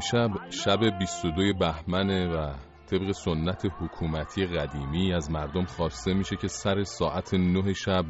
امشب 0.00 0.50
شب 0.50 0.98
22 0.98 1.52
بهمنه 1.58 2.28
و 2.28 2.54
طبق 2.86 3.12
سنت 3.12 3.66
حکومتی 3.80 4.46
قدیمی 4.46 5.12
از 5.12 5.30
مردم 5.30 5.64
خواسته 5.64 6.14
میشه 6.14 6.36
که 6.36 6.48
سر 6.48 6.82
ساعت 6.82 7.34
نه 7.34 7.72
شب 7.72 8.04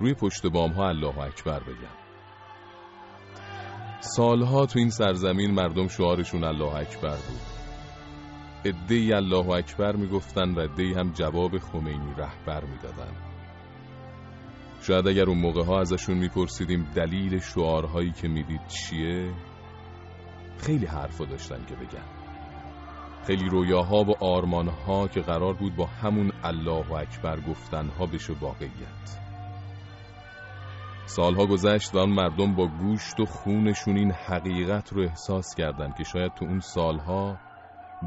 روی 0.00 0.14
پشت 0.14 0.46
بام 0.46 0.72
ها 0.72 0.88
الله 0.88 1.18
اکبر 1.18 1.60
بگن 1.60 1.94
سالها 4.00 4.66
تو 4.66 4.78
این 4.78 4.90
سرزمین 4.90 5.50
مردم 5.50 5.88
شعارشون 5.88 6.44
الله 6.44 6.74
اکبر 6.74 7.16
بود. 7.16 7.40
ادهی 8.64 9.12
الله 9.14 9.50
اکبر 9.50 9.96
می‌گفتن 9.96 10.54
و 10.54 10.60
ادهی 10.60 10.92
هم 10.92 11.12
جواب 11.12 11.58
خمینی 11.58 12.14
رهبر 12.18 12.64
می‌دادن. 12.64 13.12
شاید 14.82 15.08
اگر 15.08 15.24
اون 15.28 15.38
موقع 15.38 15.64
ها 15.64 15.80
ازشون 15.80 16.18
میپرسیدیم 16.18 16.86
دلیل 16.94 17.38
شعارهایی 17.38 18.12
که 18.12 18.28
می‌دید 18.28 18.66
چیه 18.66 19.32
خیلی 20.66 20.86
حرفا 20.86 21.24
داشتن 21.24 21.64
که 21.64 21.74
بگن. 21.74 22.04
خیلی 23.26 23.48
رویاها 23.48 24.04
و 24.04 24.24
آرمانها 24.24 25.08
که 25.08 25.20
قرار 25.20 25.54
بود 25.54 25.76
با 25.76 25.86
همون 25.86 26.32
الله 26.42 26.92
اکبر 26.92 27.40
گفتنها 27.40 28.06
بشه 28.06 28.32
واقعیت. 28.40 29.18
سالها 31.06 31.46
گذشت 31.46 31.94
و 31.94 31.98
آن 31.98 32.10
مردم 32.10 32.54
با 32.54 32.66
گوشت 32.66 33.20
و 33.20 33.24
خونشون 33.24 33.96
این 33.96 34.12
حقیقت 34.12 34.92
رو 34.92 35.02
احساس 35.02 35.54
کردن 35.54 35.92
که 35.92 36.04
شاید 36.04 36.34
تو 36.34 36.44
اون 36.44 36.60
سالها 36.60 37.38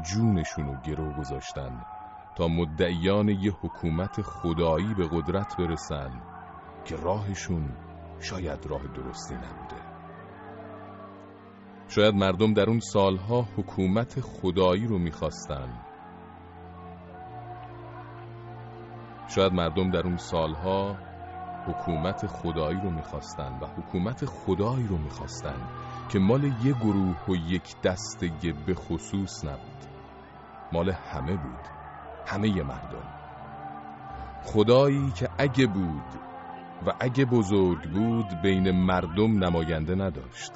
جونشون 0.02 0.66
رو 0.66 0.76
گرو 0.86 1.12
گذاشتن 1.12 1.84
تا 2.36 2.48
مدعیان 2.48 3.28
یه 3.28 3.52
حکومت 3.60 4.22
خدایی 4.22 4.94
به 4.94 5.08
قدرت 5.12 5.56
برسن 5.56 6.22
که 6.84 6.96
راهشون 6.96 7.76
شاید 8.20 8.66
راه 8.66 8.82
درستی 8.82 9.34
نبوده. 9.34 9.87
شاید 11.88 12.14
مردم 12.14 12.54
در 12.54 12.68
اون 12.68 12.80
سالها 12.80 13.42
حکومت 13.56 14.20
خدایی 14.20 14.86
رو 14.86 14.98
می‌خواستن. 14.98 15.68
شاید 19.28 19.52
مردم 19.52 19.90
در 19.90 20.06
اون 20.06 20.16
سالها 20.16 20.96
حکومت 21.66 22.26
خدایی 22.26 22.80
رو 22.80 22.90
می‌خواستن 22.90 23.58
و 23.62 23.66
حکومت 23.66 24.24
خدایی 24.24 24.86
رو 24.86 24.98
می‌خواستن 24.98 25.68
که 26.08 26.18
مال 26.18 26.44
یه 26.44 26.72
گروه 26.72 27.24
و 27.28 27.34
یک 27.34 27.80
دستگه 27.80 28.52
به 28.66 28.74
خصوص 28.74 29.44
نبود. 29.44 29.84
مال 30.72 30.90
همه 30.90 31.36
بود. 31.36 31.68
همه 32.26 32.62
مردم. 32.62 33.08
خدایی 34.44 35.10
که 35.10 35.28
اگه 35.38 35.66
بود 35.66 36.20
و 36.86 36.92
اگه 37.00 37.24
بزرگ 37.24 37.90
بود 37.90 38.42
بین 38.42 38.70
مردم 38.70 39.44
نماینده 39.44 39.94
نداشت. 39.94 40.52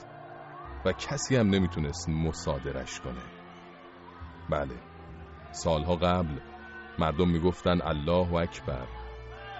و 0.84 0.92
کسی 0.92 1.36
هم 1.36 1.50
نمی‌تونست 1.50 2.08
مصادرش 2.08 3.00
کنه. 3.00 3.22
بله 4.50 4.74
سالها 5.50 5.96
قبل 5.96 6.38
مردم 6.98 7.28
می‌گفتن 7.28 7.80
الله 7.82 8.34
اکبر. 8.34 8.86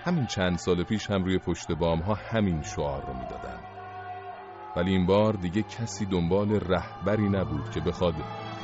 همین 0.05 0.27
چند 0.27 0.56
سال 0.56 0.84
پیش 0.84 1.11
هم 1.11 1.25
روی 1.25 1.39
پشت 1.39 1.73
بام 1.73 2.00
ها 2.00 2.15
همین 2.15 2.62
شعار 2.62 3.06
رو 3.06 3.15
می‌دادن. 3.15 3.61
ولی 4.77 4.91
این 4.91 5.06
بار 5.06 5.32
دیگه 5.32 5.62
کسی 5.62 6.06
دنبال 6.06 6.61
رهبری 6.61 7.28
نبود 7.28 7.71
که 7.71 7.81
بخواد 7.81 8.15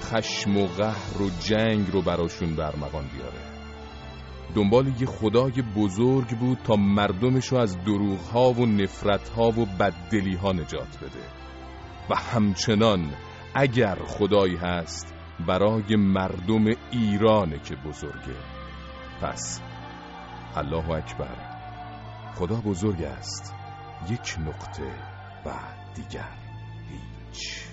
خشم 0.01 0.57
و 0.57 0.67
قهر 0.67 1.23
و 1.23 1.31
جنگ 1.41 1.91
رو 1.93 2.03
براشون 2.03 2.57
برمغان 2.57 3.05
بیاره. 3.15 3.49
دنبال 4.55 4.87
یه 4.87 5.07
خدای 5.07 5.63
بزرگ 5.77 6.39
بود 6.39 6.59
تا 6.59 6.77
مردمش 6.77 7.47
رو 7.47 7.59
از 7.59 7.85
دروغ 7.85 8.37
و 8.59 8.67
نفرت 8.67 9.29
ها 9.29 9.49
و 9.49 9.67
بددلی 9.81 10.35
ها 10.37 10.53
نجات 10.53 10.99
بده. 11.03 11.48
و 12.11 12.15
همچنان 12.15 13.15
اگر 13.55 13.95
خدایی 13.95 14.57
هست 14.57 15.15
برای 15.47 15.97
مردم 15.97 16.65
ایرانه 16.91 17.59
که 17.59 17.77
بزرگه. 17.77 18.37
پس 19.23 19.61
الله 20.57 20.91
اکبر 20.91 21.59
خدا 22.35 22.55
بزرگ 22.57 23.03
است. 23.03 23.55
یک 24.11 24.37
نقطه 24.47 24.93
و 25.47 25.51
دیگر 25.95 26.31
هیچ. 26.91 27.65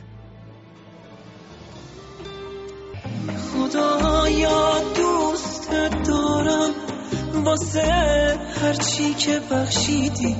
خدایا 3.53 4.79
دوست 4.95 5.72
دارم. 6.07 6.72
واسه 7.45 8.40
هرچی 8.62 9.13
که 9.13 9.40
بخشیدی 9.51 10.35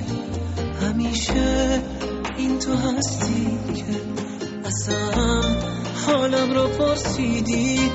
همیشه 0.82 1.82
این 2.38 2.58
تو 2.58 2.74
هستی 2.74 3.58
که 3.74 4.00
اصلا 4.64 5.42
حالم 6.06 6.52
رو 6.54 6.68
پرسیدی؟ 6.68 7.90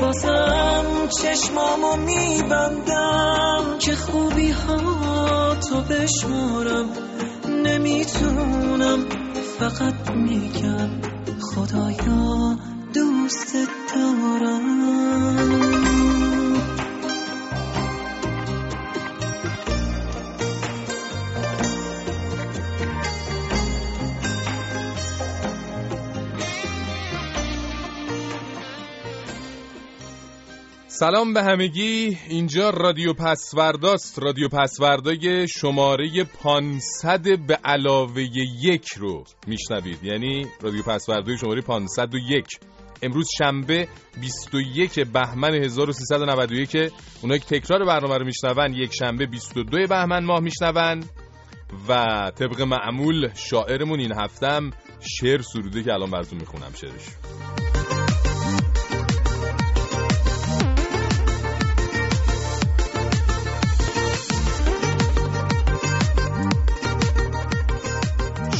بازم 0.00 0.84
چشمامو 1.22 1.96
میبندم 1.96 3.78
که 3.78 3.96
خوبی 3.96 4.50
ها 4.50 5.54
تو 5.54 5.80
بشمارم. 5.80 6.88
نمی‌تونم 7.64 9.04
فقط 9.58 10.10
میگم 10.10 10.90
خدایا 11.40 12.58
دوست 12.94 13.56
دارم. 13.94 15.65
سلام 30.88 31.34
به 31.34 31.42
همگی. 31.42 32.18
اینجا 32.28 32.70
رادیو 32.70 33.12
پسورداست. 33.12 34.18
رادیو 34.18 34.48
پسوردای 34.48 35.48
شماره 35.48 36.24
500 36.24 37.46
به 37.46 37.58
علاوه 37.64 38.22
یک 38.62 38.88
رو 38.98 39.24
میشنوید. 39.46 40.04
یعنی 40.04 40.46
رادیو 40.60 40.82
پسوردای 40.82 41.38
شماره 41.38 41.60
501 41.60 42.46
امروز 43.02 43.28
شنبه 43.38 43.88
21 44.20 45.00
بهمن 45.00 45.54
1391 45.54 46.92
اونایی 47.22 47.40
که 47.40 47.60
تکرار 47.60 47.84
برنامه 47.84 48.18
رو 48.18 48.24
میشنون 48.24 48.72
یک 48.72 48.94
شنبه 48.94 49.26
22 49.26 49.86
بهمن 49.86 50.24
ماه 50.24 50.40
میشنون. 50.40 51.04
و 51.88 51.94
طبق 52.34 52.60
معمول 52.60 53.28
شاعرمون 53.34 54.00
این 54.00 54.12
هفتم 54.20 54.70
شعر 55.00 55.42
سروده 55.42 55.82
که 55.82 55.92
الان 55.92 56.10
براتون 56.10 56.38
می‌خونم 56.38 56.72
شعرش. 56.80 57.65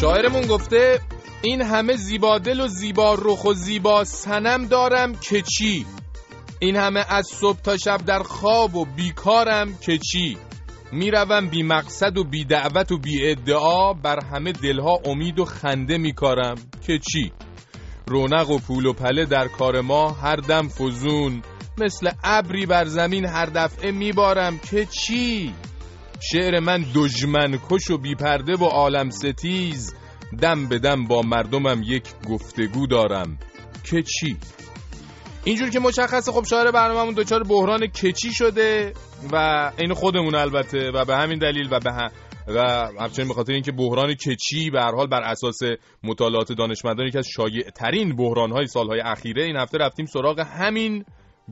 شاعرمون 0.01 0.47
گفته 0.47 1.01
این 1.43 1.63
همه 1.63 1.97
زیبادل 1.97 2.61
و 2.61 2.69
زیبا 2.69 3.15
رخ 3.15 3.45
و 3.45 3.55
زیبا 3.55 4.05
سنم 4.05 4.67
دارم 4.67 5.15
که 5.15 5.43
چی؟ 5.43 5.87
این 6.59 6.77
همه 6.77 7.05
از 7.09 7.27
صبح 7.27 7.61
تا 7.61 7.77
شب 7.77 8.01
در 8.07 8.23
خواب 8.23 8.77
و 8.77 8.85
بیکارم 8.85 9.79
که 9.81 9.99
چی؟ 9.99 10.39
می‌روم 10.93 11.49
بی 11.49 11.63
مقصد 11.63 12.19
و 12.19 12.25
بی 12.25 12.45
دعوت 12.45 12.93
و 12.93 12.99
بی 12.99 13.31
ادعا 13.31 13.93
بر 13.93 14.25
همه 14.25 14.53
دلها 14.53 14.99
امید 15.05 15.39
و 15.39 15.45
خنده 15.45 15.99
میکارم 15.99 16.55
که 16.87 16.99
چی؟ 16.99 17.33
رونق 18.07 18.51
و 18.51 18.59
پول 18.59 18.87
و 18.87 18.93
پله 18.93 19.25
در 19.25 19.49
کار 19.49 19.81
ما 19.81 20.11
هر 20.11 20.37
دم 20.37 20.69
فزون. 20.69 21.43
مثل 21.79 22.11
ابری 22.25 22.67
بر 22.67 22.85
زمین 22.85 23.25
هر 23.25 23.47
دفعه 23.47 23.91
میبارم 23.91 24.59
که 24.59 24.87
چی؟ 24.87 25.55
شعر 26.21 26.61
من 26.61 26.85
دجمن 26.95 27.59
کش 27.71 27.91
و 27.91 27.99
بیپرده 27.99 28.57
و 28.57 28.65
عالم 28.65 29.11
ستیز. 29.11 29.95
دم 30.43 30.69
به 30.69 30.79
دم 30.79 31.05
با 31.05 31.23
مردمم 31.23 31.83
یک 31.85 32.05
گفتگو 32.29 32.87
دارم. 32.87 33.39
که 33.85 34.03
چی؟ 34.03 34.37
اینجور 35.45 35.71
که 35.71 35.81
مشخصه 35.81 36.33
خب 36.33 36.45
شاعر 36.45 36.71
برنامه‌مون 36.71 37.15
دچار 37.15 37.43
بحران 37.43 37.87
کچی 37.87 38.33
شده 38.33 38.93
و 39.33 39.71
این 39.79 39.95
خودمون 39.95 40.35
البته 40.35 40.91
و 40.91 41.05
به 41.05 41.17
همین 41.17 41.39
دلیل 41.39 41.69
و 41.71 41.81
به 41.81 41.93
هم 41.93 42.11
و 42.49 42.89
همچنین 43.01 43.29
به 43.29 43.35
خاطر 43.35 43.53
اینکه 43.53 43.73
بحران 43.73 44.15
کچی 44.15 44.71
به 44.71 44.81
هر 44.81 44.95
حال 44.95 45.07
بر 45.07 45.23
اساس 45.23 45.59
مطالعات 46.03 46.53
دانشمندان 46.53 47.07
یکی 47.07 47.19
از 47.19 47.27
شایع 47.29 47.71
ترین 47.71 48.17
بحران 48.17 48.53
های 48.53 48.67
سالهای 48.67 49.01
اخیره 49.01 49.45
این 49.45 49.57
هفته 49.57 49.79
رفتیم 49.79 50.07
سراغ 50.07 50.41
همین 50.41 51.05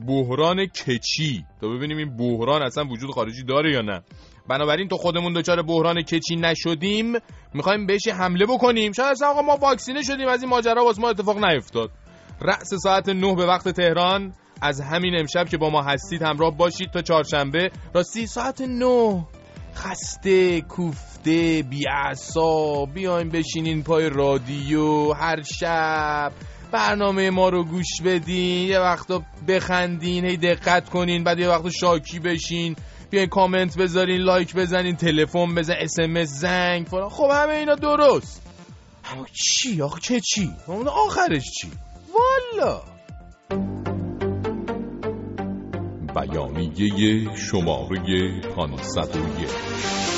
بحران 0.07 0.65
کچی. 0.65 1.45
تا 1.61 1.67
ببینیم 1.67 1.97
این 1.97 2.17
بحران 2.17 2.63
اصلا 2.63 2.83
وجود 2.83 3.11
خارجی 3.11 3.43
داره 3.43 3.71
یا 3.71 3.81
نه. 3.81 4.01
بنابراین 4.49 4.87
تو 4.87 4.97
خودمون 4.97 5.33
دچار 5.33 5.61
بحران 5.61 6.01
کچی 6.01 6.35
نشدیم 6.35 7.13
می‌خوایم 7.53 7.85
بهش 7.85 8.07
حمله 8.07 8.45
بکنیم. 8.45 8.91
شاید 8.91 9.11
اصلا 9.11 9.27
آقا 9.27 9.41
ما 9.41 9.57
واکسینه 9.57 10.01
شدیم 10.01 10.27
از 10.27 10.41
این 10.41 10.49
ماجرا 10.49 10.83
واسه 10.85 11.01
ما 11.01 11.09
اتفاق 11.09 11.45
نیفتاد. 11.45 11.91
رأس 12.41 12.73
ساعت 12.83 13.09
9 13.09 13.35
به 13.35 13.45
وقت 13.45 13.69
تهران 13.69 14.33
از 14.61 14.81
همین 14.81 15.19
امشب 15.19 15.49
که 15.49 15.57
با 15.57 15.69
ما 15.69 15.81
هستید 15.81 16.21
همراه 16.21 16.57
باشید 16.57 16.91
تا 16.91 17.01
چهارشنبه. 17.01 17.71
راستی 17.93 18.27
ساعت 18.27 18.61
9 18.61 19.25
خسته 19.75 20.61
کوفته 20.61 21.63
بیعصا 21.69 22.85
بیایم 22.85 23.29
بشینین 23.29 23.83
پای 23.83 24.09
رادیو 24.09 25.13
هر 25.13 25.41
شب. 25.41 26.31
برنامه 26.71 27.29
ما 27.29 27.49
رو 27.49 27.63
گوش 27.63 28.01
بدین 28.05 28.67
یه 28.67 28.79
وقتا 28.79 29.23
بخندین 29.47 30.25
هی 30.25 30.37
دقت 30.37 30.89
کنین 30.89 31.23
بعد 31.23 31.39
یه 31.39 31.49
وقتا 31.49 31.69
شاکی 31.69 32.19
بشین. 32.19 32.75
بیاین 33.15 33.29
کامنت 33.29 33.77
بذارین 33.77 34.21
لایک 34.21 34.55
بزنین 34.55 34.95
تلفن 34.95 35.55
بزن 35.55 35.73
اسمس 35.79 36.27
زنگ 36.27 36.87
فلان. 36.87 37.09
خب 37.09 37.29
همه 37.31 37.53
اینا 37.53 37.75
درست. 37.75 38.41
اما 39.11 39.25
چی 39.33 39.81
آخه؟ 39.81 40.01
چه 40.01 40.19
چی؟ 40.19 40.51
اون 40.67 40.87
آخرش 40.87 41.51
چی؟ 41.51 41.67
والا. 42.13 42.81
بیانیه 46.15 47.35
شماره 47.35 48.41
501 48.55 50.14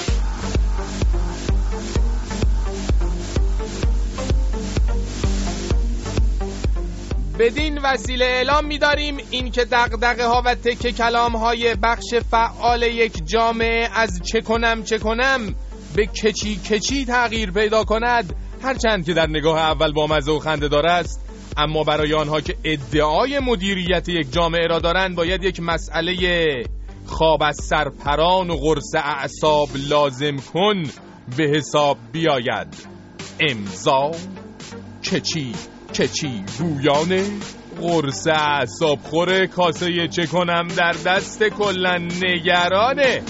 بدین 7.40 7.78
وسیله 7.78 8.26
اعلام 8.26 8.66
می‌داریم 8.66 9.18
این 9.32 9.52
که 9.52 9.66
دغدغه 9.72 10.26
ها 10.26 10.42
و 10.46 10.56
تکه 10.56 10.92
کلام 10.92 11.36
های 11.36 11.76
بخش 11.76 12.14
فعال 12.32 12.84
یک 12.84 13.26
جامعه 13.26 13.90
از 13.94 14.22
چه 14.24 14.42
کنم 14.42 14.84
چه 14.84 14.98
کنم 14.98 15.56
به 15.96 16.06
کچی 16.06 16.56
کچی 16.56 17.06
تغییر 17.06 17.52
پیدا 17.52 17.84
کند. 17.84 18.36
هرچند 18.62 19.06
که 19.06 19.14
در 19.14 19.28
نگاه 19.28 19.60
اول 19.60 19.92
با 19.92 20.08
مزه 20.08 20.32
و 20.32 20.40
خنده 20.40 20.68
دار 20.68 20.86
است 20.86 21.28
اما 21.58 21.84
برای 21.84 22.14
آنها 22.14 22.42
که 22.42 22.56
ادعای 22.64 23.40
مدیریت 23.40 24.10
یک 24.10 24.34
جامعه 24.34 24.68
را 24.68 24.80
دارند 24.80 25.16
باید 25.16 25.44
یک 25.44 25.60
مسئله 25.60 26.16
خواب 27.06 27.44
از 27.44 27.56
سرپران 27.56 28.50
و 28.50 28.56
قرص 28.56 28.96
اعصاب 28.96 29.70
لازم 29.90 30.36
کن 30.54 30.84
به 31.38 31.44
حساب 31.56 31.98
بیاید. 32.12 32.68
امضا 33.40 34.12
کچی. 35.12 35.54
کچی 35.94 36.44
گویان 36.60 37.42
قرص 37.82 38.28
اعصاب 38.28 39.00
خوره 39.04 39.48
کاسه 39.48 40.08
چه 40.08 40.26
کنم 40.26 40.68
در 40.78 40.92
دست 41.06 41.44
کلا 41.44 41.98
نگرانه. 41.98 43.24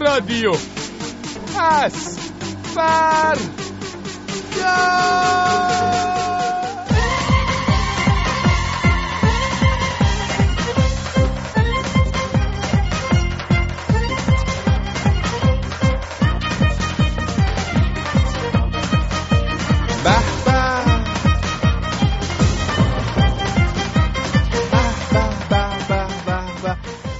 رادیو. 0.00 0.52
پس 1.56 2.18
بر 2.76 3.36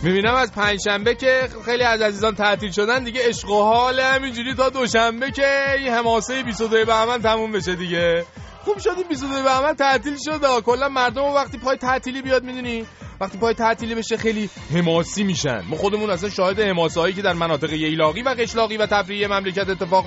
می‌بینم 0.07 0.35
از 0.35 0.53
پنجشنبه 0.53 1.15
که 1.15 1.49
خیلی 1.65 1.83
از 1.83 2.01
عزیزان 2.01 2.35
تعطیل 2.35 2.71
شدن 2.71 3.05
دیگه 3.05 3.21
عشق 3.29 3.51
و 3.51 3.63
حال 3.63 4.01
همینجوری 4.01 4.55
تا 4.55 4.69
دوشنبه 4.69 5.31
که 5.31 5.73
این 5.79 5.89
حماسه 5.89 6.43
22 6.43 6.85
بهمن 6.85 7.23
تموم 7.23 7.53
بشه 7.53 7.75
دیگه. 7.75 8.25
خوب 8.65 8.79
شد 8.79 9.09
22 9.09 9.43
بهمن 9.43 9.75
تعطیل 9.75 10.17
شد. 10.25 10.61
کلا 10.65 10.89
مردم 10.89 11.23
وقتی 11.23 11.59
پای 11.59 11.77
تعطیلی 11.77 12.23
بیاد 12.23 12.45
می‌دونی؟ 12.45 12.87
وقتی 13.21 13.39
پای 13.39 13.55
تعطیلی 13.55 13.95
بشه 13.95 14.17
خیلی 14.17 14.51
حماسی 14.75 15.25
میشن. 15.25 15.63
ما 15.69 15.77
خودمون 15.77 16.11
اصلا 16.11 16.31
شاهد 16.31 16.61
حماسه 16.61 17.01
هایی 17.01 17.15
که 17.15 17.23
در 17.23 17.33
مناطق 17.33 17.73
ییلاقی 17.73 18.23
و 18.23 18.29
قشلاقی 18.29 18.77
و 18.77 18.87
تفریحی 18.87 19.27
مملکت 19.27 19.69
اتفاق 19.69 20.07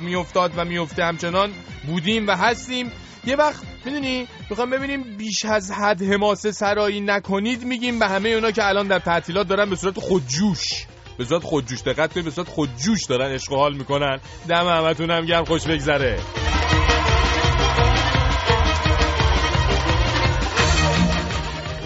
میافتاد 0.00 0.52
و 0.56 0.64
میفته 0.64 1.04
همچنان 1.04 1.50
بودیم 1.86 2.26
و 2.26 2.30
هستیم. 2.30 2.92
یه 3.26 3.36
وقت 3.36 3.62
می‌دونی 3.84 4.28
می‌خوام 4.50 4.70
ببینیم 4.70 5.02
بیش 5.16 5.44
از 5.44 5.70
حد 5.70 6.02
حماسه 6.02 6.52
سرایی 6.52 7.00
نکنید 7.00 7.64
میگیم 7.64 7.98
به 7.98 8.08
همه 8.08 8.28
اونا 8.28 8.50
که 8.50 8.68
الان 8.68 8.88
در 8.88 8.98
تعطیلات 8.98 9.48
دارن 9.48 9.70
به 9.70 9.76
صورت 9.76 9.98
خودجوش 9.98 10.86
به 11.18 11.24
صورت 11.24 11.42
خودجوش 11.42 11.82
دقت 11.82 12.12
کنید 12.12 12.24
به 12.24 12.30
صورت 12.30 12.48
خودجوش 12.48 13.04
دارن 13.04 13.34
عشق 13.34 13.52
و 13.52 13.56
حال 13.56 13.74
می‌کنن. 13.74 14.20
دم 14.48 14.66
همتون 14.66 15.10
هم 15.10 15.26
گرم 15.26 15.44
خوش 15.44 15.66
بگذره. 15.66 16.18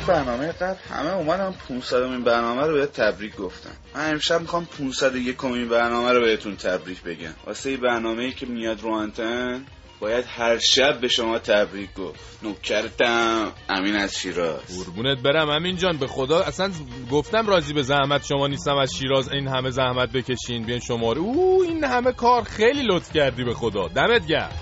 برنامه 0.08 0.52
قبل 0.52 0.76
همه 0.90 1.14
اومدم 1.14 1.54
500 1.68 2.02
این 2.02 2.24
برنامه 2.24 2.62
رو 2.62 2.74
بهت 2.74 2.92
تبریک 2.92 3.36
گفتم 3.36 3.70
من 3.94 4.10
امشب 4.10 4.40
می‌خوام 4.40 4.64
501 4.64 5.44
این 5.44 5.68
برنامه 5.68 6.12
رو 6.12 6.20
بهتون 6.20 6.56
تبریک 6.56 7.02
بگم. 7.02 7.34
واسه 7.46 7.76
برنامه 7.76 8.22
ای 8.22 8.32
که 8.32 8.46
میاد 8.46 8.80
رو 8.80 8.92
انتن 8.92 9.64
باید 10.00 10.24
هر 10.28 10.58
شب 10.58 11.00
به 11.00 11.08
شما 11.08 11.38
تبریک 11.38 11.94
گفت. 11.94 12.38
نوکرتم 12.42 13.52
امین 13.68 13.96
از 13.96 14.18
شیراز. 14.18 14.84
قربونت 14.84 15.22
برم 15.22 15.48
امین 15.48 15.76
جان 15.76 15.96
به 15.96 16.06
خدا. 16.06 16.40
اصلا 16.40 16.70
گفتم 17.10 17.46
راضی 17.46 17.72
به 17.72 17.82
زحمت 17.82 18.26
شما 18.26 18.46
نیستم 18.46 18.76
از 18.76 18.94
شیراز 18.94 19.32
این 19.32 19.48
همه 19.48 19.70
زحمت 19.70 20.12
بکشین 20.12 20.66
بیان 20.66 20.80
شماره. 20.80 21.18
او 21.18 21.62
این 21.62 21.84
همه 21.84 22.12
کار 22.12 22.42
خیلی 22.42 22.82
لطف 22.82 23.12
کردی 23.12 23.44
به 23.44 23.54
خدا. 23.54 23.88
دمت 23.88 24.26
گرم. 24.26 24.52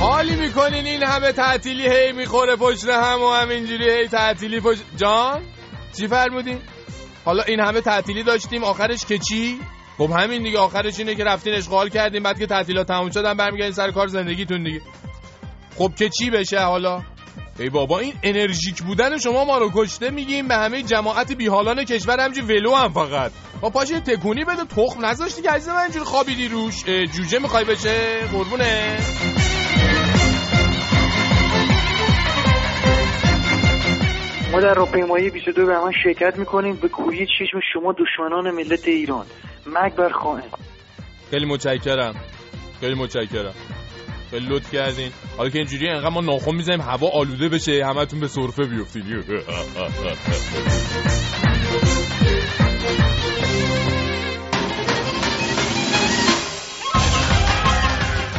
حالی 0.00 0.36
می‌کنین 0.36 0.86
این 0.86 1.02
همه 1.02 1.32
تعطیلی 1.32 1.88
هی 1.88 2.12
می‌خوره 2.12 2.56
پشت 2.56 2.84
هم 2.84 3.22
و 3.22 3.32
همینجوری 3.32 3.90
هی 3.90 4.08
تعطیلی 4.08 4.60
پشت 4.60 4.82
جان 4.96 5.42
چی 5.96 6.08
فرمودین؟ 6.08 6.58
حالا 7.26 7.42
این 7.42 7.60
همه 7.60 7.80
تعطیلی 7.80 8.22
داشتیم 8.22 8.64
آخرش 8.64 9.04
که 9.04 9.18
چی؟ 9.18 9.60
خب 9.98 10.10
همین 10.10 10.42
دیگه 10.42 10.58
آخرش 10.58 10.98
اینه 10.98 11.14
که 11.14 11.24
رفتین 11.24 11.54
اشغال 11.54 11.88
کردیم 11.88 12.22
بعد 12.22 12.38
که 12.38 12.46
تعطیلات 12.46 12.86
تموم 12.86 13.10
شدن 13.10 13.34
برمیگردین 13.34 13.72
سر 13.72 13.90
کار 13.90 14.06
زندگیتون 14.06 14.62
دیگه. 14.62 14.80
خب 15.78 15.92
که 15.98 16.08
چی 16.08 16.30
بشه 16.30 16.58
حالا؟ 16.60 17.02
ای 17.58 17.70
بابا 17.70 17.98
این 17.98 18.12
انرژیک 18.22 18.82
بودن 18.82 19.18
شما 19.18 19.44
ما 19.44 19.58
رو 19.58 19.70
کشته 19.74 20.10
میگیم 20.10 20.48
به 20.48 20.54
همه 20.54 20.82
جماعت 20.82 21.32
بیحالان 21.32 21.84
کشور 21.84 22.20
همجی 22.20 22.40
ولو 22.40 22.74
هم 22.74 22.92
فقط. 22.92 23.32
با 23.60 23.70
پاشه 23.70 24.00
تکونی 24.00 24.44
بده 24.44 24.64
تخم 24.64 25.06
نذاشتی 25.06 25.42
که 25.42 25.50
عزیز 25.50 25.68
من 25.68 25.76
اینجوری 25.76 26.04
خوابیدی 26.04 26.48
روش. 26.48 26.84
جوجه 26.84 27.38
می‌خوای 27.38 27.64
بشه؟ 27.64 28.26
قربونه. 28.32 28.98
ما 34.56 34.62
در 34.62 34.74
راهپیمایی 34.74 35.30
22 35.30 35.66
به 35.66 35.78
من 35.78 35.92
شرکت 36.04 36.38
می‌کنیم. 36.38 36.76
به 36.76 36.88
کوهی 36.88 37.26
چشم 37.26 37.60
شما 37.72 37.92
دشمنان 37.92 38.50
ملت 38.50 38.88
ایران. 38.88 39.26
مگ 39.66 39.94
بر 39.94 40.08
خواهن 40.08 40.48
خیلی 41.30 41.46
متشکرم. 41.46 42.14
خیلی 42.80 42.94
متشکرم. 42.94 43.54
خیلی 44.30 44.46
لطف 44.46 44.72
کردین. 44.72 45.10
حالا 45.36 45.50
که 45.50 45.58
اینجوری 45.58 45.88
انقدر 45.88 46.08
ما 46.08 46.20
ناخون 46.20 46.56
می‌زنیم 46.56 46.80
هوا 46.80 47.08
آلوده 47.08 47.48
بشه 47.48 47.86
همتون 47.86 48.20
به 48.20 48.28
سرفه 48.28 48.62
بیفتین 48.64 49.02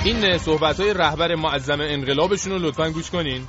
این 0.05 0.37
صحبت 0.37 0.79
های 0.79 0.93
رهبر 0.93 1.35
معظم 1.35 1.81
انقلابشون 1.81 2.53
رو 2.53 2.59
لطفا 2.59 2.89
گوش 2.89 3.11
کنین. 3.11 3.41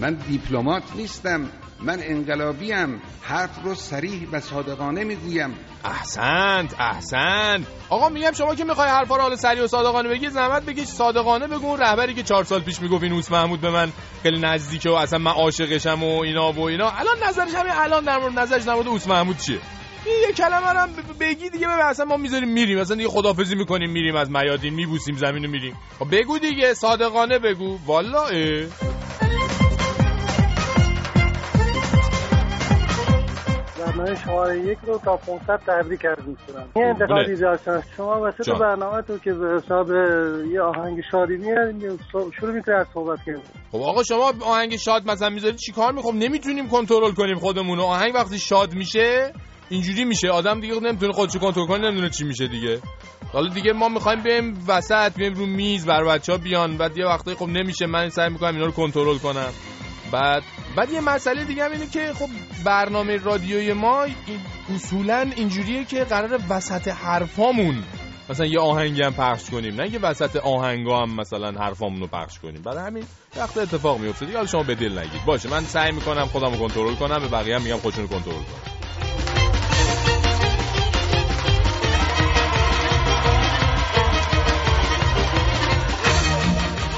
من 0.00 0.14
دیپلمات 0.14 0.82
نیستم. 0.96 1.50
من 1.82 1.98
انقلابیم 2.02 3.02
حرف 3.22 3.62
رو 3.64 3.74
سریح 3.74 4.28
و 4.32 4.40
صادقانه 4.40 5.04
می‌گویم. 5.04 5.54
احسنت 5.84 6.74
احسنت. 6.80 7.66
آقا 7.88 8.08
میگم 8.08 8.32
شما 8.32 8.54
که 8.54 8.64
می‌خوای 8.64 8.88
حرفا 8.88 9.16
رو 9.16 9.22
حالا 9.22 9.36
سریع 9.36 9.64
و 9.64 9.66
صادقانه 9.66 10.08
بگی 10.08 10.28
زحمت 10.28 10.62
بکش 10.62 10.86
صادقانه 10.86 11.46
بگو. 11.46 11.76
رهبری 11.76 12.14
که 12.14 12.22
چهار 12.22 12.44
سال 12.44 12.60
پیش 12.60 12.82
می‌گفت 12.82 13.02
این 13.02 13.12
اوس 13.12 13.32
محمود 13.32 13.60
به 13.60 13.70
من 13.70 13.92
خیلی 14.22 14.40
نزدیکه 14.40 14.90
و 14.90 14.92
اصلا 14.92 15.18
من 15.18 15.30
عاشقشم 15.30 16.02
و 16.02 16.20
اینا 16.20 16.52
و 16.52 16.60
اینا. 16.60 16.90
الان 16.90 17.16
نظرش 17.28 17.54
همین 17.54 17.72
الان 17.72 18.04
در 18.04 18.18
مورد 18.18 18.38
نظرش 18.38 18.62
در 18.62 18.74
مورد 18.74 18.88
اوس 18.88 19.06
محمود 19.06 19.38
چیه؟ 19.38 19.58
یه 20.26 20.32
کلمه 20.32 20.66
هم 20.66 20.88
بگی 21.20 21.50
دیگه 21.50 21.66
ببین 21.66 21.80
اصلا 21.84 22.06
ما 22.06 22.16
می‌ذاریم 22.16 22.48
میریم. 22.48 22.78
اصلا 22.78 22.96
دیگه 22.96 23.08
خدافزی 23.08 23.54
می‌کنیم 23.54 23.90
میریم 23.90 24.16
از 24.16 24.30
میادین 24.30 24.74
میبوسیم 24.74 25.16
زمین 25.16 25.44
رو 25.44 25.50
میریم. 25.50 25.76
خب 25.98 26.06
بگو 26.16 26.38
دیگه 26.38 26.74
صادقانه 26.74 27.38
بگو. 27.38 27.78
والا 27.86 28.24
برنامه 33.78 34.14
شماره 34.14 34.58
یک 34.58 34.78
رو 34.86 34.98
تا 34.98 35.16
500 35.16 35.60
تبریک 35.66 36.06
عرض 36.06 36.26
می‌کنم. 36.26 36.68
این 36.76 36.84
انتقادی 36.84 37.36
داشتن 37.36 37.82
شما 37.96 38.20
وسط 38.22 38.50
برنامه 38.60 39.02
تو 39.02 39.18
که 39.18 39.32
به 39.32 39.54
حساب 39.56 39.90
یه 40.52 40.60
آهنگ 40.62 41.00
شادی 41.10 41.36
میاد 41.36 42.00
شروع 42.40 42.54
می‌کنه 42.54 42.74
از 42.74 42.86
صحبت 42.94 43.18
کردن. 43.26 43.42
خب 43.72 43.78
آقا 43.78 44.02
شما 44.02 44.32
آهنگ 44.40 44.76
شاد 44.76 45.10
مثلا 45.10 45.28
می‌ذارید 45.28 45.56
چیکار 45.56 45.92
می‌خوام؟ 45.92 46.18
نمی‌تونیم 46.18 46.68
کنترل 46.68 47.12
کنیم 47.12 47.36
خودمون 47.36 47.80
آهنگ 47.80 48.14
وقتی 48.14 48.38
شاد 48.38 48.74
میشه 48.74 49.32
اینجوری 49.68 50.04
میشه. 50.04 50.28
آدم 50.28 50.60
دیگه 50.60 50.74
نمی‌تونه 50.80 51.12
خودشو 51.12 51.38
کنترل 51.38 51.66
کنه 51.66 51.78
نمی‌دونه 51.78 52.10
چی 52.10 52.24
میشه 52.24 52.46
دیگه. 52.46 52.78
حالا 53.32 53.48
دیگه 53.54 53.72
ما 53.72 53.88
می‌خوایم 53.88 54.22
بریم 54.22 54.64
وسط 54.68 55.12
بریم 55.16 55.34
رو 55.34 55.46
میز 55.46 55.86
بر 55.86 56.04
بچه‌ها 56.04 56.38
بیان. 56.38 56.76
بعد 56.76 56.98
یه 56.98 57.06
وقتایی 57.06 57.36
خب 57.36 57.48
نمیشه 57.48 57.86
من 57.86 58.08
سعی 58.08 58.28
می‌کنم 58.28 58.54
اینا 58.54 58.66
رو 58.66 58.72
کنترل 58.72 59.18
کنم. 59.18 59.52
بعد 60.12 60.42
بعد 60.78 60.92
یه 60.92 61.00
مسئله 61.00 61.44
دیگه 61.44 61.64
هم 61.64 61.72
اینه 61.72 61.86
که 61.86 62.12
خب 62.12 62.28
برنامه 62.64 63.16
رادیوی 63.16 63.72
ما 63.72 64.06
اصولا 64.74 65.30
اینجوریه 65.36 65.84
که 65.84 66.04
قرار 66.04 66.40
وسط 66.48 66.88
حرفامون 66.88 67.84
مثلا 68.30 68.46
یه 68.46 68.60
آهنگی 68.60 69.02
هم 69.02 69.12
پخش 69.12 69.50
کنیم. 69.50 69.80
نه 69.80 69.92
یه 69.92 69.98
وسط 69.98 70.36
آهنگا 70.36 71.02
هم 71.02 71.14
مثلا 71.14 71.52
حرفامون 71.52 72.00
رو 72.00 72.06
پخش 72.06 72.38
کنیم. 72.38 72.62
برای 72.62 72.86
همین 72.86 73.04
وقت 73.36 73.58
اتفاق 73.58 73.98
میفته 73.98 74.26
دیگه 74.26 74.46
شما 74.46 74.62
به 74.62 74.74
دل 74.74 74.98
نگید. 74.98 75.24
باشه 75.26 75.50
من 75.50 75.60
سعی 75.60 75.92
می‌کنم 75.92 76.24
خودم 76.24 76.52
رو 76.52 76.58
کنترل 76.58 76.94
کنم. 76.94 77.18
به 77.18 77.28
بقیه 77.28 77.54
هم 77.56 77.62
میگم 77.62 77.76
خودشون 77.76 78.02
رو 78.02 78.08
کنترل 78.08 78.34
کنم. 78.34 78.87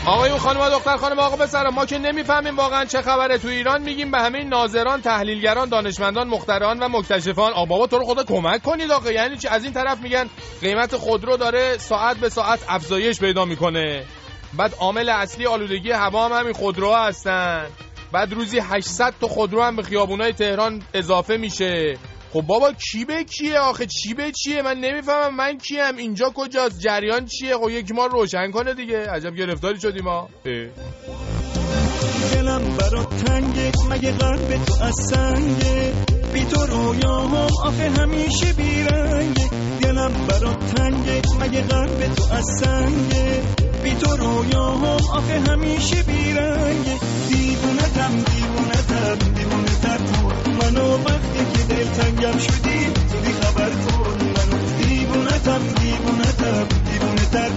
آقایون 0.06 0.38
خانم 0.38 0.68
دختر 0.68 0.96
خانم 0.96 1.18
آقا 1.18 1.36
بسرم 1.36 1.74
ما 1.74 1.86
که 1.86 1.98
نمی‌فهمیم 1.98 2.56
واقعا 2.56 2.84
چه 2.84 3.02
خبره. 3.02 3.38
تو 3.38 3.48
ایران 3.48 3.82
میگیم 3.82 4.10
به 4.10 4.18
همه 4.18 4.44
ناظران 4.44 5.00
تحلیلگران 5.02 5.68
دانشمندان 5.68 6.28
مخترعان 6.28 6.78
و 6.78 6.88
مکتشفان. 6.88 7.52
آ 7.52 7.64
بابا 7.64 7.86
تو 7.86 7.98
رو 7.98 8.04
خدا 8.04 8.24
کمک 8.24 8.62
کنید 8.62 8.90
آقا. 8.90 9.10
یعنی 9.10 9.36
چی؟ 9.36 9.48
از 9.48 9.64
این 9.64 9.72
طرف 9.72 9.98
میگن 9.98 10.28
قیمت 10.60 10.96
خودرو 10.96 11.36
داره 11.36 11.78
ساعت 11.78 12.16
به 12.16 12.28
ساعت 12.28 12.60
افزایش 12.68 13.20
پیدا 13.20 13.44
می‌کنه. 13.44 14.04
بعد 14.54 14.74
عامل 14.78 15.08
اصلی 15.08 15.46
آلودگی 15.46 15.90
هوا 15.90 16.28
هم 16.28 16.32
همین 16.32 16.52
خودرو 16.52 16.94
هستن. 16.94 17.66
بعد 18.12 18.32
روزی 18.32 18.58
800 18.58 19.14
تا 19.20 19.28
خودرو 19.28 19.62
هم 19.62 19.76
به 19.76 19.82
خیابونای 19.82 20.32
تهران 20.32 20.82
اضافه 20.94 21.36
میشه. 21.36 21.98
خب 22.32 22.42
بابا 22.42 22.72
کی 22.72 23.04
به 23.04 23.24
کیه 23.24 23.58
آخه؟ 23.58 23.86
چی 23.86 24.14
به 24.14 24.32
چیه 24.32 24.62
من 24.62 24.76
نمی‌فهمم 24.80 25.36
من 25.36 25.58
کیم. 25.58 25.96
اینجا 25.96 26.32
کجاست؟ 26.34 26.80
جریان 26.80 27.26
چیه؟ 27.26 27.56
خب 27.56 27.70
یکی 27.70 27.92
ما 27.94 28.06
روشن 28.06 28.50
کنه 28.50 28.74
دیگه. 28.74 28.98
عجب 28.98 29.34
گرفتاری 29.34 29.80
شدیم 29.80 30.04
ما 30.04 30.28
دلم 32.32 32.76
برا 32.76 33.04
تنگه. 33.04 33.72
مگه 33.90 34.12
قلب 34.12 34.64
تو 34.64 34.84
از 34.84 34.94
سنگه؟ 35.10 35.92
بی 36.32 36.44
تو 36.44 36.66
رویاهم 36.66 37.34
آخه 37.64 37.90
همیشه 37.90 38.52
بیرنگه 38.52 39.50
دلم 39.82 40.12
برا 40.28 40.54
تنگه. 40.54 41.22
مگه 41.40 41.62
قلب 41.62 42.14
تو 42.14 42.34
از 42.34 42.44
سنگه؟ 42.60 43.42
بی 43.82 43.94
تو 43.94 44.16
رویاهم 44.16 44.84
آخه 44.84 45.40
همیشه 45.40 46.02
بیرنگه 46.02 46.98
دیوونتم 47.28 48.10
دیوونتم 48.10 49.18
دیوونه 49.34 49.80
تر 49.82 49.98
منو 50.60 50.96
وقتی 51.04 51.59
که 51.90 52.02
دلتنگم 52.02 52.38
شدی 52.38 52.86
زودی 53.08 53.32
خبر 53.32 53.70
کن 53.70 54.24
منو 54.24 54.58
دیوونتم 54.78 55.58
دیوونتم 55.80 56.66
دیوونه 56.90 57.30
تر 57.32 57.50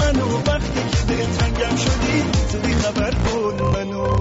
منو. 0.00 0.36
وقتی 0.36 0.80
که 0.90 1.14
دلتنگم 1.14 1.76
شدی 1.76 2.22
زودی 2.52 2.74
خبر 2.74 3.10
کن 3.10 3.64
منو. 3.64 4.18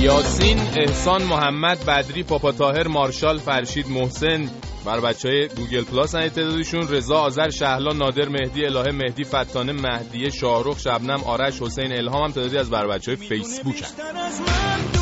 یاسین 0.00 0.58
احسان 0.76 1.22
محمد 1.22 1.84
بدری 1.86 2.22
پاپا 2.22 2.52
طاهر 2.52 2.88
مارشال 2.88 3.38
فرشید 3.38 3.88
محسن. 3.90 4.50
بر 4.84 5.00
بچه 5.00 5.28
های 5.28 5.48
گوگل 5.48 5.84
پلاس 5.84 6.14
هن 6.14 6.28
تعدادشون 6.28 6.88
رضا 6.88 7.16
آذر 7.16 7.50
شهلا 7.50 7.92
نادر 7.92 8.28
مهدی 8.28 8.64
الهه 8.64 8.92
مهدی 8.92 9.24
فتانه 9.24 9.72
مهدیه 9.72 10.30
شاهرخ 10.30 10.78
شبنم 10.78 11.24
آرش 11.24 11.62
حسین 11.62 11.92
الهام 11.92 12.24
هم 12.24 12.30
تعدادی 12.30 12.58
از 12.58 12.70
بر 12.70 12.86
بچه 12.86 13.16
های 13.16 13.28
فیسبوک 13.28 13.82
هن. 13.82 14.99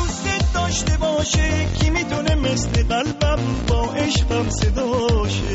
داشته 0.69 0.97
باشه 0.97 1.67
کی 1.79 1.89
می‌دونه 1.89 2.35
مثل 2.35 2.83
قلبم 2.83 3.39
با 3.67 3.81
عشقم 3.93 4.49
صداشه 4.49 5.53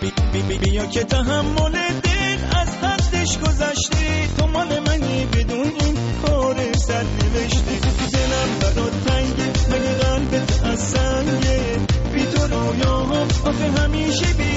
بی 0.00 0.12
بی 0.32 0.42
بی 0.42 0.58
بیا 0.58 0.86
که 0.86 1.04
تحمل 1.04 1.72
دل 2.02 2.38
از 2.60 2.68
حدش 2.68 3.38
گذشته 3.38 4.26
تو 4.38 4.46
مال 4.46 4.78
منی 4.78 5.26
بدون 5.26 5.72
این 5.80 5.96
کار 6.22 6.56
سر 6.72 7.02
نوشته 7.02 7.78
دلم 8.12 8.58
برات 8.60 9.04
تنگه 9.06 9.50
مگه 9.70 9.94
قلبت 9.94 10.64
از 10.64 10.78
سنگه 10.80 11.60
بی 12.12 12.24
تو 12.24 12.46
رویاها 12.46 13.26
آخه 13.44 13.82
همیشه 13.82 14.26
بیرنگه 14.26 14.49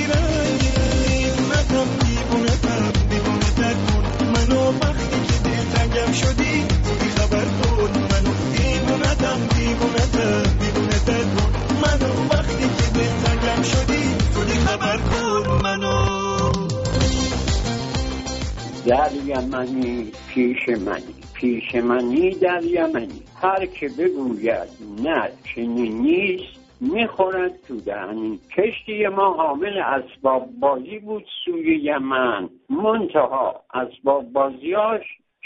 در 18.93 19.11
یمنی 19.25 20.11
پیش 20.33 20.69
منی. 20.69 21.13
پیش 21.33 21.75
منی 21.75 22.29
در 22.29 22.63
یمنی 22.63 23.21
هر 23.41 23.65
که 23.65 23.89
بگوید 23.99 24.67
نه 25.03 25.29
چنین 25.55 26.01
نیست 26.01 26.81
می‌خورد 26.81 27.61
تو 27.67 27.81
دهنی. 27.81 28.39
کشتی 28.57 29.07
ما 29.07 29.33
حامل 29.33 29.77
اسباب 29.77 30.49
بازی 30.59 30.99
بود 30.99 31.25
سوی 31.45 31.79
یمن. 31.83 32.49
منتها 32.69 33.63
اسباب 33.73 34.31
بازیاش 34.33 35.01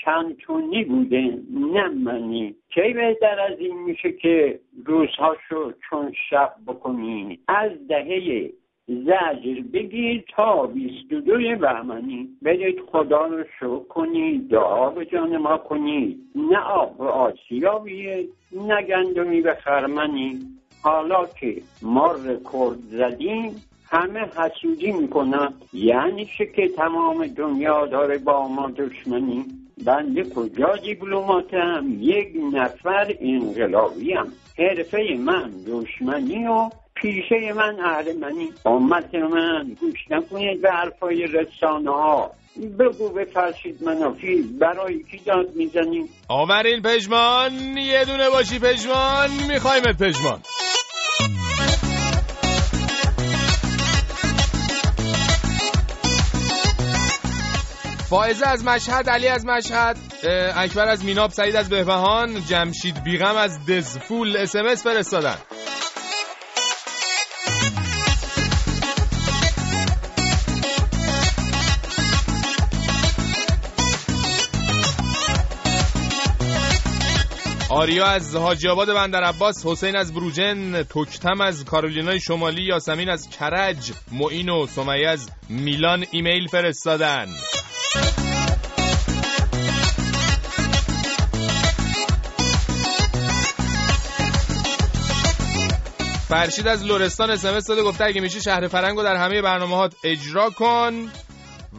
چند 0.06 0.38
تونی 0.38 0.84
بوده 0.84 1.40
نه 1.52 1.88
منی. 1.88 2.56
کی 2.74 2.94
بهتر 2.94 3.40
از 3.40 3.60
این 3.60 3.84
میشه 3.84 4.12
که 4.12 4.60
روزهاشو 4.86 5.72
چون 5.90 6.14
شب 6.30 6.54
بکنی؟ 6.68 7.40
از 7.48 7.72
دهه 7.90 8.52
زجر 8.88 9.62
بگیر 9.74 10.24
تا 10.36 10.66
بیست 10.66 11.14
و 11.14 11.22
دوی 11.22 11.56
بهمنی. 11.56 12.30
برید 12.42 12.80
خدا 12.92 13.26
رو 13.26 13.44
شکر 13.60 13.80
کنید 13.80 14.50
دعا 14.50 14.90
به 14.90 15.06
جان 15.06 15.38
ما 15.38 15.58
کنید. 15.58 16.18
نه 16.36 16.60
آب 16.60 17.02
آسیابیه 17.02 18.28
نه 18.68 18.82
گندمی 18.82 19.42
به 19.42 19.54
خرمنی. 19.54 20.40
حالا 20.82 21.26
که 21.40 21.62
ما 21.82 22.12
رکورد 22.12 22.80
زدیم 22.80 23.56
همه 23.90 24.20
حسودی 24.20 24.92
می‌کنن. 24.92 25.54
یعنی 25.74 26.26
چه 26.38 26.46
که 26.46 26.68
تمام 26.68 27.28
دنیا 27.28 27.86
داره 27.86 28.18
با 28.18 28.48
ما 28.48 28.72
دشمنی؟ 28.72 29.46
بنده 29.86 30.24
کجا 30.24 30.76
دیپلماتم؟ 30.76 31.86
یک 32.00 32.28
نفر 32.54 33.16
انقلابیم 33.20 34.34
حرفه 34.58 35.18
من 35.20 35.52
دشمنی 35.68 36.48
و 36.48 36.70
پیشه 37.02 37.54
من 37.54 37.80
اهرمنی 37.80 38.50
امت 38.66 39.16
من 39.16 39.76
گوش 39.80 40.00
نکنید 40.10 40.62
به 40.62 40.72
حرفای 40.72 41.28
رسانه 41.28 41.92
ها 41.92 42.32
بگو 42.80 43.10
بفرشید 43.10 43.84
منافی 43.84 44.42
برای 44.42 45.04
کی 45.04 45.18
داد 45.26 45.56
می‌زنیم؟ 45.56 46.10
آورین 46.30 46.82
پژمان 46.82 47.54
یه 47.78 48.06
دونه 48.06 48.30
باشی 48.30 48.60
پژمان 48.60 49.30
میخوایمت 49.52 50.04
پژمان. 50.04 50.42
فائزه 58.10 58.48
از 58.48 58.66
مشهد 58.66 59.10
علی 59.10 59.28
از 59.28 59.46
مشهد 59.46 59.98
اکبر 60.56 60.88
از 60.88 61.06
میناب 61.06 61.30
سعید 61.30 61.56
از 61.56 61.70
بهبهان 61.70 62.42
جمشید 62.50 63.04
بیغم 63.04 63.36
از 63.36 63.66
دزفول. 63.66 64.38
اسمس 64.38 64.84
فرستادن. 64.84 65.38
آریا 77.88 78.06
از 78.06 78.36
حاجی 78.36 78.68
آباد 78.68 78.94
بندر 78.94 79.24
عباس 79.24 79.66
حسین 79.66 79.96
از 79.96 80.14
بروجن 80.14 80.84
تکتم 80.84 81.42
از 81.42 81.66
کارولینای 81.66 82.20
شمالی 82.20 82.64
یاسمین 82.64 83.10
از 83.10 83.30
کرج 83.30 83.92
معین 84.12 84.50
و 84.50 84.68
سمیه 84.68 85.10
از 85.10 85.30
میلان 85.50 86.06
ایمیل 86.12 86.48
فرستادن. 86.48 87.26
فرشید 96.28 96.68
از 96.68 96.84
لرستان 96.84 97.32
اسمس 97.32 97.68
داده 97.68 97.84
گفته 97.84 98.06
اگه 98.06 98.22
میشه 98.22 98.40
شهر 98.40 98.68
فرنگو 98.68 99.04
در 99.04 99.16
همه 99.16 99.42
برنامه 99.42 99.76
هات 99.76 99.96
اجرا 100.04 100.50
کن. 100.50 101.12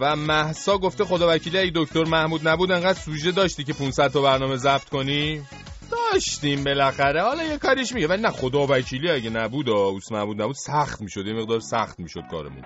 و 0.01 0.17
محسا 0.17 0.79
گفته 0.79 1.05
خدا 1.05 1.35
وکیلی 1.35 1.59
اگه 1.59 1.73
دکتر 1.75 2.05
محمود 2.05 2.49
نبود 2.49 2.73
انقدر 2.73 2.99
سوژه 2.99 3.33
داشتی 3.33 3.65
که 3.65 3.73
500 3.73 4.09
تا 4.09 4.23
برنامه 4.23 4.57
ضبط 4.57 4.89
کنی. 4.89 5.43
داشتیم 5.91 6.65
بالاخره. 6.65 7.23
حالا 7.23 7.45
یه 7.45 7.59
کاریش 7.59 7.93
میگه. 7.93 8.07
ولی 8.07 8.23
نه 8.23 8.31
خدا 8.31 8.67
وکیلی 8.67 9.11
اگه 9.11 9.31
نبود 9.31 9.69
اوس 9.69 10.13
محمود 10.13 10.43
نبود 10.43 10.55
سخت 10.55 11.01
می‌شد. 11.01 11.27
یه 11.27 11.35
مقدار 11.35 11.61
سخت 11.61 12.01
می‌شد 12.01 12.23
کارمون. 12.31 12.65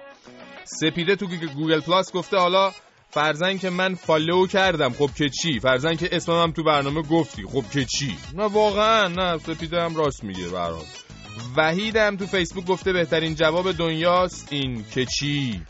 سپیده 0.64 1.16
تو 1.16 1.26
گوگل 1.26 1.80
پلاس 1.80 2.12
گفته 2.12 2.36
حالا 2.36 2.72
فرضا 3.10 3.58
که 3.58 3.70
من 3.70 3.94
follow 3.94 4.46
کردم 4.46 4.92
خب 4.92 5.10
که 5.16 5.28
چی؟ 5.28 5.60
فرضا 5.60 5.94
که 5.94 6.08
اسمم 6.16 6.42
هم 6.42 6.52
تو 6.52 6.62
برنامه 6.62 7.02
گفتی 7.02 7.42
خب 7.42 7.64
که 7.72 7.84
چی؟ 7.84 8.16
نه 8.34 8.44
واقعا 8.44 9.08
نه 9.08 9.38
سپیده 9.38 9.82
هم 9.82 9.96
راست 9.96 10.24
میگه 10.24 10.48
برحال 10.48 10.84
وحید 11.56 11.96
هم 11.96 12.16
تو 12.16 12.26
فیسبوک 12.26 12.66
گفته 12.66 12.92
بهترین 12.92 13.34
جواب 13.34 13.72
دنیاست 13.72 14.48
این 14.52 14.84
که 14.94 15.04
چی؟ 15.04 15.62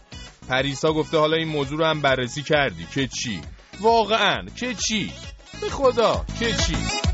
پریسا 0.49 0.93
گفته 0.93 1.19
حالا 1.19 1.37
این 1.37 1.49
موضوع 1.49 1.79
رو 1.79 1.85
هم 1.85 2.01
بررسی 2.01 2.43
کردی 2.43 2.87
که 2.95 3.07
چی؟ 3.07 3.41
واقعا 3.81 4.47
که 4.57 4.75
چی؟ 4.75 5.13
به 5.61 5.69
خدا 5.69 6.25
که 6.39 6.53
چی؟ 6.53 7.12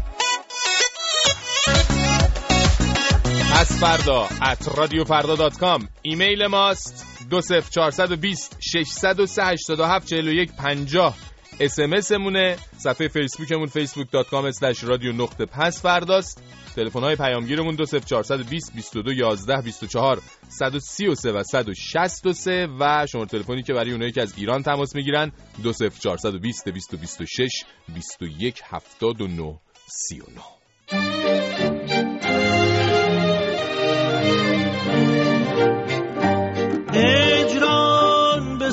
پس 3.59 3.81
فردا 3.81 4.29
at 4.42 4.78
رادیو 4.79 5.05
فردا 5.05 5.35
dot 5.35 5.59
com 5.59 5.88
ایمیل 6.03 6.47
ماست 6.47 7.07
دو 7.31 7.41
صفر 7.40 7.71
چارصد 7.71 8.25
ششصد 8.61 9.21
و 9.21 9.27
سه 9.27 9.45
هشتاد 9.45 9.81
و 9.81 9.85
هفت 9.85 10.07
چهل 10.07 10.29
و 10.29 10.33
یک 10.33 10.53
پنجاه. 10.53 11.17
اسمس 11.61 12.12
مونه 12.12 12.57
صفحه 12.77 13.09
فیسبوکمون 13.09 13.67
فیسبوک 13.67 14.11
dot 14.11 14.28
com 14.28 14.50
رادیو 14.83 15.12
نقطه 15.12 15.47
پس 15.47 15.83
فرداست 15.83 16.43
تلفن 16.77 17.00
های 17.00 17.17
پیامگیرمون 17.17 17.75
دو 17.75 17.85
صفر 17.85 18.04
چارصد 18.05 18.49
بیست 18.49 18.75
بیست 18.75 18.97
و 18.97 19.03
دو 19.03 19.12
یازده 19.12 19.62
بیست 19.65 19.83
و 19.83 19.87
چهار. 19.87 20.23
صد 20.49 20.75
و 20.75 20.79
سی 20.79 21.07
و 21.07 21.15
سه 21.15 21.33
و 21.33 21.43
صد 21.43 21.69
و 21.69 21.75
شصت 21.75 22.26
و 22.27 22.33
سه 22.33 22.69
و 22.81 23.07
شماره 23.12 23.29
تلفنی 23.29 23.62
که 23.62 23.73
برای 23.73 23.93
اونایی 23.93 24.12
که 24.12 24.23
از 24.23 24.35
ایران 24.37 24.62
تماس 24.62 24.95
می‌گیرن 24.95 25.33
دو 25.62 25.73
سف 25.73 26.00
چارصد 26.00 26.35
و 26.35 26.38
بیست 26.38 26.69
بیست 26.69 26.95
و 26.95 26.97
بیست 26.97 27.21
و 27.21 27.25
شش 27.27 27.65
بیست 27.95 28.23
و 28.23 28.27
یک 28.27 28.61
هفتاد 28.65 29.21
و 29.21 29.27
نو 29.27 29.57
سی 29.87 30.21
و 30.21 30.25
نو 30.35 30.58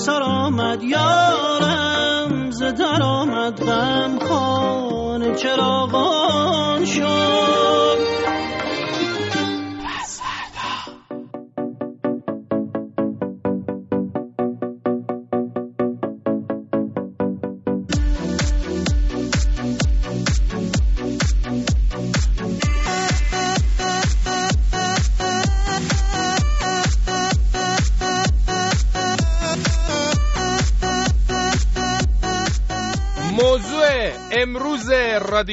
سر 0.06 0.22
آمد 0.24 0.84
یارم 0.84 2.52
ز 2.52 2.64
در 2.64 3.04
آمد 3.04 3.64
غم 3.64 4.20
خانه 4.20 5.36
چراغان 5.36 6.86
شد. 6.86 7.85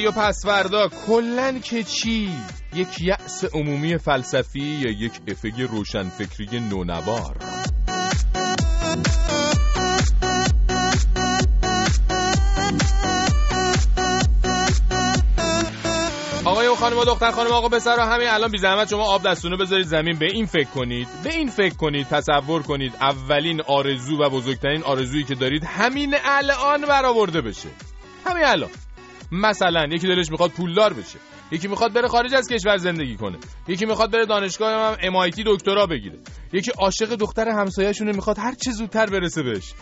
رادیو 0.05 0.23
پسوردا 0.23 0.89
کلن 1.07 1.61
که 1.61 1.83
چی؟ 1.83 2.31
یک 2.75 3.01
یأس 3.01 3.45
عمومی 3.45 3.99
فلسفی 3.99 4.61
یا 4.61 4.91
یک 4.91 5.13
افگ 5.29 5.63
روشنفکری 5.63 6.61
نونوار؟ 6.61 7.37
آقای 16.45 16.67
و 16.67 16.75
خانم 16.75 16.99
و 16.99 17.05
دختر 17.05 17.31
خانم 17.31 17.51
آقا 17.51 17.69
بسر 17.69 17.97
و 17.99 18.03
همین 18.03 18.29
الان 18.29 18.51
بی 18.51 18.59
زحمت 18.59 18.89
شما 18.89 19.05
آب 19.05 19.23
دستونو 19.23 19.57
بذارید 19.57 19.87
زمین. 19.87 20.19
به 20.19 20.27
این 20.33 20.47
فکر 20.47 20.69
کنید 20.71 21.09
به 21.25 21.35
این 21.35 21.49
فکر 21.49 21.75
کنید 21.75 22.07
تصور 22.07 22.63
کنید 22.63 22.95
اولین 23.01 23.63
آرزو 23.63 24.19
و 24.19 24.31
بزرگترین 24.31 24.83
آرزویی 24.83 25.25
که 25.25 25.35
دارید 25.35 25.65
همین 25.65 26.15
الان 26.25 26.81
برآورده 26.81 27.41
بشه. 27.41 27.69
همین 28.27 28.45
الان. 28.45 28.71
مثلا 29.33 29.85
یکی 29.91 30.07
دلش 30.07 30.31
می‌خواد 30.31 30.51
پولدار 30.51 30.93
بشه 30.93 31.19
یکی 31.51 31.69
می‌خواد 31.69 31.93
بره 31.93 32.09
خارج 32.09 32.35
از 32.35 32.49
کشور 32.49 32.77
زندگی 32.77 33.17
کنه 33.17 33.39
یکی 33.69 33.87
می‌خواد 33.87 34.13
بره 34.13 34.27
دانشگاه 34.27 34.73
هم 34.73 34.95
MIT 34.95 35.43
دکترا 35.47 35.87
بگیره 35.87 36.19
یکی 36.53 36.71
عاشق 36.79 37.15
دختر 37.15 37.49
همسایه‌شونه 37.49 38.13
می‌خواد 38.13 38.39
هر 38.39 38.55
چه 38.55 38.71
زودتر 38.71 39.07
برسه 39.07 39.43
بهش. 39.43 39.73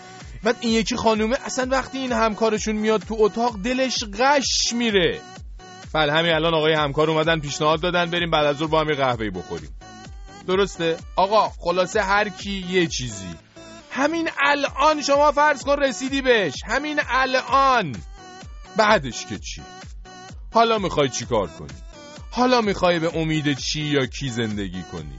بعد 0.44 0.56
این 0.60 0.72
یکی 0.72 0.96
خانومه 0.96 1.36
اصلا 1.44 1.66
وقتی 1.70 1.98
این 1.98 2.12
همکارشون 2.12 2.76
میاد 2.76 3.00
تو 3.00 3.16
اتاق 3.18 3.56
دلش 3.64 4.04
غش 4.18 4.72
میره. 4.72 5.20
بله 5.94 6.12
همین 6.12 6.32
الان 6.32 6.54
آقای 6.54 6.74
همکار 6.74 7.10
اومدن 7.10 7.40
پیشنهاد 7.40 7.80
دادن 7.80 8.10
بریم 8.10 8.30
بعد 8.30 8.46
از 8.46 8.56
ظهر 8.56 8.68
با 8.68 8.80
هم 8.80 8.94
قهوه 8.94 9.30
بخوریم. 9.30 9.70
درسته؟ 10.46 10.96
آقا 11.16 11.48
خلاصه 11.58 12.02
هر 12.02 12.28
کی 12.28 12.64
یه 12.70 12.86
چیزی. 12.86 13.34
همین 13.90 14.28
الان 14.42 15.02
شما 15.02 15.32
فرض 15.32 15.64
کن 15.64 15.76
رسیدی 15.76 16.22
بهش. 16.22 16.54
همین 16.66 17.00
الان. 17.08 17.92
بعدش 18.76 19.26
که 19.26 19.38
چی؟ 19.38 19.62
حالا 20.52 20.78
می‌خوای 20.78 21.08
چی 21.08 21.26
کار 21.26 21.48
کنی؟ 21.48 21.78
حالا 22.30 22.60
می‌خوای 22.60 22.98
به 22.98 23.18
امید 23.18 23.52
چی 23.52 23.80
یا 23.80 24.06
کی 24.06 24.28
زندگی 24.28 24.82
کنی؟ 24.92 25.18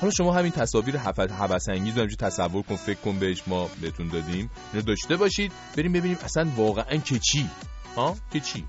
حالا 0.00 0.12
شما 0.12 0.34
همین 0.34 0.52
تصاویر 0.52 0.96
حوث 0.96 1.68
انگیز 1.68 1.98
رو 1.98 2.06
تصور 2.06 2.62
کن 2.62 2.76
فکر 2.76 2.98
کن 2.98 3.18
بهش 3.18 3.42
ما 3.46 3.70
بهتون 3.80 4.08
دادیم. 4.08 4.50
اینو 4.72 4.84
داشته 4.86 5.16
باشید 5.16 5.52
بریم 5.76 5.92
ببینیم 5.92 6.18
اصلا 6.24 6.48
واقعا 6.56 6.96
که 6.96 7.18
چی؟ 7.18 7.50
ها؟ 7.96 8.16
که 8.32 8.40
چی؟ 8.40 8.64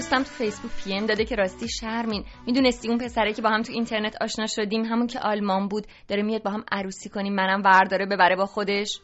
دوستم 0.00 0.22
تو 0.22 0.30
فیسبوک 0.30 0.72
پی 0.84 0.94
ام 0.94 1.06
داده 1.06 1.24
که 1.24 1.36
راستی 1.36 1.68
شرمین. 1.68 2.24
می‌دونستی 2.46 2.88
اون 2.88 2.98
پسره 2.98 3.32
که 3.32 3.42
با 3.42 3.50
هم 3.50 3.62
تو 3.62 3.72
اینترنت 3.72 4.16
آشنا 4.20 4.46
شدیم 4.46 4.84
همون 4.84 5.06
که 5.06 5.20
آلمان 5.20 5.68
بود. 5.68 5.86
داره 6.08 6.22
میاد 6.22 6.42
با 6.42 6.50
هم 6.50 6.64
عروسی 6.72 7.08
کنیم 7.08 7.34
منم 7.34 7.62
ورداره 7.64 8.06
ببره 8.06 8.36
با 8.36 8.46
خودش. 8.46 9.00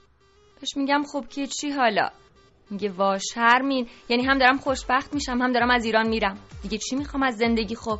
بهش 0.60 0.76
میگم 0.76 1.02
خب 1.12 1.24
که 1.28 1.46
چی 1.46 1.70
حالا؟ 1.70 2.10
میگه 2.70 2.90
وا 2.90 3.18
شرمین. 3.18 3.88
یعنی 4.08 4.24
هم 4.24 4.38
دارم 4.38 4.58
خوشبخت 4.58 5.14
میشم 5.14 5.42
هم 5.42 5.52
دارم 5.52 5.70
از 5.70 5.84
ایران 5.84 6.08
میرم. 6.08 6.38
دیگه 6.62 6.78
چی 6.78 6.96
می‌خوام 6.96 7.22
از 7.22 7.36
زندگی 7.36 7.74
خب؟ 7.74 7.98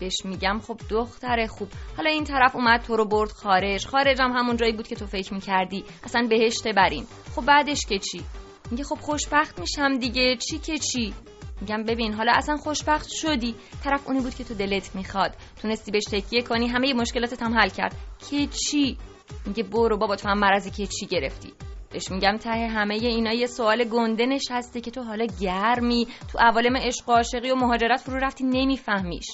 بهش 0.00 0.24
میگم 0.24 0.58
خب 0.58 0.80
دختره 0.90 1.46
خوب. 1.46 1.68
حالا 1.96 2.10
این 2.10 2.24
طرف 2.24 2.56
اومد 2.56 2.80
تو 2.80 2.96
رو 2.96 3.04
برد 3.04 3.30
خارج. 3.30 3.86
خارجم 3.86 4.32
همون 4.32 4.56
جایی 4.56 4.72
بود 4.72 4.88
که 4.88 4.96
تو 4.96 5.06
فکر 5.06 5.34
می‌کردی. 5.34 5.84
اصلا 6.04 6.26
بهشت 6.30 6.68
بریم 6.68 7.06
خب 7.36 7.44
بعدش 7.44 7.86
که 7.86 7.98
چی؟ 7.98 8.22
میگه 8.70 8.84
خب 8.84 8.96
خوشبخت 8.96 9.58
میشم 9.58 9.98
دیگه. 9.98 10.36
چی 10.36 10.58
که 10.58 10.78
چی؟ 10.78 11.14
میگم 11.60 11.82
ببین 11.82 12.12
حالا 12.12 12.32
اصلا 12.34 12.56
خوشبخت 12.56 13.08
شدی. 13.08 13.54
طرف 13.84 14.06
اونی 14.06 14.20
بود 14.20 14.34
که 14.34 14.44
تو 14.44 14.54
دلت 14.54 14.96
می‌خواد. 14.96 15.34
تونستی 15.62 15.90
بهش 15.90 16.04
تکیه 16.04 16.42
کنی. 16.42 16.68
همه 16.68 16.94
مشکلاتت 16.94 17.42
هم 17.42 17.58
حل 17.58 17.68
کرد. 17.68 17.96
که 18.30 18.46
چی؟ 18.46 18.98
میگه 19.46 19.62
برو 19.62 19.96
بابا 19.96 20.16
تو 20.16 20.28
هم 20.28 20.38
مرضی 20.38 20.70
که 20.70 20.86
چی 20.86 21.06
گرفتی. 21.06 21.52
بهش 21.90 22.10
میگم 22.10 22.36
ته 22.36 22.50
همه 22.50 22.94
اینا 22.94 23.32
یه 23.32 23.46
سوال 23.46 23.84
گنده 23.84 24.26
نشسته 24.26 24.80
که 24.80 24.90
تو 24.90 25.02
حالا 25.02 25.26
گرمی. 25.40 26.08
تو 26.32 26.38
عوالم 26.38 26.76
عشق 26.76 27.08
و 27.08 27.12
عاشقی 27.12 27.50
و 27.50 27.54
مهاجرت 27.54 28.00
فرو 28.00 28.16
رفتی 28.16 28.44
نمیفهمیش. 28.44 29.26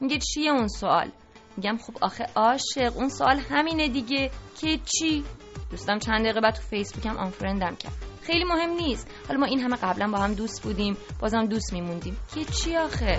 میگه 0.00 0.18
چیه 0.18 0.50
اون 0.50 0.68
سوال؟ 0.68 1.10
میگم 1.56 1.76
خب 1.76 1.92
آخه 2.00 2.26
عاشق 2.34 2.96
اون 2.96 3.08
سوال 3.08 3.38
همینه 3.38 3.88
دیگه. 3.88 4.30
که 4.60 4.78
چی؟ 4.84 5.24
دوستم 5.70 5.98
چند 5.98 6.24
دقیقه 6.24 6.40
بعد 6.40 6.54
تو 6.54 6.62
فیسبوکم 6.62 7.16
آنفرندم 7.16 7.76
کرد. 7.76 8.09
خیلی 8.30 8.44
مهم 8.44 8.70
نیست. 8.70 9.08
حالا 9.28 9.40
ما 9.40 9.46
این 9.46 9.60
همه 9.60 9.76
قبلا 9.76 10.08
با 10.10 10.18
هم 10.18 10.34
دوست 10.34 10.62
بودیم 10.62 10.96
بازم 11.20 11.46
دوست 11.46 11.72
میموندیم. 11.72 12.16
که 12.34 12.44
چی 12.44 12.76
آخه؟ 12.76 13.18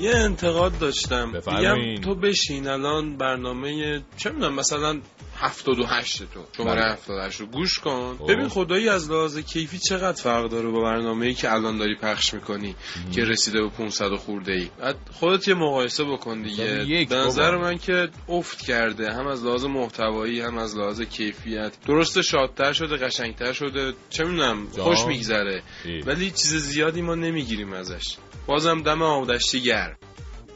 یه 0.00 0.16
انتقاد 0.16 0.78
داشتم. 0.78 1.32
بگم 1.32 1.94
تو 1.94 2.14
بشین 2.14 2.68
الان 2.68 3.16
برنامه 3.16 4.00
چه 4.16 4.30
می‌دونم 4.30 4.54
مثلا 4.54 5.00
78 5.42 6.22
تو. 6.34 6.44
شماره 6.56 6.92
78 6.92 7.38
بله. 7.38 7.46
رو. 7.46 7.52
گوش 7.52 7.78
کن. 7.78 8.16
خب. 8.18 8.32
ببین 8.32 8.48
خدایی 8.48 8.88
از 8.88 9.10
لحاظ 9.10 9.38
کیفی 9.38 9.78
چقدر 9.78 10.22
فرق 10.22 10.48
داره 10.48 10.68
با 10.70 10.80
برنامه‌ای 10.80 11.34
که 11.34 11.52
الان 11.52 11.78
داری 11.78 11.96
پخش 11.96 12.34
می‌کنی 12.34 12.74
که 13.12 13.24
رسیده 13.24 13.62
به 13.62 13.68
500 13.68 14.14
خورده 14.16 14.52
ای 14.52 14.68
بعد 14.78 14.96
خودت 15.12 15.48
یه 15.48 15.54
مقایسه 15.54 16.04
بکن 16.04 16.42
دیگه. 16.42 17.06
به 17.10 17.16
نظر 17.16 17.56
من 17.56 17.78
که 17.78 18.08
افت 18.28 18.58
کرده. 18.66 19.12
هم 19.12 19.26
از 19.26 19.44
لحاظ 19.44 19.64
محتوایی 19.64 20.40
هم 20.40 20.58
از 20.58 20.76
لحاظ 20.76 21.00
کیفیت. 21.00 21.72
درسته 21.86 22.22
شادتر 22.22 22.72
شده 22.72 22.96
قشنگتر 22.96 23.52
شده. 23.52 23.92
چه 24.10 24.24
می‌دونم 24.24 24.68
خوش 24.68 25.04
میگذره. 25.04 25.62
ولی 26.06 26.30
چیز 26.30 26.54
زیادی 26.54 27.02
ما 27.02 27.14
نمی‌گیریم 27.14 27.72
ازش. 27.72 28.16
بازم 28.46 28.82
دم 28.82 29.02
آودشتی 29.02 29.60
گرم. 29.60 29.96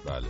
بله. 0.06 0.26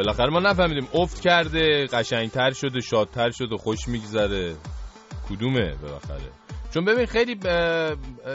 بالاخره 0.00 0.30
ما 0.30 0.40
نفهمیدیم. 0.40 0.88
افت 0.94 1.20
کرده 1.20 1.86
قشنگتر 1.86 2.50
شده 2.50 2.80
شادتر 2.80 3.30
شده 3.30 3.56
خوش 3.56 3.88
میگذره. 3.88 4.54
کدومه 5.30 5.74
بالاخره؟ 5.82 6.30
چون 6.74 6.84
ببین 6.84 7.06
خیلی 7.06 7.34
ب... 7.34 7.46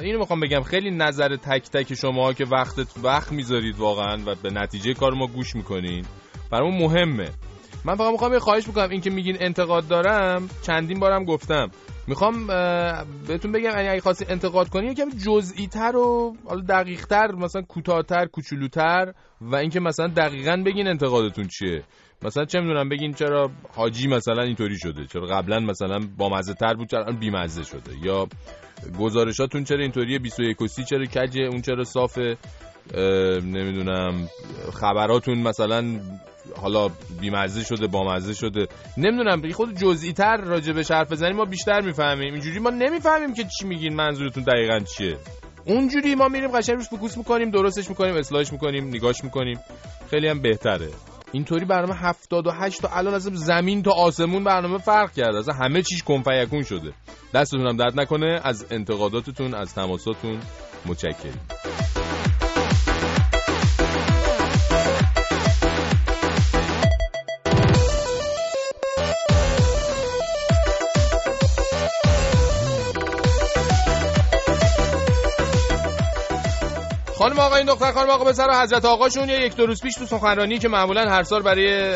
اینو 0.01 0.19
می‌خوام 0.19 0.39
بگم. 0.39 0.61
خیلی 0.61 0.91
نظر 0.91 1.35
تک 1.35 1.69
تک 1.69 1.93
شما 1.93 2.33
که 2.33 2.45
وقتت 2.51 2.87
وقت 3.03 3.31
می‌ذارید 3.31 3.77
واقعا 3.77 4.17
و 4.25 4.35
به 4.43 4.49
نتیجه 4.49 4.93
کار 4.93 5.13
ما 5.13 5.27
گوش 5.27 5.55
می‌کنین 5.55 6.05
برامون 6.51 6.81
مهمه. 6.81 7.29
من 7.85 7.95
فقط 7.95 8.11
می‌خوام 8.11 8.33
یه 8.33 8.39
خواهش 8.39 8.67
بکنم. 8.69 8.89
این 8.89 9.01
که 9.01 9.09
میگین 9.09 9.37
انتقاد 9.39 9.87
دارم 9.87 10.49
چندین 10.61 10.99
بارم 10.99 11.23
گفتم. 11.23 11.71
می‌خوام 12.07 12.47
بهتون 13.27 13.51
بگم 13.51 13.71
اگه 13.75 14.01
خواستی 14.01 14.25
انتقاد 14.29 14.69
کنی 14.69 14.87
یکم 14.87 15.09
جزئی 15.09 15.67
تر 15.67 15.95
و 15.95 16.35
حالا 16.45 16.61
دقیق 16.61 17.05
تر 17.05 17.31
مثلا 17.31 17.61
کوتاهتر 17.61 18.25
کوچولوتر 18.25 19.13
و 19.41 19.55
اینکه 19.55 19.79
مثلا 19.79 20.07
دقیقا 20.07 20.63
بگین 20.65 20.87
انتقادتون 20.87 21.47
چیه. 21.47 21.83
مثلا 22.23 22.45
چه 22.45 22.59
می‌دونم 22.59 22.89
بگین 22.89 23.13
چرا 23.13 23.51
حاجی 23.75 24.07
مثلا 24.07 24.41
اینطوری 24.41 24.77
شده 24.77 25.05
چرا 25.05 25.25
قبلا 25.25 25.59
مثلا 25.59 25.99
با 26.17 26.29
مزه 26.29 26.53
تر 26.53 26.73
بود 26.73 26.87
چرا 26.87 27.11
بی 27.19 27.29
مزه 27.29 27.63
شده. 27.63 27.91
یا 28.03 28.27
گزارشاتون 28.99 29.63
چرا 29.63 29.81
اینطوریه 29.81 30.19
21 30.19 30.61
و 30.61 30.67
چرا 30.67 31.05
کجه 31.05 31.41
اون 31.41 31.61
چرا 31.61 31.83
صافه 31.83 32.37
نمی‌دونم 33.43 34.27
خبراتون 34.73 35.37
مثلا 35.37 35.99
حالا 36.61 36.89
بیمزه 37.21 37.63
شده 37.63 37.87
بامزه 37.87 38.33
شده. 38.33 38.67
نمی‌دونم 38.97 39.51
خود 39.51 39.77
جزئی 39.77 40.13
تر 40.13 40.37
راجع 40.37 40.73
به 40.73 40.83
حرف 40.89 41.11
بزنیم 41.11 41.35
ما 41.35 41.45
بیشتر 41.45 41.81
می‌فهمیم. 41.81 42.33
اینجوری 42.33 42.59
ما 42.59 42.69
نمی‌فهمیم 42.69 43.33
که 43.33 43.43
چی 43.43 43.67
میگین 43.67 43.95
منظورتون 43.95 44.43
دقیقا 44.43 44.79
چیه. 44.79 45.17
اونجوری 45.65 46.15
ما 46.15 46.27
میریم 46.27 46.51
قشنگ 46.51 46.75
روش 46.75 46.89
فوکوس 46.89 47.17
می‌کنیم 47.17 47.49
درستش 47.49 47.89
می‌کنیم 47.89 48.15
اصلاحش 48.15 48.53
می‌کنیم 48.53 48.87
نگاش 48.87 49.23
می‌کنیم. 49.23 49.59
خیلی 50.09 50.27
هم 50.27 50.41
بهتره. 50.41 50.89
اینطوری 51.31 51.65
برنامه 51.65 51.95
78 51.95 52.81
تا 52.81 52.87
الان 52.87 53.13
از 53.13 53.23
زمین 53.23 53.83
تا 53.83 53.91
آسمون 53.91 54.43
برنامه 54.43 54.77
فرق 54.77 55.11
کرده. 55.11 55.37
اصلا 55.37 55.53
همه 55.53 55.81
چیش 55.81 56.03
کنفیکون 56.03 56.63
شده. 56.63 56.93
دستتون 57.33 57.67
هم 57.67 57.77
درد 57.77 57.99
نکنه 57.99 58.41
از 58.43 58.65
انتقاداتتون 58.71 59.53
از 59.53 59.73
تماساتون 59.73 60.39
متشکریم 60.85 61.39
خانم 77.17 77.39
آقا 77.39 77.55
این 77.55 77.65
دختر 77.65 77.91
خانم 77.91 78.09
آقا 78.09 78.25
پسر 78.25 78.61
حضرت 78.63 78.85
آقاشون 78.85 79.29
یه 79.29 79.39
یک 79.39 79.55
دو 79.55 79.65
روز 79.65 79.81
پیش 79.81 79.95
تو 79.95 80.05
سخنرانی 80.05 80.57
که 80.57 80.67
معمولا 80.67 81.09
هر 81.09 81.23
سال 81.23 81.41
برای 81.41 81.93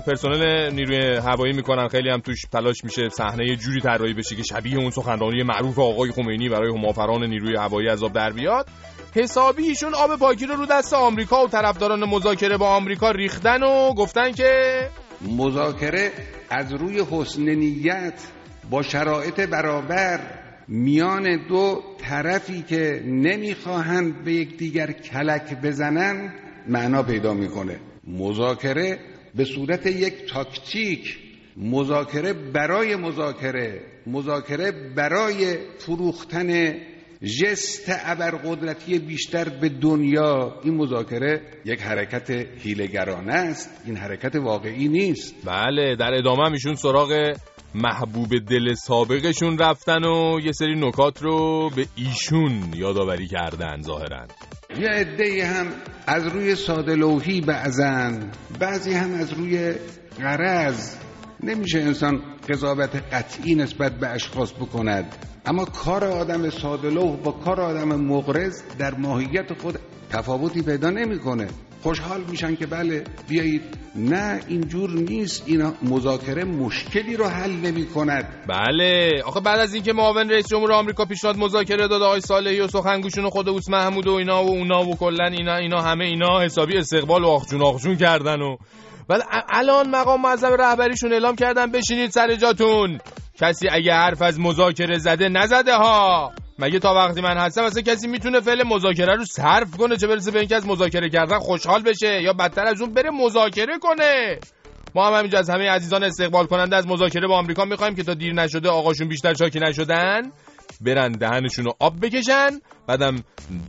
پرسنل 0.00 0.70
نیروی 0.72 1.16
هوایی 1.16 1.52
می‌کنن 1.52 1.88
خیلی 1.88 2.10
هم 2.10 2.20
توش 2.20 2.42
تلاش 2.52 2.84
میشه 2.84 3.08
صحنه 3.08 3.56
جوری 3.56 3.80
طراحی 3.80 4.14
بشه 4.14 4.36
که 4.36 4.42
شبیه 4.42 4.78
اون 4.78 4.90
سخنرانی 4.90 5.42
معروف 5.42 5.78
آقای 5.78 6.12
خمینی 6.12 6.48
برای 6.48 6.72
همافران 6.78 7.24
نیروی 7.24 7.56
هوایی 7.56 7.88
عذاب 7.88 8.12
در 8.12 8.30
بیاد. 8.30 8.66
حسابی 9.16 9.62
ایشون 9.62 9.94
آب 9.94 10.16
پاکی 10.16 10.46
رو 10.46 10.54
رو 10.54 10.66
دست 10.66 10.94
آمریکا 10.94 11.44
و 11.44 11.48
طرفداران 11.48 12.04
مذاکره 12.04 12.56
با 12.56 12.68
آمریکا 12.68 13.10
ریختن 13.10 13.62
و 13.62 13.94
گفتن 13.94 14.32
که 14.32 14.50
مذاکره 15.38 16.12
از 16.50 16.72
روی 16.72 17.04
حسن 17.10 17.42
نیت 17.42 18.20
با 18.70 18.82
شرایط 18.82 19.40
برابر 19.40 20.43
میان 20.68 21.46
دو 21.48 21.82
طرفی 21.98 22.62
که 22.62 23.02
نمی‌خواهند 23.06 24.24
به 24.24 24.32
یکدیگر 24.32 24.92
کلک 24.92 25.60
بزنن 25.62 26.34
معنا 26.68 27.02
پیدا 27.02 27.34
می‌کنه. 27.34 27.80
مذاکره 28.06 28.98
به 29.34 29.44
صورت 29.44 29.86
یک 29.86 30.14
تاکتیک 30.32 31.18
مذاکره 31.56 32.32
برای 32.32 32.96
مذاکره 32.96 33.80
مذاکره 34.06 34.72
برای 34.96 35.56
فروختن 35.78 36.74
جست 37.40 37.92
ابرقدرتی 38.04 38.98
بیشتر 38.98 39.48
به 39.48 39.68
دنیا. 39.68 40.60
این 40.64 40.74
مذاکره 40.74 41.40
یک 41.64 41.82
حرکت 41.82 42.30
هیلگرانه 42.58 43.32
است 43.32 43.82
این 43.86 43.96
حرکت 43.96 44.36
واقعی 44.36 44.88
نیست. 44.88 45.34
بله 45.44 45.96
در 45.96 46.14
ادامه 46.14 46.48
میشون 46.48 46.74
سراغ 46.74 47.34
محبوب 47.74 48.38
دل 48.38 48.74
سابقشون 48.74 49.58
رفتن 49.58 50.04
و 50.04 50.40
یه 50.40 50.52
سری 50.52 50.80
نکات 50.80 51.22
رو 51.22 51.70
به 51.76 51.86
ایشون 51.96 52.74
یادآوری 52.74 53.26
کردن 53.28 53.82
ظاهرا. 53.82 54.26
یه 54.80 54.88
عده 54.88 55.46
هم 55.46 55.66
از 56.06 56.26
روی 56.26 56.54
ساده 56.54 56.94
لوحی 56.94 57.40
بعضن 57.40 58.30
بعضی 58.60 58.92
هم 58.92 59.14
از 59.14 59.32
روی 59.32 59.74
غرض. 60.18 60.96
نمیشه 61.42 61.78
انسان 61.78 62.22
قضاوت 62.48 62.96
قطعی 62.96 63.54
نسبت 63.54 63.92
به 63.92 64.08
اشخاص 64.08 64.52
بکند. 64.52 65.16
اما 65.46 65.64
کار 65.64 66.04
آدم 66.04 66.50
ساده 66.50 66.90
با 66.90 67.32
کار 67.32 67.60
آدم 67.60 67.88
مغرض 68.00 68.62
در 68.78 68.94
ماهیت 68.94 69.52
خود 69.62 69.78
تفاوتی 70.10 70.62
پیدا 70.62 70.90
نمی‌کنه. 70.90 71.46
خوشحال 71.84 72.20
میشن 72.30 72.56
که 72.56 72.66
بله 72.66 73.04
بیایید. 73.28 73.62
نه 73.94 74.40
اینجور 74.48 74.90
نیست. 74.90 75.42
اینا 75.46 75.72
مذاکره 75.82 76.44
مشکلی 76.44 77.16
رو 77.16 77.26
حل 77.26 77.50
نمی 77.50 77.86
کند 77.86 78.44
بله. 78.48 79.10
آخه 79.26 79.40
بعد 79.40 79.60
از 79.60 79.74
اینکه 79.74 79.92
معاون 79.92 80.30
رئیس 80.30 80.48
جمهور 80.48 80.72
آمریکا 80.72 81.04
پیشنهاد 81.04 81.36
مذاکره 81.36 81.88
داد 81.88 82.02
آقای 82.02 82.20
صالحی 82.20 82.60
و 82.60 82.68
سخنگوشون 82.68 83.24
و 83.24 83.30
خود 83.30 83.48
اوس 83.48 83.68
محمود 83.68 84.06
و 84.06 84.12
اینا 84.12 84.44
و 84.44 84.48
اونا 84.48 84.84
و 84.84 84.96
کلا 84.96 85.24
اینا 85.24 85.56
اینا 85.56 85.80
همه 85.80 86.04
اینا 86.04 86.40
حسابی 86.40 86.76
استقبال 86.76 87.24
و 87.24 87.28
آخجون 87.28 87.62
آخجون 87.62 87.96
کردن 87.96 88.40
و 88.40 88.56
بعد 89.08 89.22
الان 89.48 89.90
مقام 89.90 90.20
معظم 90.20 90.52
رهبریشون 90.52 91.12
اعلام 91.12 91.36
کردن 91.36 91.70
بشینید 91.70 92.10
سر 92.10 92.34
جاتون. 92.34 92.98
کسی 93.40 93.68
اگه 93.68 93.92
حرف 93.92 94.22
از 94.22 94.40
مذاکره 94.40 94.98
زده 94.98 95.28
نزده 95.28 95.76
ها. 95.76 96.32
مگه 96.58 96.78
تا 96.78 96.94
وقتی 96.94 97.20
من 97.20 97.36
هستم 97.36 97.62
اصلا 97.62 97.82
کسی 97.82 98.08
می‌تونه 98.08 98.40
فعل 98.40 98.62
مذاکره 98.66 99.16
رو 99.16 99.24
صرف 99.24 99.76
کنه 99.76 99.96
چه 99.96 100.06
برسه 100.06 100.30
به 100.30 100.38
اینکه 100.38 100.56
از 100.56 100.66
مذاکره 100.66 101.10
کردن 101.10 101.38
خوشحال 101.38 101.82
بشه؟ 101.82 102.22
یا 102.22 102.32
بدتر 102.32 102.66
از 102.66 102.80
اون 102.80 102.94
بره 102.94 103.10
مذاکره 103.10 103.78
کنه؟ 103.78 104.38
ما 104.94 105.06
هم 105.06 105.18
همینجا 105.18 105.38
از 105.38 105.50
همه 105.50 105.70
عزیزان 105.70 106.04
استقبال 106.04 106.46
کننده 106.46 106.76
از 106.76 106.86
مذاکره 106.86 107.28
با 107.28 107.38
آمریکا 107.38 107.64
می‌خوایم 107.64 107.94
که 107.94 108.02
تا 108.02 108.14
دیر 108.14 108.32
نشده 108.32 108.68
آقاشون 108.68 109.08
بیشتر 109.08 109.34
شاکی 109.34 109.60
نشدن 109.60 110.32
برن 110.80 111.12
دهنشون 111.12 111.64
رو 111.64 111.74
آب 111.80 112.00
بکشن 112.06 112.50
بعدم 112.86 113.24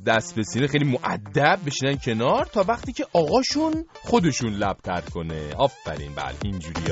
دست 0.06 0.36
به 0.36 0.44
سینه 0.44 0.68
خیلی 0.68 0.86
معدب 0.86 1.60
بشینن 1.66 1.98
کنار 2.06 2.46
تا 2.46 2.66
وقتی 2.68 2.94
که 2.94 3.06
آقاشون 3.14 3.86
خودشون 4.04 4.54
لب 4.54 4.78
تر 4.84 5.02
کنه. 5.02 5.54
آفرین 5.58 6.12
بله 6.16 6.36
اینجوری 6.44 6.92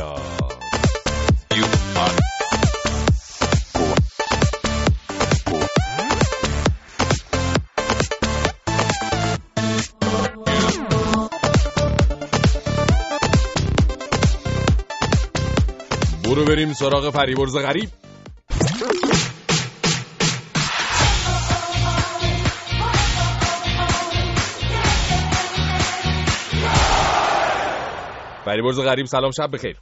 برو 16.35 16.45
بریم 16.45 16.73
سراغ 16.73 17.09
فریبرز 17.09 17.57
غریب. 17.57 17.89
فریبرز 28.45 28.79
غریب 28.79 29.05
سلام 29.05 29.31
شب 29.31 29.49
بخیر. 29.53 29.75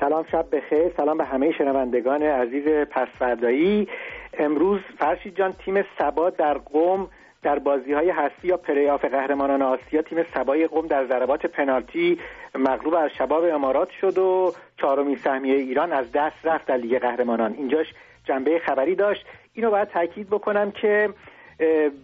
سلام 0.00 0.24
شب 0.32 0.46
بخیر. 0.52 0.92
سلام 0.96 1.18
به 1.18 1.24
همه 1.24 1.52
شنوندگان 1.58 2.22
عزیز 2.22 2.64
پسفردایی 2.90 3.88
امروز 4.38 4.80
فرشید 4.98 5.36
جان 5.36 5.52
تیم 5.52 5.74
صبا 5.98 6.30
در 6.30 6.58
قم 6.58 7.08
در 7.46 7.58
بازی 7.58 7.92
های 7.92 8.10
هستی 8.10 8.48
یا 8.48 8.56
پلی 8.56 8.88
آف 8.88 9.04
قهرمانان 9.04 9.62
آسیا 9.62 10.02
تیم 10.02 10.24
صبای 10.34 10.66
قم 10.66 10.86
در 10.86 11.06
ضربات 11.06 11.46
پنالتی 11.46 12.18
مغلوب 12.54 12.94
از 12.94 13.10
شباب 13.18 13.44
امارات 13.44 13.90
شد 13.90 14.18
و 14.18 14.52
چهارمین 14.80 15.16
سهمیه 15.24 15.54
ایران 15.54 15.92
از 15.92 16.12
دست 16.12 16.36
رفت 16.44 16.66
در 16.66 16.76
لیگ 16.76 16.98
قهرمانان. 16.98 17.54
اینجاش 17.54 17.86
جنبه 18.24 18.58
خبری 18.58 18.94
داشت. 18.94 19.26
اینو 19.54 19.70
باید 19.70 19.88
تاکید 19.88 20.30
بکنم 20.30 20.70
که 20.70 21.10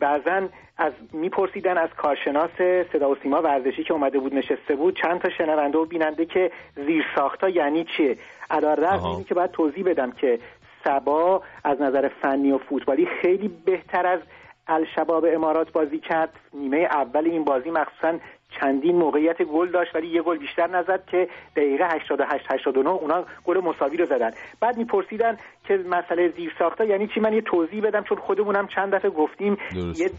بعضا 0.01 0.49
از 0.79 0.93
میپرسیدن 1.13 1.79
از 1.79 1.91
کارشناس 1.97 2.51
صدا 2.93 3.11
و 3.11 3.17
سیما 3.23 3.43
ورزشی 3.43 3.85
که 3.85 3.95
اومده 3.95 4.19
بود 4.19 4.35
نشسته 4.35 4.77
بود 4.77 5.01
چند 5.03 5.21
تا 5.21 5.31
شنونده 5.31 5.79
و 5.79 5.85
بیننده 5.85 6.27
که 6.27 6.51
زیر 6.87 7.05
ساختا 7.15 7.49
یعنی 7.49 7.87
چیه؟ 7.97 8.17
ادار 8.51 8.85
اینی 8.85 9.25
که 9.25 9.35
باید 9.35 9.51
توضیح 9.51 9.85
بدم 9.85 10.13
که 10.13 10.39
سبا 10.85 11.43
از 11.65 11.81
نظر 11.81 12.09
فنی 12.09 12.53
و 12.53 12.59
فوتبالی 12.59 13.07
خیلی 13.23 13.49
بهتر 13.49 14.07
از 14.07 14.21
الشباب 14.69 15.27
امارات 15.35 15.73
بازی 15.73 15.99
کرد. 15.99 16.33
نیمه 16.55 16.77
اول 16.79 17.25
این 17.25 17.45
بازی 17.45 17.71
مخصوصا 17.71 18.19
چندین 18.61 18.97
موقعیت 18.97 19.43
گل 19.43 19.71
داشت 19.71 19.97
ولی 19.97 20.07
یه 20.07 20.23
گل 20.23 20.39
بیشتر 20.39 20.67
نزد 20.67 21.05
که 21.07 21.29
دقیقه 21.57 21.85
88 21.85 22.45
89 22.51 22.91
اونا 22.91 23.25
گل 23.45 23.61
مساوی 23.61 23.97
رو 23.97 24.05
زدن. 24.05 24.31
بعد 24.61 24.77
میپرسیدن 24.77 25.37
که 25.65 25.77
مسئله 25.77 26.29
زیر 26.29 26.53
ساخته 26.59 26.87
یعنی 26.87 27.07
چی؟ 27.07 27.21
من 27.21 27.33
یه 27.33 27.41
توضیح 27.41 27.83
بدم 27.83 28.03
چون 28.03 28.19
خودمونم 28.19 28.67
چند 28.67 28.95
دفعه 28.95 29.11
گفتیم. 29.11 29.57
یه 29.75 30.11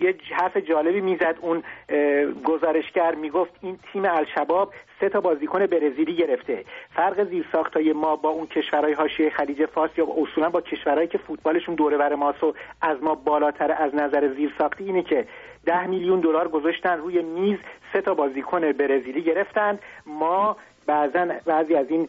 یه 0.00 0.14
حرف 0.30 0.56
جالبی 0.56 1.00
می‌زد. 1.00 1.36
اون 1.40 1.62
گزارشگر 2.44 3.14
می‌گفت 3.14 3.52
این 3.62 3.78
تیم 3.92 4.02
الشباب 4.04 4.72
سه 5.00 5.08
تا 5.08 5.20
بازیکن 5.20 5.66
برزیلی 5.66 6.16
گرفته. 6.16 6.64
فرق 6.94 7.28
زیر 7.30 7.46
ساختای 7.52 7.92
ما 7.92 8.16
با 8.16 8.28
اون 8.28 8.46
کشورهای 8.46 8.92
حاشیه 8.92 9.30
خلیج 9.30 9.66
فارس 9.66 9.90
یا 9.96 10.06
اصولا 10.16 10.48
با 10.48 10.60
کشورهایی 10.60 11.08
که 11.08 11.18
فوتبالشون 11.18 11.74
دوره 11.74 11.96
بر 11.96 12.14
ماست 12.14 12.44
و 12.44 12.54
از 12.82 13.02
ما 13.02 13.14
بالاتر 13.14 13.72
از 13.72 13.94
نظر 13.94 14.34
زیر 14.34 14.54
ساختی 14.58 14.84
اینه 14.84 15.02
که 15.02 15.26
ده 15.68 15.86
میلیون 15.86 16.20
دلار 16.20 16.48
گذاشتن 16.48 16.98
روی 16.98 17.22
میز. 17.22 17.58
سه 17.92 18.00
تا 18.00 18.14
بازیکن 18.14 18.72
برزیلی 18.72 19.22
گرفتن. 19.22 19.78
ما 20.06 20.56
بعضا 20.88 21.28
بعضی 21.46 21.74
از 21.74 21.86
این 21.90 22.08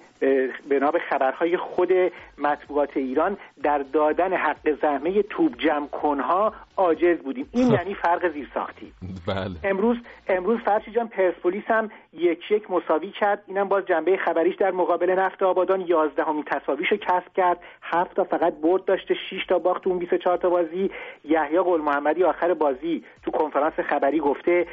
بنا 0.70 0.92
به 0.92 1.00
خبرهای 1.10 1.58
خود 1.58 1.90
مطبوعات 2.38 2.98
ایران 2.98 3.38
در 3.64 3.78
دادن 3.78 4.34
حق 4.34 4.82
زحمه 4.82 5.24
توپ 5.24 5.58
جمع 5.58 5.88
کنها 5.88 6.54
عاجز 6.78 7.18
بودیم. 7.18 7.50
این 7.52 7.72
یعنی 7.72 7.94
فرق 7.94 8.34
زیرساختی. 8.34 8.94
بله. 9.28 9.56
امروز 9.64 9.98
امروز 10.28 10.60
فرشی 10.60 10.92
جان 10.92 11.08
پرسپولیس 11.08 11.64
هم 11.68 11.90
یک 12.14 12.52
یک 12.52 12.72
مساوی 12.72 13.12
کرد. 13.12 13.44
اینم 13.48 13.68
باز 13.68 13.86
جنبه 13.86 14.18
خبریش 14.18 14.56
در 14.56 14.72
مقابل 14.72 15.10
نفت 15.20 15.44
آبادان 15.44 15.82
یازدهمین 15.82 16.44
تساویشو 16.44 16.98
کسب 16.98 17.34
کرد. 17.36 17.60
هفت 17.82 18.16
تا 18.16 18.24
فقط 18.24 18.54
برد 18.54 18.86
داشته 18.86 19.14
6 19.14 19.46
تا 19.50 19.60
باخت 19.60 19.88
اون 19.88 20.00
24 20.00 20.38
تا 20.38 20.50
بازی. 20.50 20.92
یحیی 21.24 21.60
قل 21.60 21.82
محمدی 21.82 22.24
آخر 22.24 22.54
بازی 22.54 23.04
تو 23.24 23.32
کنفرانس 23.32 23.74
خبری 23.74 24.20
گفته 24.20 24.68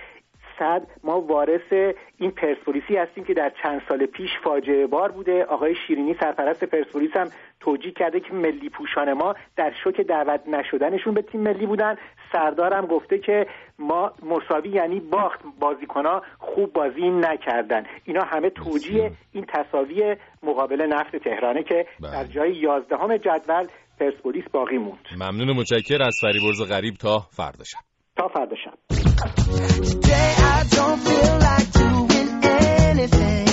صد 0.59 0.87
ما 1.05 1.21
وارث 1.21 1.95
این 2.19 2.31
پرسپولیسی 2.31 2.97
هستیم 2.97 3.25
که 3.25 3.35
در 3.35 3.53
چند 3.63 3.83
سال 3.89 4.07
پیش 4.07 4.31
فاجعه 4.45 4.87
بار 4.87 5.13
بوده. 5.13 5.45
آقای 5.45 5.75
شیرینی 5.87 6.17
سرپرست 6.21 6.65
پرسپولیس 6.65 7.17
هم 7.17 7.29
توجیه 7.61 7.93
کرده 7.93 8.21
که 8.21 8.33
ملی 8.33 8.69
پوشان 8.69 9.13
ما 9.13 9.35
در 9.57 9.73
شوک 9.85 10.01
دعوت 10.01 10.41
نشدنشون 10.49 11.15
به 11.15 11.23
تیم 11.23 11.41
ملی 11.41 11.67
بودن. 11.67 11.97
سردارم 12.33 12.87
گفته 12.87 13.19
که 13.19 13.47
ما 13.79 14.13
مساوی 14.23 14.69
یعنی 14.69 15.01
باخت 15.01 15.41
بازیکنها 15.61 16.23
خوب 16.39 16.73
بازی 16.73 17.11
نکردن. 17.11 17.85
اینا 18.05 18.25
همه 18.25 18.51
توجیه 18.51 19.13
این 19.33 19.47
تصاوی 19.49 20.17
مقابل 20.43 20.83
نفت 20.83 21.17
تهرانه 21.17 21.63
که 21.63 21.87
بله. 22.01 22.13
در 22.13 22.25
جای 22.25 22.55
یازدهم 22.55 23.17
جدول 23.17 23.67
پرسپولیس 24.01 24.45
باقی 24.53 24.79
موند. 24.79 25.07
ممنون 25.17 25.57
متشکر 25.57 26.03
از 26.03 26.17
فریبرز 26.23 26.73
غریب 26.73 26.95
تا 26.95 27.19
فردا 27.19 27.65
شب. 27.65 27.96
Tough 28.17 28.33
Adasha. 28.35 28.73
Today 28.89 30.35
I 30.39 30.65
don't 30.71 30.99
feel 31.01 31.39
like 31.39 31.73
doing 31.73 32.45
anything. 32.45 33.46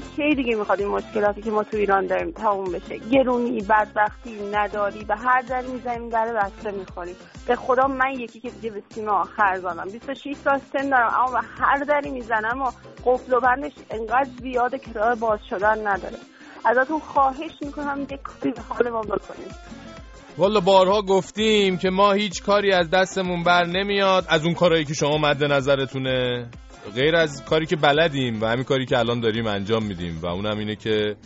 کی 0.00 0.34
دیگه 0.34 0.56
می‌خواد 0.56 0.80
این 0.80 0.88
مشکلاتی 0.88 1.42
که 1.42 1.50
ما 1.50 1.62
تو 1.62 1.76
ایران 1.76 2.06
داریم 2.06 2.30
تموم 2.30 2.72
بشه. 2.72 2.98
گرونی 2.98 3.60
بدبختی 3.60 4.50
نداری 4.52 5.04
به 5.04 5.16
هر 5.16 5.40
در 5.40 5.62
می‌زنیم 5.62 6.08
در 6.08 6.32
بسته 6.32 6.70
می‌خوریم. 6.70 7.16
به 7.46 7.56
خدا 7.56 7.86
من 7.86 8.10
یکی 8.10 8.40
که 8.40 8.50
دیگه 8.50 8.70
به 8.70 8.82
سیما 8.94 9.12
آخر 9.12 9.56
زنم 9.56 9.88
26 9.92 10.36
سال 10.44 10.58
سن 10.58 10.90
دارم 10.90 11.14
اما 11.14 11.32
به 11.32 11.46
هر 11.58 11.78
دری 11.84 12.10
می‌زنم 12.10 12.62
و 12.62 12.70
قفل 13.04 13.32
و 13.32 13.40
بندش 13.40 13.72
انقدر 13.90 14.30
زیاده 14.42 14.78
که 14.78 14.92
راه 14.92 15.14
باز 15.14 15.38
شدن 15.50 15.86
نداره. 15.86 16.16
ازتون 16.64 16.98
خواهش 17.00 17.52
می‌کنم 17.62 18.06
یک 18.10 18.22
کاری 18.22 18.52
به 18.52 18.62
حال 18.68 18.90
ما 18.90 19.00
بکنیم 19.00 19.54
والا 20.38 20.60
بارها 20.60 21.02
گفتیم 21.02 21.78
که 21.78 21.90
ما 21.90 22.12
هیچ 22.12 22.42
کاری 22.42 22.72
از 22.72 22.90
دستمون 22.90 23.42
بر 23.42 23.64
نمیاد 23.64 24.24
از 24.28 24.44
اون 24.44 24.54
کارهایی 24.54 24.84
که 24.84 24.94
شما 24.94 25.18
مد 25.18 25.44
نظرتونه. 25.44 26.46
غیر 26.94 27.16
از 27.16 27.44
کاری 27.44 27.66
که 27.66 27.76
بلدیم 27.76 28.42
و 28.42 28.46
همین 28.46 28.64
کاری 28.64 28.86
که 28.86 28.98
الان 28.98 29.20
داریم 29.20 29.46
انجام 29.46 29.84
میدیم 29.84 30.18
و 30.22 30.26
اونم 30.26 30.58
اینه 30.58 30.76
که 30.76 31.16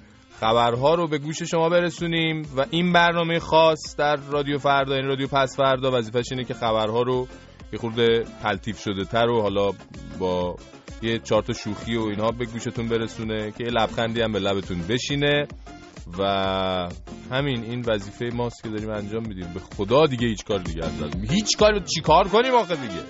خبرها 0.40 0.94
رو 0.94 1.08
به 1.08 1.18
گوش 1.18 1.42
شما 1.42 1.68
برسونیم 1.68 2.42
و 2.56 2.66
این 2.70 2.92
برنامه 2.92 3.38
خاص 3.38 3.96
در 3.98 4.16
رادیو 4.16 4.58
فردا 4.58 4.94
این 4.94 5.06
رادیو 5.06 5.26
پس 5.26 5.56
فردا 5.56 5.90
وظیفش 5.90 6.24
اینه 6.30 6.44
که 6.44 6.54
خبرها 6.54 7.02
رو 7.02 7.28
یه 7.72 7.78
خورده 7.78 8.24
تلطیف 8.42 8.80
شده 8.80 9.04
تر 9.04 9.28
و 9.28 9.42
حالا 9.42 9.70
با 10.18 10.56
یه 11.02 11.18
چارت 11.18 11.52
شوخی 11.52 11.96
و 11.96 12.02
اینها 12.02 12.30
به 12.30 12.44
گوشتون 12.44 12.88
برسونه 12.88 13.50
که 13.50 13.64
یه 13.64 13.70
لبخندی 13.70 14.20
هم 14.20 14.32
به 14.32 14.38
لبتون 14.38 14.82
بشینه 14.88 15.46
و 16.18 16.22
همین 17.30 17.64
این 17.64 17.84
وظیفه 17.86 18.30
ماست 18.34 18.62
که 18.62 18.68
داریم 18.68 18.90
انجام 18.90 19.22
میدیم. 19.26 19.52
به 19.54 19.60
خدا 19.60 20.06
دیگه 20.06 20.26
هیچ 20.26 20.44
کار 20.44 20.58
دیگه 20.58 20.84
از 20.84 20.92
هیچ 21.30 21.56
کار 21.56 21.78
چی 21.94 22.00
کار 22.00 22.28
کنیم 22.28 22.54
آخه 22.54 22.76
دیگه؟ 22.76 23.02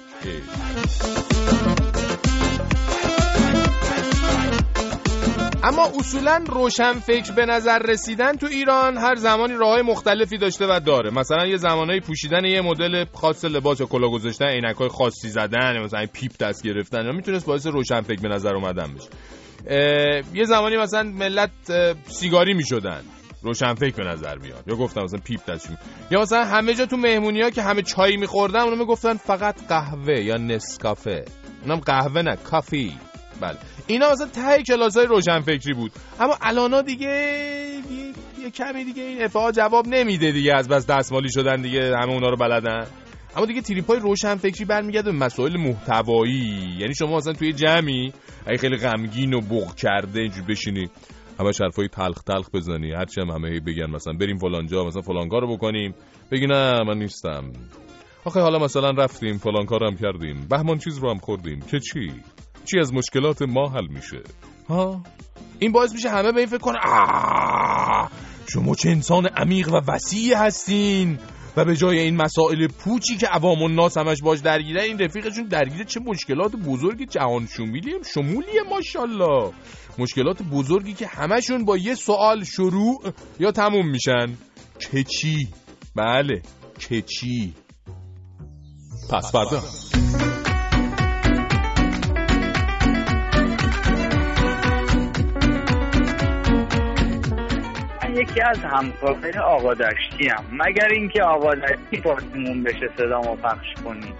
اما 5.64 5.86
اصولا 5.98 6.44
روشن 6.46 6.92
فکر 6.92 7.32
به 7.32 7.46
نظر 7.46 7.78
رسیدن 7.78 8.36
تو 8.36 8.46
ایران 8.46 8.96
هر 8.96 9.14
زمانی 9.14 9.54
راه 9.54 9.82
مختلفی 9.82 10.38
داشته 10.38 10.66
و 10.66 10.80
داره. 10.80 11.10
مثلا 11.10 11.46
یه 11.46 11.56
زمانایی 11.56 12.00
پوشیدن 12.00 12.44
یه 12.44 12.60
مدل 12.60 13.04
خاص 13.12 13.44
لباس 13.44 13.80
یا 13.80 13.86
کلا 13.86 14.08
گذاشتن 14.08 14.46
عینکای 14.46 14.88
خاصی 14.88 15.28
زدن 15.28 15.82
مثلا 15.84 16.06
پیپ 16.12 16.32
دست 16.40 16.62
گرفتن 16.62 17.14
می‌تونست 17.14 17.46
باعث 17.46 17.66
روشن 17.66 18.00
فکر 18.00 18.20
به 18.20 18.28
نظر 18.28 18.54
اومدن 18.54 18.94
بشه. 18.94 19.08
یه 20.34 20.44
زمانی 20.44 20.76
مثلا 20.76 21.02
ملت 21.02 21.50
سیگاری 22.06 22.54
می‌شدن. 22.54 23.02
روشن 23.42 23.74
فکر 23.74 23.96
به 23.96 24.04
نظر 24.04 24.38
بیاد 24.38 24.64
یا 24.68 24.76
گفتم 24.76 25.02
مثلا 25.02 25.20
پیپ 25.24 25.50
دست 25.50 25.70
یا 26.10 26.20
مثلا 26.20 26.44
همه 26.44 26.74
جا 26.74 26.86
تو 26.86 26.96
مهمونی 26.96 27.42
ها 27.42 27.50
که 27.50 27.62
همه 27.62 27.82
چای 27.82 28.16
میخوردن 28.16 28.60
اونو 28.60 28.76
می‌گفتن 28.76 29.14
فقط 29.14 29.66
قهوه 29.68 30.20
یا 30.20 30.36
نسکافه. 30.36 31.24
اونم 31.62 31.80
قهوه 31.80 32.22
نه 32.22 32.36
coffee. 32.36 32.92
بله 33.42 33.58
اینا 33.86 34.10
مثلا 34.12 34.26
ته 34.26 34.62
کلاس 34.62 34.96
های 34.96 35.06
روشنفکری 35.06 35.74
بود. 35.74 35.92
اما 36.20 36.36
الانا 36.40 36.82
دیگه 36.82 37.08
یه, 38.42 38.50
کمی 38.50 38.84
دیگه 38.84 39.02
این 39.02 39.22
افه 39.22 39.42
ها 39.42 39.52
جواب 39.52 39.88
نمیده 39.88 40.32
دیگه. 40.32 40.54
از 40.54 40.68
بس 40.68 40.86
دستمالی 40.86 41.28
شدن 41.32 41.62
دیگه 41.62 41.96
همه 41.96 42.12
اونا 42.12 42.28
رو 42.28 42.36
بلدن. 42.36 42.86
اما 43.36 43.46
دیگه 43.46 43.60
تریپ 43.60 43.86
های 43.86 43.98
روشنفکری 43.98 44.64
برمیگرده 44.64 45.12
به 45.12 45.18
مسائل 45.18 45.56
محتوایی. 45.56 46.76
یعنی 46.78 46.94
شما 46.94 47.16
مثلا 47.16 47.32
توی 47.32 47.52
جمعی 47.52 48.12
اگه 48.46 48.58
خیلی 48.58 48.76
غمگین 48.76 49.34
و 49.34 49.40
بغ 49.40 49.74
کرده 49.74 50.20
اینجور 50.20 50.44
بشینی 50.44 50.90
همش 51.40 51.60
حرفای 51.60 51.88
تلخ 51.88 52.22
تلخ 52.22 52.50
بزنی. 52.54 52.92
هرچی 52.92 53.20
هم 53.20 53.30
همه 53.30 53.60
بگن 53.60 53.90
مثلا 53.90 54.12
بریم 54.20 54.38
فلانجا 54.38 54.84
مثلا 54.84 55.02
فلان 55.02 55.30
رو 55.30 55.56
بکنیم. 55.56 55.94
بگی 56.30 56.46
نه 56.46 56.84
من 56.86 56.98
نیستم. 56.98 57.52
آخه 58.24 58.40
حالا 58.40 58.58
مثلا 58.58 58.90
رفتیم 58.90 59.38
فلان 59.38 59.66
کارم 59.66 59.96
کردیم. 59.96 60.46
بهمان 60.50 60.78
چیز 60.78 60.98
رو 60.98 61.10
هم 61.10 61.18
خوردیم. 61.18 61.60
که 61.60 61.80
چی؟ 61.80 62.12
چی 62.64 62.78
از 62.78 62.92
مشکلات 62.94 63.42
ما 63.42 63.68
حل 63.68 63.86
میشه؟ 63.86 64.22
ها؟ 64.68 65.02
این 65.58 65.72
باعث 65.72 65.92
میشه 65.92 66.10
همه 66.10 66.32
به 66.32 66.38
این 66.38 66.48
فکر 66.48 66.58
کنن 66.58 66.78
شما 68.46 68.74
چه 68.74 68.88
انسان 68.88 69.26
عمیق 69.26 69.72
و 69.72 69.80
وسیع 69.88 70.36
هستین. 70.36 71.18
و 71.56 71.64
به 71.64 71.76
جای 71.76 71.98
این 71.98 72.16
مسائل 72.16 72.68
پوچی 72.68 73.16
که 73.16 73.26
عوام 73.26 73.62
الناس 73.62 73.98
همش 73.98 74.22
باش 74.22 74.38
درگیره 74.38 74.82
این 74.82 74.98
رفیقشون 74.98 75.44
درگیره 75.44 75.84
چه 75.84 76.00
مشکلات 76.00 76.56
بزرگی 76.56 77.06
جهان 77.06 77.46
شمولی 77.46 77.92
شمولیه 78.14 78.62
ماشاءالله. 78.70 79.52
مشکلات 79.98 80.42
بزرگی 80.42 80.92
که 80.92 81.06
همشون 81.06 81.64
با 81.64 81.76
یه 81.76 81.94
سوال 81.94 82.44
شروع 82.44 83.12
یا 83.40 83.52
تموم 83.52 83.90
میشن. 83.90 84.36
که 84.90 85.04
چی؟ 85.04 85.48
بله 85.96 86.42
که 86.78 87.02
چی؟ 87.02 87.54
پس 89.10 89.32
فردا. 89.32 89.62
یکی 98.22 98.40
از 98.42 98.58
همکارای 98.58 99.38
آقا 99.38 99.74
دشتی 99.74 100.28
هم. 100.28 100.44
مگر 100.52 100.88
اینکه 100.90 101.22
آقا 101.22 101.54
دشتی 101.54 102.00
پاسمون 102.00 102.62
بشه 102.62 102.88
صدامو 102.96 103.36
پخش 103.36 103.82
کنی. 103.84 104.14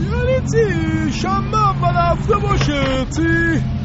یعنی 0.00 0.40
تی 0.40 1.12
شنبه 1.12 1.68
اول 1.68 1.96
هفته 1.96 2.36
باشه 2.36 3.04
تی 3.04 3.77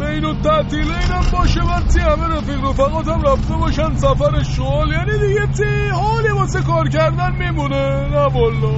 بین 0.00 0.24
و 0.24 0.42
تعطیل 0.42 0.92
اینم 0.92 1.24
باشه 1.32 1.60
و 1.62 1.80
تی 1.80 2.00
همه 2.00 2.26
رفیق 2.26 2.64
رفقات 2.64 3.08
هم 3.08 3.22
رفته 3.22 3.54
باشن 3.54 3.96
سفر 3.96 4.42
شغل 4.42 4.90
یعنی 4.92 5.18
دیگه 5.18 5.46
تی 5.46 5.88
حالی 5.88 6.28
واسه 6.28 6.62
کار 6.62 6.88
کردن 6.88 7.36
میمونه؟ 7.38 8.08
نه 8.08 8.28
بالا 8.28 8.72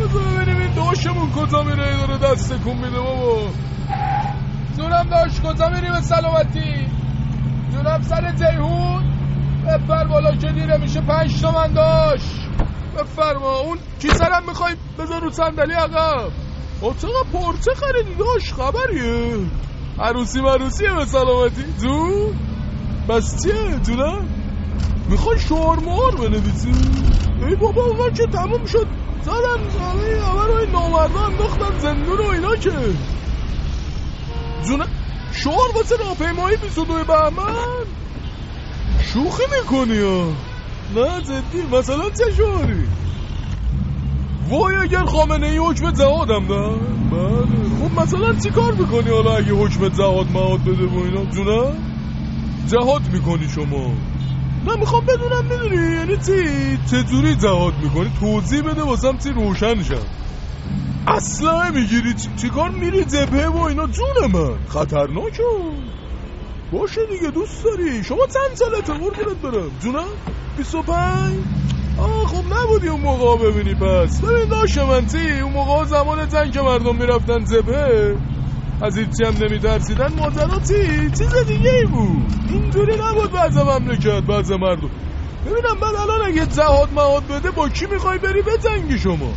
بذار 0.00 0.22
ببینیم 0.22 0.60
این 0.60 0.74
داشمون 0.74 1.30
کجا 1.32 1.62
میره 1.62 1.96
داره 1.96 2.18
دست 2.18 2.52
کن 2.52 2.76
میده 2.76 3.00
بابا. 3.00 3.38
جونم 4.76 5.08
داشت 5.10 5.42
کجا 5.42 5.68
میری 5.68 5.90
به 5.90 6.00
سلامتی؟ 6.00 6.86
جونم 7.72 8.02
سر 8.02 8.32
جیهون؟ 8.32 9.04
بفر 9.66 10.04
بالا 10.04 10.36
که 10.36 10.52
دیره 10.52 10.76
میشه 10.76 11.00
پنج 11.00 11.40
تومن 11.40 11.72
داشت 11.72 12.48
بفرما. 12.98 13.58
اون 13.58 13.78
کیسرم 14.00 14.42
می‌خوای؟ 14.48 14.74
بذار 14.98 15.20
رو 15.20 15.30
صندلی 15.30 15.72
عقب. 15.72 16.30
اتاق 16.82 17.12
پرچه 17.32 17.74
خریدی 17.74 18.14
داشت 18.14 18.54
خبریه. 18.54 19.36
عروسی 19.98 20.40
مروسیه 20.40 20.94
به 20.94 21.04
سلامتی. 21.04 21.64
تو؟ 21.82 22.32
بس 23.08 23.42
چیه؟ 23.42 23.96
نه 23.96 24.20
می‌خوای 25.08 25.38
شورمار 25.38 26.16
بنویسی؟ 26.16 26.72
ای 27.48 27.56
بابا 27.56 27.82
اون 27.82 28.14
که 28.14 28.26
تموم 28.26 28.66
شد. 28.66 28.86
زدن 29.22 29.80
همه 29.80 30.26
همه 30.26 30.46
رو 30.46 30.54
این 30.54 30.70
نامرده 30.70 31.20
انداختن 31.20 31.78
زندون 31.78 32.18
و 32.18 32.28
اینا 32.30 32.56
که. 32.56 32.70
جونه 34.64 34.84
شعار 35.32 35.70
واسه 35.74 35.96
راهپیمایی 35.96 36.56
22 36.56 37.04
بهمن. 37.04 37.86
شوخی 39.02 39.42
می‌کنی 39.58 39.94
یا 39.96 40.24
نه 40.94 41.22
جدی 41.22 41.62
مثلا 41.72 42.10
چه 42.10 42.32
شعاری 42.36 42.88
وای 44.48 44.74
اگر 44.82 45.04
خامنه 45.04 45.46
ای 45.46 45.58
حکم 45.58 45.94
زهادم 45.94 46.52
نه؟ 46.52 46.76
بله. 47.10 47.68
خب 47.78 48.00
مثلا 48.00 48.32
چی 48.42 48.50
کار 48.50 48.72
می‌کنی 48.74 49.10
حالا 49.10 49.36
اگه 49.36 49.52
حکم 49.52 49.88
زهاد 49.88 50.26
مواد 50.32 50.60
بده 50.60 50.86
و 50.86 50.98
اینا؟ 50.98 51.24
جونه؟ 51.24 51.72
جهاد 52.66 53.02
می‌کنی 53.12 53.48
شما. 53.48 53.86
نه 54.66 54.76
می‌خوام 54.80 55.02
بدونم 55.04 55.44
می‌دونی؟ 55.50 55.96
یعنی 55.96 56.16
چی؟ 56.16 56.78
چجوری 56.90 57.34
جهاد 57.36 57.74
می‌کنی؟ 57.82 58.12
توضیح 58.20 58.62
بده 58.62 58.82
واسم 58.82 59.16
چی 59.16 59.28
روشن 59.30 59.82
شم 59.82 60.06
اصلا 61.06 61.70
می‌گیری 61.70 62.14
چی 62.40 62.48
کار 62.48 62.70
میری 62.70 63.04
جبهه 63.04 63.46
و 63.46 63.56
اینا؟ 63.58 63.86
جون 63.86 64.32
من. 64.32 64.56
خطرناکه. 64.68 65.42
باشه 66.72 67.00
دیگه 67.10 67.30
دوست 67.30 67.64
داری. 67.64 68.04
شما 68.04 68.26
چند 68.26 68.54
سالته؟ 68.56 68.92
قربونت 68.92 69.40
برم. 69.42 69.70
جونم 69.82 70.06
25 70.56 71.73
آه 71.96 72.26
خب 72.26 72.44
نبودی 72.46 72.88
اون 72.88 73.00
موقع 73.00 73.36
ببینی 73.50 73.74
پس. 73.74 74.20
ببین 74.20 74.48
داشت 74.50 74.78
من 74.78 75.06
تی 75.06 75.40
اون 75.40 75.52
موقع 75.52 75.84
زمان 75.84 76.28
جنگ 76.28 76.52
که 76.52 76.60
مردم 76.60 76.96
می‌رفتن 76.96 77.44
زبه 77.44 78.16
از 78.82 78.98
هیچی 78.98 79.24
هم 79.24 79.34
نمیترسیدن. 79.44 80.08
ماجراتی 80.14 81.10
چیز 81.18 81.34
دیگه 81.48 81.70
ای 81.70 81.86
بود. 81.90 82.32
اینجوری 82.50 82.92
نبود 83.10 83.32
بعض 83.32 83.56
مملکت 83.56 84.22
بعض 84.28 84.50
مردم. 84.52 84.90
ببینم 85.46 85.80
بعد 85.82 85.94
الان 85.94 86.22
اگه 86.26 86.46
جهاد 86.46 86.92
مهاد 86.92 87.22
بده 87.26 87.50
با 87.50 87.68
کی 87.68 87.86
می‌خوای 87.92 88.18
بری 88.18 88.42
به 88.42 88.50
جنگی 88.64 88.98
شما؟ 88.98 89.32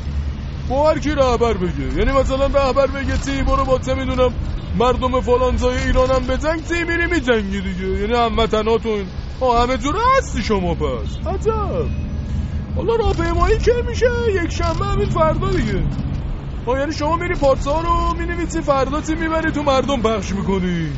با 0.69 0.89
هر 0.89 0.99
کی 0.99 1.09
رهبر 1.09 1.53
بگه. 1.53 1.99
یعنی 1.99 2.11
مثلا 2.11 2.45
رهبر 2.45 2.87
بگه 2.87 3.17
تی 3.17 3.43
برو 3.43 3.65
با 3.65 3.79
چه 3.79 3.93
می‌دونم 3.95 4.33
مردم 4.79 5.21
فلانزای 5.21 5.77
ایرانم 5.77 6.27
به 6.27 6.37
جنگ 6.37 6.63
تی 6.63 6.83
میری 6.83 7.05
میجنگی 7.11 7.61
دیگه. 7.61 7.87
یعنی 7.99 8.13
هموطناتون. 8.13 9.05
همه 9.41 9.77
جوره 9.77 9.99
هستی 10.17 10.43
شما 10.43 10.75
پس. 10.75 11.27
عجب. 11.27 12.06
حالا 12.77 12.95
راهپیمایی 12.95 13.57
که 13.57 13.71
میشه 13.89 14.05
یک 14.43 14.51
شنبه 14.51 14.85
همین 14.85 15.09
فردا 15.09 15.51
دیگه. 15.51 15.83
ها 16.67 16.79
یعنی 16.79 16.93
شما 16.93 17.15
میری 17.15 17.35
پارسا 17.35 17.81
رو 17.81 18.13
می‌نویسی 18.19 18.61
فردا 18.61 19.01
تی 19.01 19.15
می‌بری 19.15 19.51
تو 19.51 19.63
مردم 19.63 20.01
پخش 20.01 20.31
می‌کنی. 20.31 20.91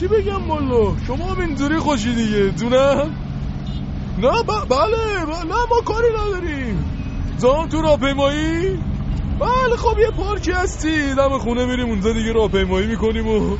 چی 0.00 0.06
بگم 0.06 0.42
مالا 0.46 0.96
شما 1.06 1.34
هم 1.34 1.40
اینجوری 1.40 1.78
خوشی 1.78 2.14
دیگه 2.14 2.38
دونه 2.60 2.94
نه 4.18 4.42
بله 4.70 5.24
نه 5.44 5.60
ما 5.70 5.80
کاری 5.84 6.06
نداریم. 6.20 6.84
زان 7.38 7.68
تو 7.68 7.82
راهپیمایی؟ 7.82 8.76
بله 9.40 9.76
خب 9.78 9.98
یه 9.98 10.10
پارکی 10.16 10.52
هستی. 10.52 11.14
دم 11.14 11.38
خونه 11.38 11.66
میریم 11.66 11.88
اونجا 11.88 12.12
دیگه 12.12 12.32
راهپیمایی 12.32 12.86
می‌کنیم 12.86 13.26
و 13.28 13.56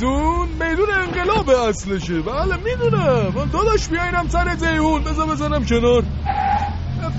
دون 0.00 0.48
میدون 0.48 0.90
انقلاب 1.02 1.50
اصلشه. 1.50 2.20
بله 2.20 2.56
می‌دونم. 2.56 3.32
من 3.36 3.48
داداش 3.52 3.88
بیاینم 3.88 4.28
سر 4.28 4.56
جیهون. 4.56 5.04
بذار 5.04 5.26
بزنم 5.26 5.64
کنار. 5.64 6.02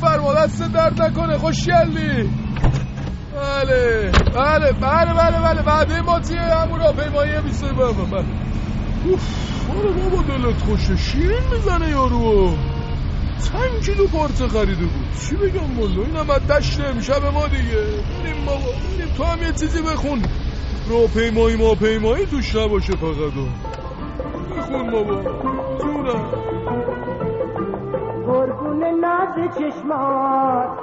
فرما 0.02 0.34
دست 0.34 0.74
درد 0.74 1.02
نکنه 1.02 1.38
خوشگلی. 1.38 2.30
بله 3.36 4.12
بله 4.36 4.72
بله 4.72 5.14
بله 5.14 5.42
بله 5.42 5.62
بعد 5.62 5.92
ما 5.92 6.20
تیه 6.20 6.42
همون 6.42 6.80
را 6.80 6.92
پیمایی 6.92 7.42
بیسته 7.42 7.74
بابا 7.74 8.04
بله 8.04 8.26
برو 9.68 9.94
بابا 9.94 10.22
دلت 10.22 10.58
خوشه. 10.62 10.98
شیرین 10.98 11.44
می‌زنه 11.54 11.90
یارو. 11.90 12.58
چند 13.52 13.86
کیلو 13.86 14.08
پارچه 14.08 14.48
خریده 14.48 14.86
بود. 14.86 15.08
چی 15.30 15.36
بگم 15.36 15.76
بازا 15.76 16.02
این 16.02 16.16
هم 16.16 16.38
دشت 16.38 16.80
امشب 16.80 17.26
ما 17.34 17.48
دیگه. 17.48 17.76
بریم 18.24 18.46
بابا 18.46 18.72
بریم 18.98 19.14
تو 19.18 19.24
هم 19.24 19.44
یه 19.44 19.52
چیزی 19.52 19.82
بخون. 19.82 20.22
را 20.90 21.08
پیمایی 21.08 21.56
ما 21.56 21.76
پیمایی 21.76 22.26
توش 22.26 22.56
نباشه 22.56 22.94
فقط. 22.94 23.34
بخون 24.58 24.92
بابا. 24.92 25.24
جونم. 25.82 26.32
قربون 28.28 28.84
ناز 28.84 29.36
چشمات 29.58 30.80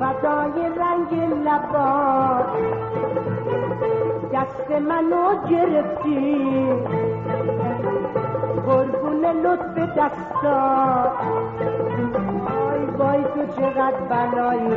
فدای 0.00 0.68
رنگ 0.76 1.12
لبات. 1.44 2.46
دست 4.32 4.70
منو 4.70 5.48
گرفتی 5.48 6.36
قربون 8.66 9.24
لطف 9.24 9.78
دستات. 9.96 11.12
آی 12.70 12.86
بای 12.98 13.24
تو 13.24 13.46
چقدر 13.56 14.00
بلایی 14.10 14.76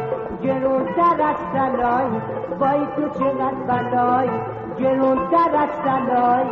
تر 0.96 1.22
از 1.22 1.36
سلایی 1.54 2.22
بای 2.60 2.86
تو 2.96 3.20
چقدر 3.20 3.56
بلایی 3.68 4.30
تر 5.32 5.56
از 5.56 5.70
سلایی 5.84 6.50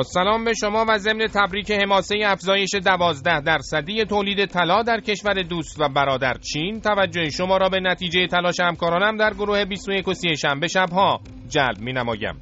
سلام 0.00 0.44
به 0.44 0.54
شما 0.54 0.84
و 0.88 0.98
ضمن 0.98 1.26
تبریک 1.26 1.70
حماسه 1.70 2.16
افزایش 2.24 2.74
دوازده 2.84 3.40
درصدی 3.40 4.04
تولید 4.04 4.46
طلا 4.46 4.82
در 4.82 5.00
کشور 5.00 5.42
دوست 5.42 5.80
و 5.80 5.88
برادر 5.88 6.34
چین 6.52 6.80
توجه 6.80 7.30
شما 7.30 7.56
را 7.56 7.68
به 7.68 7.80
نتیجه 7.80 8.26
تلاش 8.26 8.60
همکارانم 8.60 9.16
در 9.16 9.34
گروه 9.34 9.64
21 9.64 10.08
و 10.08 10.14
30 10.14 10.36
شنبه 10.36 10.68
شبها 10.68 11.20
جلب 11.48 11.78
می 11.78 11.92
نمایم. 11.92 12.40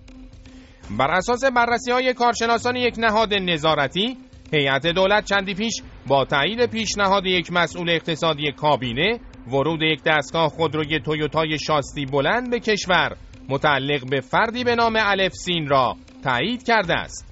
بر 0.98 1.10
اساس 1.10 1.44
بررسی 1.44 1.90
های 1.90 2.14
کارشناسان 2.14 2.76
یک 2.76 2.94
نهاد 2.98 3.34
نظارتی 3.34 4.16
هیئت 4.52 4.86
دولت 4.86 5.24
چندی 5.24 5.54
پیش 5.54 5.74
با 6.06 6.24
تایید 6.24 6.66
پیشنهاد 6.66 7.26
یک 7.26 7.52
مسئول 7.52 7.90
اقتصادی 7.90 8.52
کابینه 8.52 9.20
ورود 9.46 9.82
یک 9.82 10.00
دستگاه 10.06 10.48
خودروی 10.48 11.00
تویوتای 11.00 11.58
شاستی 11.58 12.06
بلند 12.06 12.50
به 12.50 12.60
کشور 12.60 13.16
متعلق 13.48 14.10
به 14.10 14.20
فردی 14.20 14.64
به 14.64 14.74
نام 14.74 14.96
الف 14.96 15.32
سین 15.32 15.68
را 15.68 15.96
تایید 16.24 16.62
کرده 16.62 16.94
است. 16.94 17.29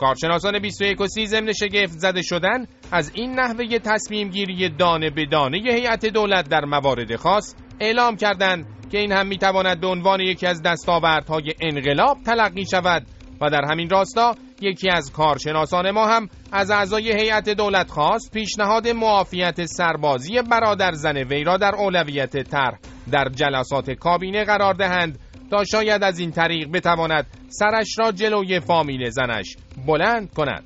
کارشناسان 0.00 0.58
21 0.58 1.00
و 1.00 1.06
30 1.06 1.26
ضمن 1.26 1.52
شگفت 1.52 1.98
زده 1.98 2.22
شدن 2.22 2.66
از 2.92 3.12
این 3.14 3.40
نحوه 3.40 3.78
تصمیم 3.78 4.28
گیری 4.28 4.68
دانه 4.68 5.10
به 5.10 5.26
دانه 5.26 5.58
هیئت 5.58 6.06
دولت 6.06 6.48
در 6.48 6.64
موارد 6.64 7.16
خاص 7.16 7.54
اعلام 7.80 8.16
کردند 8.16 8.66
که 8.92 8.98
این 8.98 9.12
هم 9.12 9.26
می‌تواند 9.26 9.80
به 9.80 9.86
عنوان 9.86 10.20
یکی 10.20 10.46
از 10.46 10.62
دستاوردهای 10.62 11.54
انقلاب 11.60 12.18
تلقی 12.26 12.64
شود 12.70 13.06
و 13.40 13.50
در 13.50 13.64
همین 13.70 13.90
راستا 13.90 14.34
یکی 14.60 14.90
از 14.90 15.12
کارشناسان 15.12 15.90
ما 15.90 16.06
هم 16.06 16.28
از 16.52 16.70
اعضای 16.70 17.12
هیئت 17.12 17.48
دولت 17.48 17.90
خواست 17.90 18.32
پیشنهاد 18.32 18.88
معافیت 18.88 19.64
سربازی 19.64 20.42
برادر 20.50 20.92
زن 20.92 21.16
وی 21.16 21.44
را 21.44 21.56
در 21.56 21.74
اولویت 21.74 22.36
طرح 22.50 22.78
در 23.12 23.28
جلسات 23.34 23.90
کابینه 23.90 24.44
قرار 24.44 24.74
دهند 24.74 25.18
تا 25.50 25.64
شاید 25.64 26.02
از 26.02 26.18
این 26.18 26.30
طریق 26.30 26.68
بتواند 26.72 27.26
سرش 27.48 27.98
را 27.98 28.12
جلوی 28.12 28.60
فامیل 28.60 29.10
زنش 29.10 29.56
بلند 29.86 30.34
کند. 30.34 30.64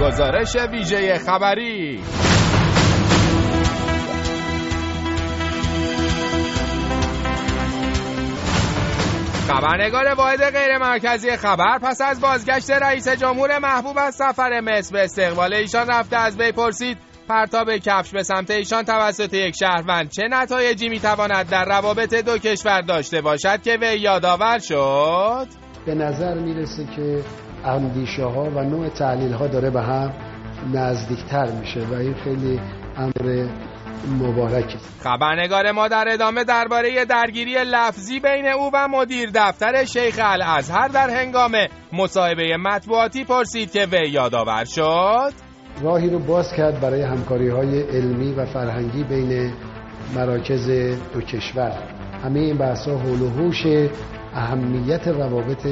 گزارش 0.00 0.56
ویژه 0.56 1.18
خبری. 1.18 2.00
خبرنگار 9.48 10.14
واحد 10.14 10.50
غیر 10.50 10.78
مرکزی 10.78 11.36
خبر 11.36 11.78
پس 11.78 12.00
از 12.00 12.20
بازگشت 12.20 12.70
رئیس 12.70 13.08
جمهور 13.08 13.58
محبوب 13.58 13.98
از 13.98 14.14
سفر 14.14 14.60
مصر 14.60 14.92
به 14.92 15.04
استقبال 15.04 15.54
ایشان 15.54 15.86
رفته 15.86 16.16
از 16.16 16.40
وی 16.40 16.52
پرسید 16.52 16.98
پرتاب 17.30 17.76
کفش 17.76 18.10
به 18.10 18.22
سمت 18.22 18.50
ایشان 18.50 18.84
توسط 18.84 19.34
یک 19.34 19.54
شهروند. 19.56 20.10
چه 20.10 20.22
نتایجی 20.30 20.88
می‌تواند 20.88 21.48
در 21.50 21.64
روابط 21.64 22.14
دو 22.14 22.38
کشور 22.38 22.80
داشته 22.80 23.20
باشد 23.20 23.62
که 23.62 23.78
وی 23.80 23.98
یادآور 23.98 24.58
شد؟ 24.58 25.46
به 25.86 25.94
نظر 25.94 26.34
می‌رسه 26.34 26.86
که 26.96 27.22
اندیشه 27.64 28.24
ها 28.24 28.42
و 28.42 28.64
نوع 28.64 28.88
تحلیل 28.88 29.32
ها 29.32 29.46
داره 29.46 29.70
به 29.70 29.82
هم 29.82 30.12
نزدیکتر 30.74 31.50
میشه 31.50 31.80
و 31.80 31.94
این 31.94 32.14
خیلی 32.14 32.60
امر 32.96 33.48
مبارکی 34.20 34.78
خبرنگار 35.04 35.72
ما 35.72 35.88
در 35.88 36.04
ادامه 36.08 36.44
درباره 36.44 37.04
درگیری 37.04 37.54
لفظی 37.64 38.20
بین 38.20 38.46
او 38.46 38.70
و 38.74 38.88
مدیر 38.88 39.30
دفتر 39.34 39.84
شیخ 39.84 40.18
الازهر 40.22 40.88
در 40.88 41.10
هنگام 41.10 41.52
مصاحبه 41.92 42.56
مطبوعاتی 42.56 43.24
پرسید 43.24 43.72
که 43.72 43.86
وی 43.92 44.08
یادآور 44.08 44.64
شد. 44.64 45.49
راهی 45.82 46.10
رو 46.10 46.18
باز 46.18 46.52
کرد 46.52 46.80
برای 46.80 47.02
همکاری 47.02 47.48
های 47.48 47.82
علمی 47.82 48.32
و 48.32 48.46
فرهنگی 48.46 49.04
بین 49.04 49.52
مراکز 50.14 50.70
دو 51.14 51.20
کشور. 51.20 51.72
همه 52.24 52.40
این 52.40 52.58
بحث 52.58 52.88
ها 52.88 52.98
حول 52.98 53.22
و 53.22 53.28
حوش 53.28 53.66
اهمیت 54.34 55.08
روابط 55.08 55.66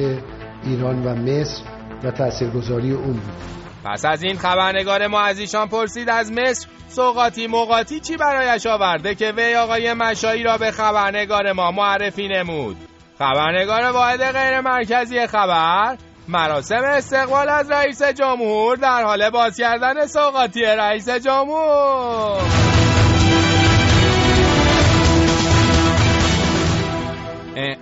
ایران 0.65 1.07
و 1.07 1.15
مصر 1.15 1.63
و 2.05 2.11
تاثیرگذاری 2.11 2.93
اون 2.93 3.13
بود. 3.13 3.59
پس 3.85 4.05
از 4.05 4.23
این 4.23 4.37
خبرنگار 4.37 5.07
ما 5.07 5.21
از 5.21 5.39
ایشان 5.39 5.69
پرسید 5.69 6.11
از 6.11 6.33
مصر 6.33 6.69
سوقاتی 6.89 7.47
موقاتی 7.47 8.01
چی 8.01 8.17
برایش 8.17 8.67
آورده 8.67 9.15
که 9.15 9.33
وی 9.37 9.55
آقای 9.55 9.93
مشایی 9.93 10.43
را 10.43 10.59
به 10.59 10.71
خبرنگار 10.71 11.53
ما 11.53 11.71
معرفی 11.71 12.29
نمود؟ 12.29 12.77
خبرنگار 13.19 13.93
واحد 13.93 14.33
غیر 14.33 14.61
مرکزی 14.61 15.27
خبر 15.27 15.97
مراسم 16.29 16.85
استقبال 16.85 17.49
از 17.49 17.71
رئیس 17.71 18.03
جمهور 18.03 18.77
در 18.77 19.03
حال 19.05 19.31
باز 19.31 19.57
کردن 19.57 20.07
سوقاتی 20.07 20.63
رئیس 20.63 21.09
جمهور. 21.09 22.39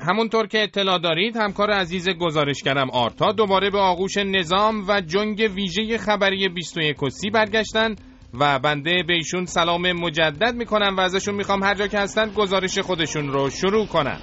همونطور 0.08 0.46
که 0.46 0.62
اطلاع 0.62 0.98
دارید 0.98 1.36
همکار 1.36 1.70
عزیز 1.70 2.08
گزارشگرم 2.08 2.90
آرتا 2.90 3.32
دوباره 3.32 3.70
به 3.70 3.78
آغوش 3.78 4.16
نظام 4.16 4.84
و 4.88 5.00
جنگ 5.00 5.50
ویژه 5.54 5.98
خبری 5.98 6.48
21 6.48 6.96
سی 7.08 7.30
برگشتن. 7.30 7.94
و 8.40 8.58
بنده 8.58 9.02
به 9.02 9.12
ایشون 9.14 9.44
سلام 9.44 9.92
مجدد 9.92 10.54
می‌کنم 10.54 10.96
و 10.96 11.00
ازشون 11.00 11.34
می‌خوام 11.34 11.62
هر 11.62 11.74
جا 11.74 11.86
که 11.86 11.98
هستن 11.98 12.30
گزارش 12.30 12.78
خودشون 12.78 13.28
رو 13.28 13.50
شروع 13.50 13.86
کنن 13.86 14.18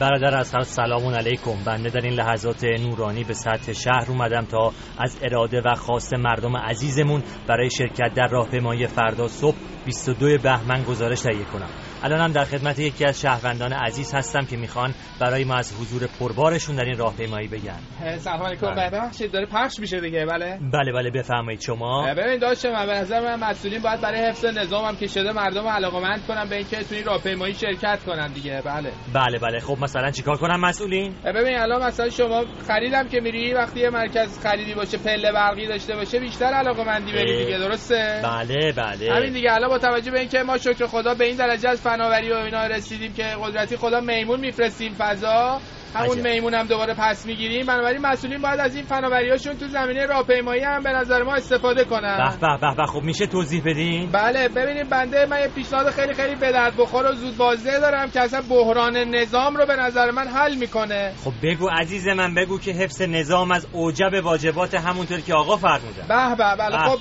برادر 0.00 0.38
از 0.38 0.54
هر 0.54 0.62
سلام 0.62 1.14
علیکم. 1.14 1.64
بنده 1.66 1.90
در 1.90 2.00
این 2.00 2.14
لحظات 2.14 2.64
نورانی 2.64 3.24
به 3.24 3.34
سطح 3.34 3.72
شهر 3.72 4.04
اومدم 4.08 4.44
تا 4.44 4.72
از 4.98 5.18
اراده 5.22 5.62
و 5.64 5.74
خواست 5.74 6.14
مردم 6.14 6.56
عزیزمون 6.56 7.22
برای 7.48 7.70
شرکت 7.70 8.14
در 8.14 8.28
راهپیمایی 8.28 8.86
فردا 8.86 9.28
صبح 9.28 9.56
22 9.84 10.38
بهمن 10.42 10.82
گزارش 10.82 11.20
تهیه 11.20 11.44
کنم. 11.44 11.70
الانم 12.02 12.32
در 12.32 12.44
خدمت 12.44 12.78
یکی 12.78 13.04
از 13.04 13.20
شهروندان 13.20 13.72
عزیز 13.72 14.14
هستم 14.14 14.44
که 14.44 14.56
می‌خوان 14.56 14.94
برای 15.20 15.44
ما 15.44 15.54
از 15.54 15.74
حضور 15.80 16.08
پربارشون 16.20 16.76
در 16.76 16.84
این 16.84 16.98
راهپیمایی 16.98 17.48
بگن. 17.48 17.78
سلام 18.18 18.42
علیکم 18.42 18.74
بله. 18.74 18.90
ببخشید 18.90 19.32
داره 19.32 19.46
پخش 19.46 19.78
میشه 19.78 20.00
دیگه 20.00 20.26
بله؟ 20.26 20.58
بله 20.72 20.92
بله 20.92 21.10
بفرمایید 21.10 21.60
شما. 21.60 22.14
ببین 22.14 22.38
داشت 22.38 22.66
من 22.66 22.86
به 22.86 22.92
نظر 22.92 23.20
من 23.20 23.48
مسئولین 23.48 23.82
باید 23.82 24.00
برای 24.00 24.20
حفظ 24.28 24.44
نظام 24.44 24.84
هم 24.84 24.96
که 24.96 25.06
شده 25.06 25.32
مردم 25.32 25.68
علاقمند 25.68 26.26
کنن 26.26 26.48
به 26.48 26.56
اینکه 26.56 26.76
تو 26.76 26.94
این 26.94 27.04
راهپیمایی 27.04 27.54
شرکت 27.54 27.98
کنن 28.06 28.32
دیگه 28.32 28.62
بله. 28.64 28.92
بله 29.14 29.38
بله. 29.38 29.58
خب 29.58 29.76
مثلا 29.80 30.10
چیکار 30.10 30.36
کنن 30.36 30.56
مسئولین؟ 30.56 31.14
ببین 31.24 31.58
الان 31.58 31.82
مثلا 31.82 32.08
شما 32.10 32.44
خریدم 32.68 33.08
که 33.08 33.20
میری 33.20 33.54
وقتی 33.54 33.80
یه 33.80 33.90
مرکز 33.90 34.38
خریدی 34.42 34.74
باشه 34.74 34.98
پله 34.98 35.32
برقی 35.32 35.66
داشته 35.66 35.96
باشه 35.96 36.20
بیشتر 36.20 36.46
علاقمندی 36.46 37.12
بری 37.12 37.44
دیگه 37.44 37.58
درسته؟ 37.58 38.20
بله 38.24 38.72
بله. 38.72 39.14
همین 39.14 39.32
دیگه. 39.32 39.52
الان 39.52 39.68
با 39.68 39.78
توجه 39.78 40.10
به 40.10 40.20
اینکه 40.20 40.42
ما 40.42 40.58
شکر 40.58 40.86
خدا 40.86 41.14
به 41.14 41.24
این 41.24 41.36
درجه 41.36 41.68
از 41.68 41.82
فناوری 41.88 42.32
و 42.32 42.36
اینا 42.36 42.66
رسیدیم 42.66 43.12
که 43.12 43.22
قدرتی 43.22 43.76
خدا 43.76 44.00
میمون 44.00 44.40
میفرستیم 44.40 44.94
فضا. 44.98 45.60
همون 45.94 46.20
میمون 46.20 46.54
هم 46.54 46.66
دوباره 46.66 46.94
پس 46.98 47.26
می‌گیریم. 47.26 47.66
بنابراین 47.66 48.06
مسئولین 48.06 48.42
باید 48.42 48.60
از 48.60 48.76
این 48.76 48.84
فناوریاشون 48.84 49.56
تو 49.56 49.68
زمینه 49.68 50.06
راهپیمایی 50.06 50.62
هم 50.62 50.82
به 50.82 50.90
نظر 50.90 51.22
ما 51.22 51.34
استفاده 51.34 51.84
کنن. 51.84 52.36
به 52.40 52.58
به 52.60 52.74
به 52.76 52.86
خب 52.86 53.00
میشه 53.02 53.26
توضیح 53.26 53.62
بدین؟ 53.66 54.10
بله 54.12 54.48
ببینید 54.48 54.90
بنده 54.90 55.26
من 55.26 55.40
یه 55.40 55.48
پیشنهاد 55.48 55.90
خیلی 55.90 56.14
خیلی 56.14 56.34
به 56.34 56.52
درد 56.52 56.76
بخور 56.76 57.06
و 57.06 57.14
زود 57.14 57.36
بازده 57.36 57.80
دارم 57.80 58.10
که 58.10 58.20
اصلا 58.20 58.42
بحران 58.50 58.96
نظام 58.96 59.56
رو 59.56 59.66
به 59.66 59.76
نظر 59.76 60.10
من 60.10 60.28
حل 60.28 60.54
می‌کنه. 60.54 61.12
خب 61.24 61.32
بگو 61.42 61.68
عزیز 61.68 62.08
من 62.08 62.34
بگو 62.34 62.58
که 62.58 62.72
حفظ 62.72 63.02
نظام 63.02 63.50
از 63.52 63.66
اوجب 63.72 64.24
واجبات 64.24 64.74
همونطور 64.74 65.20
که 65.20 65.34
آقا 65.34 65.56
فرمودن. 65.56 66.08
به 66.08 66.36
به 66.36 66.56
بله. 66.56 66.78
خب 66.78 66.98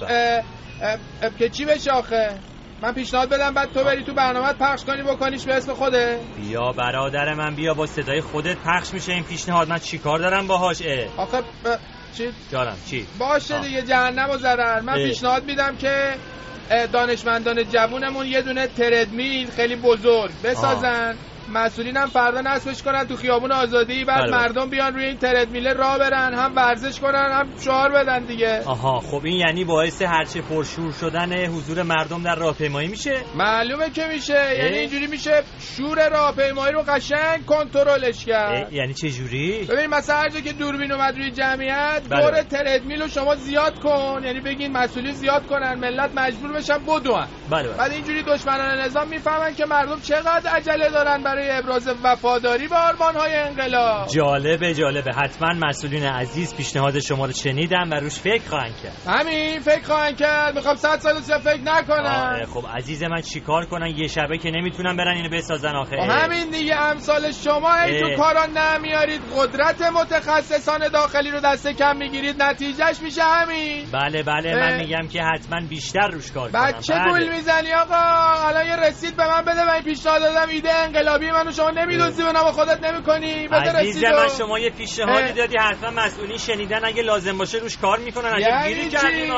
که 1.40 1.50
چی 1.50 1.66
بشه 1.66 1.92
آخه؟ 1.92 2.30
من 2.82 2.94
پیشنهاد 2.94 3.30
بدم 3.30 3.54
بعد 3.54 3.72
تو 3.74 3.84
بری 3.84 4.04
تو 4.04 4.14
برنامه 4.14 4.54
پخش 4.54 4.84
کنی 4.84 5.04
بکنیش 5.04 5.46
به 5.46 5.54
اسم 5.54 5.74
خوده. 5.74 6.20
بیا 6.38 6.72
برادر 6.72 7.34
من 7.34 7.56
بیا 7.56 7.74
با 7.74 7.86
صدای 7.86 8.22
خودت 8.22 8.58
پخش 8.58 8.94
میشه. 8.94 9.12
این 9.14 9.24
پیشنهاد 9.24 9.70
من 9.70 9.80
چیکار 9.80 10.20
دارم 10.20 10.48
باهاش؟ 10.48 10.82
اه. 10.86 11.08
آخه 11.18 11.42
ب... 11.42 11.44
چی؟ 12.18 12.30
جانم 12.52 12.78
چی؟ 12.90 13.08
باشه 13.20 13.56
آه. 13.56 13.62
دیگه 13.62 13.82
جهنم 13.82 14.30
و 14.30 14.38
ضرر. 14.38 14.82
من 14.82 14.96
پیشنهاد 14.96 15.46
میدم 15.46 15.76
که 15.76 16.16
دانشمندان 16.94 17.64
جوونمون 17.64 18.26
یه 18.26 18.42
دونه 18.42 18.68
تردمیل 18.68 19.50
خیلی 19.52 19.76
بزرگ 19.76 20.32
بسازن. 20.44 21.10
آه. 21.10 21.16
مسئولین 21.50 21.98
هم 21.98 22.08
فردا 22.08 22.42
نصبش 22.42 22.84
کنن 22.84 23.08
تو 23.08 23.16
خیابون 23.16 23.52
آزادی 23.52 24.06
بعد 24.06 24.22
بله. 24.22 24.32
مردم 24.32 24.70
بیان 24.70 24.94
روی 24.94 25.06
این 25.06 25.18
تردمیله 25.18 25.74
راه 25.74 25.98
برن 25.98 26.34
هم 26.34 26.56
ورزش 26.56 27.00
کنن 27.00 27.30
هم 27.32 27.48
شعار 27.62 27.92
بدن 27.92 28.26
دیگه 28.26 28.64
آها 28.66 29.00
خب 29.00 29.22
این 29.24 29.40
یعنی 29.40 29.66
باعث 29.66 30.02
هرچه 30.02 30.42
پرشور 30.42 30.92
شدن 30.92 31.46
حضور 31.46 31.84
مردم 31.84 32.24
در 32.24 32.36
راهپیمایی 32.36 32.88
میشه 32.88 33.22
معلومه 33.36 33.90
که 33.90 34.08
میشه 34.14 34.56
یعنی 34.58 34.78
اینجوری 34.78 35.08
میشه 35.08 35.44
شور 35.60 36.10
راهپیمایی 36.10 36.74
رو 36.74 36.82
قشنگ 36.82 37.46
کنترلش 37.46 38.26
کرد 38.26 38.74
یعنی 38.74 38.94
چه 38.94 39.10
جوری 39.10 39.68
ببین 39.70 39.88
مثلا 39.88 40.16
هر 40.16 40.30
که 40.30 40.54
دوربین 40.54 40.92
اومد 40.92 41.18
روی 41.18 41.32
جمعیت 41.32 42.02
بله. 42.10 42.22
دور 42.22 42.42
تردمیل 42.42 43.02
رو 43.02 43.08
شما 43.08 43.36
زیاد 43.36 43.80
کن 43.80 44.22
یعنی 44.24 44.40
بگین 44.40 44.72
مسئولی 44.72 45.12
زیاد 45.12 45.48
کنن 45.48 45.80
ملت 45.80 46.12
مجبور 46.16 46.52
بشن 46.54 46.78
بدون 46.78 47.28
بله 47.50 47.64
بله. 47.64 47.78
بعد 47.78 47.92
اینجوری 47.92 48.24
دشمنان 48.24 48.80
نظام 48.80 49.08
می‌فهمن 49.08 49.56
که 49.56 49.66
مردم 49.66 50.00
چقدر 50.00 50.50
عجله 50.50 50.90
دارن 50.90 51.24
برای 51.24 51.37
ابراز 51.50 51.88
وفاداری 52.04 52.68
به 52.68 52.76
های 52.76 53.36
انقلاب. 53.36 54.08
جالبه 54.08 54.74
جالبه. 54.74 55.12
حتما 55.12 55.68
مسئولین 55.68 56.04
عزیز 56.06 56.56
پیشنهاد 56.56 57.00
شما 57.00 57.26
رو 57.26 57.32
شنیدم 57.32 57.90
و 57.92 57.96
روش 57.96 58.20
فکر 58.20 58.50
خواهند 58.50 58.76
کرد. 58.84 59.16
همین 59.18 59.60
فکر 59.60 59.84
خواهند 59.84 60.18
کرد. 60.18 60.56
می‌خوام 60.56 60.76
صد 60.76 61.00
سال 61.00 61.22
فکر 61.40 61.62
نکنن 61.62 62.46
خب 62.54 62.64
عزیز 62.78 63.04
من 63.04 63.22
چیکار 63.22 63.66
کنن؟ 63.66 63.88
یه 63.88 64.08
شبه 64.08 64.38
که 64.38 64.52
نمی‌تونن 64.52 64.98
برن 64.98 65.16
اینو 65.16 65.30
بسازن 65.30 65.76
آخه. 65.76 65.98
خب 65.98 66.10
همین 66.10 66.50
دیگه 66.50 66.76
امثال 66.76 67.32
شما. 67.32 67.76
ای 67.76 68.00
تو 68.00 68.22
کارا 68.22 68.46
نمیارید. 68.46 69.22
قدرت 69.38 69.82
متخصصان 69.82 70.88
داخلی 70.88 71.32
رو 71.32 71.40
دست 71.40 71.68
کم 71.68 71.98
می‌گیرید. 71.98 72.44
نتیجهش 72.44 73.02
میشه 73.02 73.24
همین. 73.24 73.86
بله 73.94 74.24
بله. 74.24 74.56
من 74.56 74.78
میگم 74.78 75.08
که 75.08 75.22
حتما 75.22 75.68
بیشتر 75.70 76.08
روش 76.08 76.32
کار 76.32 76.52
کنم 76.52 76.62
بچه 76.62 76.94
بله. 76.94 77.12
گول 77.12 77.36
می‌زنی 77.36 77.74
آقا. 77.74 78.48
الان 78.48 78.66
یه 78.66 78.76
رسید 78.76 79.18
به 79.18 79.28
من 79.28 79.42
بده. 79.42 79.66
من 79.66 79.82
پیشنهاد 79.82 80.22
دادم 80.22 80.50
ایده 80.50 80.74
انقلابی 80.74 81.27
منو 81.32 81.52
شما 81.52 81.70
نمی‌دونی 81.70 82.22
و 82.22 82.34
با 82.34 82.52
خودت 82.52 82.84
نمی‌کنی. 82.84 83.48
بده 83.48 83.80
رسید 83.80 84.06
من 84.06 84.28
شما 84.38 84.60
یه 84.60 84.70
پیشنهادی 84.70 85.32
دادی 85.34 85.58
حتما 85.58 85.90
مسئولین 85.90 86.38
شنیدن 86.38 86.86
اگه 86.86 87.02
لازم 87.04 87.38
باشه 87.38 87.58
روش 87.58 87.78
کار 87.78 88.00
می‌کنن 88.00 88.34
اگه 88.34 88.42
یعنی 88.42 88.74
گیری 88.74 88.90
کردین 88.90 89.34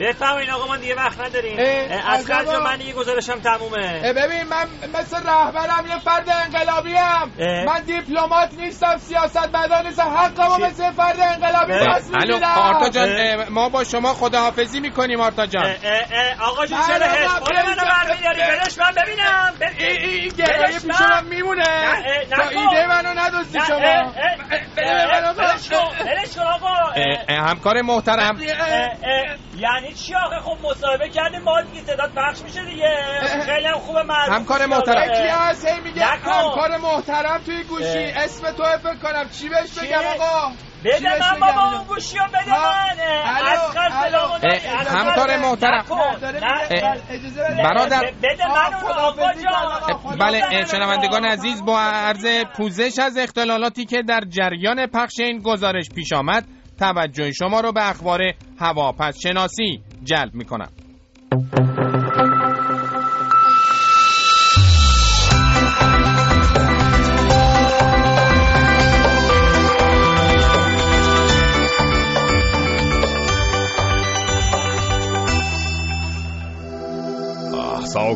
بفهمین 0.00 0.50
آقا 0.50 0.66
ما 0.66 0.76
دیگه 0.76 0.94
وقت 0.94 1.20
نداریم. 1.20 1.58
از 2.06 2.26
قضا 2.26 2.60
من 2.60 2.80
یه 2.80 2.92
گزارشم 2.92 3.40
تمومه. 3.40 4.12
ببین 4.12 4.42
من 4.42 4.66
مثل 5.00 5.16
رهبرم 5.16 5.86
یه 5.90 5.98
فرد 5.98 6.28
انقلابی 6.44 6.96
ام 6.96 7.32
من 7.66 7.82
دیپلمات 7.86 8.54
نیستم 8.54 8.96
سیاست 8.96 9.54
مدار 9.54 9.82
نیستم. 9.82 10.02
حقمو 10.02 10.66
مثل 10.66 10.92
فرد 10.92 11.20
انقلابی 11.20 11.72
الو 12.14 12.46
آرتا 12.46 12.88
جان 12.88 13.48
ما 13.48 13.68
با 13.68 13.84
شما 13.84 14.14
خداحافظی 14.14 14.80
می‌کنیم 14.80 15.20
آرتا 15.20 15.46
جان. 15.46 15.74
آقا 16.40 16.66
جون 16.66 16.78
چرا 16.86 17.06
حس؟ 17.06 17.30
منو 17.64 17.82
برمیداری 17.84 18.40
من 18.78 18.92
ببینم. 19.02 19.54
این 19.78 20.32
میمونه 21.34 21.64
تا 22.30 22.48
ایده 22.48 22.86
منو 22.86 23.20
ندوستی 23.20 23.58
شما 23.68 24.12
همکار 27.28 27.82
محترم 27.82 28.38
یعنی 29.56 29.92
چی 29.94 30.14
آخه 30.14 30.40
خب 30.44 30.56
مصاحبه 30.62 31.08
کردیم 31.08 31.42
ما 31.42 31.62
دیگه 31.62 31.80
صدا 31.84 32.08
پخش 32.16 32.42
میشه 32.42 32.64
دیگه 32.64 33.20
خیلی 33.46 33.66
هم 33.66 33.78
خوبه 33.78 34.02
مردم 34.02 34.32
همکار 34.32 34.66
محترم 34.66 35.08
کی 35.08 35.28
هست 35.28 35.68
میگه 35.84 36.04
همکار 36.06 36.76
محترم 36.76 37.38
توی 37.38 37.64
گوشی 37.64 38.12
اسم 38.16 38.50
تو 38.50 38.62
فکر 38.62 38.98
کنم 39.02 39.28
چی 39.28 39.48
بهش 39.48 39.78
بگم 39.78 39.98
آقا 39.98 40.52
بده 40.84 41.18
من 41.20 41.40
بابا 41.40 41.72
اون 41.72 41.84
گوشی 41.84 42.18
رو 42.18 42.24
بده 42.28 42.50
من 42.50 42.92
همکار 44.86 45.36
محترم. 45.36 45.84
برادر 47.64 48.12
بده 48.22 48.46
من 48.48 48.72
بله 50.18 50.66
شنوندگان 50.66 51.24
عزیز 51.24 51.64
با 51.64 51.80
عرض 51.80 52.26
پوزش 52.56 52.98
از 52.98 53.18
اختلالاتی 53.18 53.84
که 53.84 54.02
در 54.02 54.20
جریان 54.28 54.86
پخش 54.86 55.20
این 55.20 55.38
گزارش 55.38 55.88
پیش 55.94 56.12
آمد 56.12 56.44
توجه 56.78 57.32
شما 57.32 57.60
رو 57.60 57.72
به 57.72 57.90
اخبار 57.90 58.20
هواپس 58.60 59.18
شناسی 59.22 59.82
جلب 60.04 60.34
می 60.34 60.44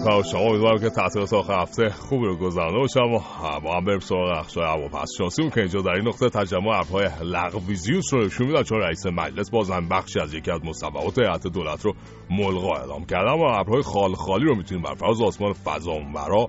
می‌کنم 0.06 0.22
شما 0.22 0.40
امیدوارم 0.40 0.78
که 0.78 0.90
تعطیلات 0.90 1.32
آخر 1.32 1.62
هفته 1.62 1.88
خوب 1.88 2.22
رو 2.22 2.36
گذرانده 2.36 2.78
باشم 2.78 3.00
و 3.00 3.20
با 3.60 3.76
هم 3.76 3.84
بریم 3.84 3.98
سراغ 3.98 4.38
اخشای 4.38 4.64
هوا 4.64 4.88
پس 4.88 5.08
شانسی 5.18 5.50
که 5.50 5.60
اینجا 5.60 5.80
در 5.80 5.90
این 5.90 6.08
نقطه 6.08 6.28
تجمع 6.28 6.78
ابرهای 6.78 7.08
لغویزیوس 7.22 8.14
رو 8.14 8.24
نشون 8.24 8.46
میدن 8.46 8.62
چون 8.62 8.78
رئیس 8.78 9.06
مجلس 9.06 9.50
بازم 9.50 9.88
بخشی 9.90 10.20
از 10.20 10.34
یکی 10.34 10.50
از 10.50 10.60
مصوبات 10.64 11.18
هیئت 11.18 11.46
دولت 11.46 11.84
رو 11.84 11.94
ملغا 12.30 12.76
اعلام 12.76 13.04
کردن 13.04 13.32
و 13.32 13.42
ابرهای 13.42 13.82
خال 13.82 14.14
خالی 14.14 14.44
رو 14.44 14.56
می‌تونیم 14.56 14.82
بر 14.82 14.94
فراز 14.94 15.22
آسمان 15.22 15.52
فضا 15.52 15.92
اونورا 15.92 16.48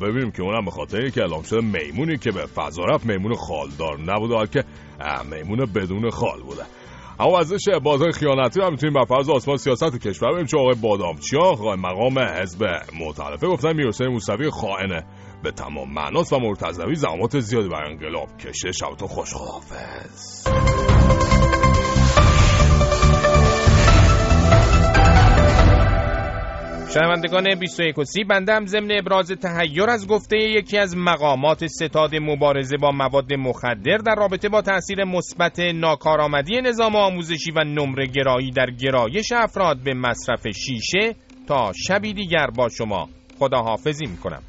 ببینیم 0.00 0.30
که 0.30 0.42
اونم 0.42 0.64
به 0.64 0.70
خاطر 0.70 1.08
که 1.08 1.20
اعلام 1.20 1.42
شده 1.42 1.60
میمونی 1.60 2.18
که 2.18 2.30
به 2.30 2.46
فضا 2.46 2.84
رفت 2.84 3.06
میمون 3.06 3.34
خالدار 3.34 4.00
نبوده 4.00 4.46
که 4.46 4.64
میمون 5.30 5.66
بدون 5.74 6.10
خال 6.10 6.40
بوده. 6.42 6.62
اما 7.20 7.38
ازش 7.38 7.68
بازار 7.82 8.10
خیانتی 8.10 8.60
هم 8.60 8.70
می‌تونیم 8.70 8.94
بر 8.94 9.04
فرض 9.04 9.30
آسمان 9.30 9.56
سیاست 9.56 9.98
کشور 9.98 10.32
بریم 10.32 10.46
چون 10.46 10.60
آقای 10.60 10.74
بادامچیان 10.74 11.44
آقای 11.44 11.76
مقام 11.76 12.18
حزب 12.18 12.64
معترفه 13.00 13.46
گفتن 13.46 13.76
میرحسین 13.76 14.08
موسوی 14.08 14.50
خائنه. 14.50 15.04
به 15.42 15.50
تمام 15.50 15.92
معناست 15.92 16.32
و 16.32 16.38
مرتضوی 16.38 16.94
زمات 16.94 17.40
زیادی 17.40 17.68
بر 17.68 17.84
انقلاب 17.84 18.28
کشه. 18.38 18.72
شبتون 18.72 19.08
خوش 19.08 19.34
خداحافظ. 19.34 21.35
شنوندگان 26.96 27.54
21 27.54 27.98
و 27.98 28.04
30 28.04 28.24
بنده 28.24 28.54
هم 28.54 28.66
ضمن 28.66 28.98
ابراز 28.98 29.32
تهیر 29.32 29.90
از 29.90 30.06
گفته 30.06 30.36
یکی 30.36 30.78
از 30.78 30.96
مقامات 30.96 31.66
ستاد 31.66 32.10
مبارزه 32.14 32.76
با 32.76 32.90
مواد 32.90 33.34
مخدر 33.34 33.96
در 33.96 34.14
رابطه 34.14 34.48
با 34.48 34.62
تاثیر 34.62 35.04
مثبت 35.04 35.60
ناکارآمدی 35.60 36.60
نظام 36.60 36.96
آموزشی 36.96 37.50
و 37.50 37.64
نمره 37.64 38.06
گرایی 38.06 38.50
در 38.50 38.70
گرایش 38.70 39.32
افراد 39.32 39.76
به 39.84 39.94
مصرف 39.94 40.46
شیشه 40.48 41.14
تا 41.48 41.72
شبی 41.88 42.14
دیگر 42.14 42.46
با 42.46 42.68
شما. 42.68 43.08
خداحافظی 43.38 44.06
می‌کنم. 44.06 44.42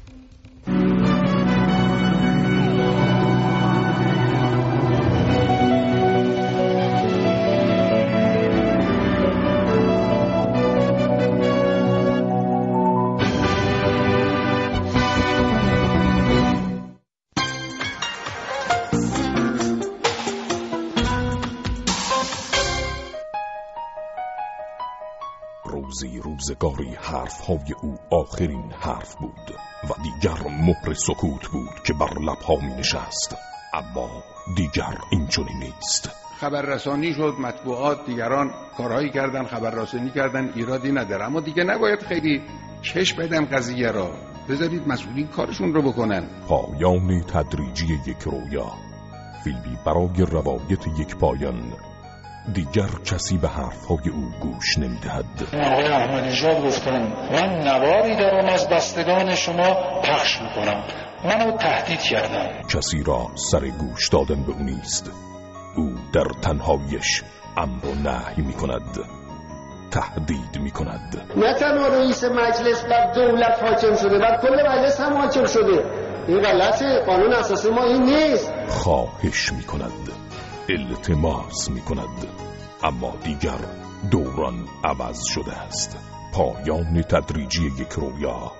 روزگاری 26.60 26.94
های 27.46 27.74
او 27.82 27.98
آخرین 28.10 28.72
حرف 28.80 29.14
بود 29.14 29.54
و 29.84 30.02
دیگر 30.02 30.48
مهر 30.48 30.92
سکوت 30.94 31.48
بود 31.48 31.82
که 31.86 31.92
بر 31.92 32.18
لبها 32.18 32.56
می 32.56 32.74
نشست 32.74 33.36
اما 33.74 34.10
دیگر 34.56 34.98
اینچنین 35.10 35.58
نیست. 35.58 36.10
خبررسانی 36.40 37.14
شد 37.14 37.34
مطبوعات 37.40 38.06
دیگران 38.06 38.50
کارهایی 38.76 39.10
کردن 39.10 39.44
خبررسانی 39.44 40.10
کردن 40.10 40.52
ایرادی 40.54 40.92
نداره. 40.92 41.24
اما 41.24 41.40
دیگه 41.40 41.64
نباید 41.64 42.00
خیلی 42.00 42.42
کش 42.82 43.14
بدم 43.14 43.44
قضیه 43.44 43.90
را. 43.90 44.10
بذارید 44.48 44.88
مسئولین 44.88 45.26
کارشون 45.26 45.74
رو 45.74 45.82
بکنن. 45.82 46.26
پایان 46.48 47.20
تدریجی 47.20 48.00
یک 48.06 48.22
رویا. 48.22 48.72
فیلمی 49.44 49.78
برای 49.86 50.26
روایت 50.30 50.86
یک 50.98 51.16
پایان. 51.16 51.72
دیگر 52.52 52.88
کسی 53.04 53.38
به 53.38 53.48
حرفهای 53.48 54.08
او 54.08 54.30
گوش 54.40 54.78
نمی‌دهد. 54.78 55.24
آقای 55.52 55.86
احمدی 55.86 56.66
گفتن 56.66 57.02
من 57.32 57.58
نواری 57.68 58.16
دارم 58.16 58.46
از 58.46 58.68
بستگان 58.68 59.34
شما 59.34 60.00
پخش 60.04 60.40
می‌کنم. 60.42 60.84
منو 61.24 61.56
تهدید 61.56 62.00
کردم 62.00 62.62
کسی 62.68 63.02
را 63.02 63.26
سر 63.34 63.68
گوش 63.68 64.08
دادن 64.08 64.42
به 64.42 64.52
او 64.52 64.62
نیست. 64.62 65.10
او 65.76 65.94
در 66.12 66.26
تنهایش 66.42 67.22
امر 67.56 67.86
و 67.86 67.94
نهی 67.94 68.42
می‌کند. 68.42 68.98
تهدید 69.90 70.58
می 70.60 70.70
کند 70.70 71.26
نه 71.36 71.54
تنها 71.54 71.88
رئیس 71.88 72.24
مجلس 72.24 72.84
بر 72.84 73.12
دولت 73.12 73.62
حاکم 73.62 73.96
شده 73.96 74.18
بر 74.18 74.40
کل 74.42 74.68
مجلس 74.68 75.00
هم 75.00 75.16
حاکم 75.16 75.46
شده. 75.46 75.84
این 76.28 76.40
غلطه 76.40 77.04
قانون 77.06 77.32
اساسی 77.32 77.70
ما 77.70 77.84
این 77.84 78.02
نیست. 78.02 78.52
خواهش 78.68 79.52
می 79.52 79.62
کند 79.62 79.92
التماس 80.70 81.70
می 81.70 81.80
کند 81.80 82.26
اما 82.82 83.14
دیگر 83.24 83.58
دوران 84.10 84.68
عوض 84.84 85.24
شده 85.24 85.58
است. 85.58 85.98
پایان 86.34 87.02
تدریجی 87.02 87.66
یک 87.66 87.92
رویا. 87.92 88.52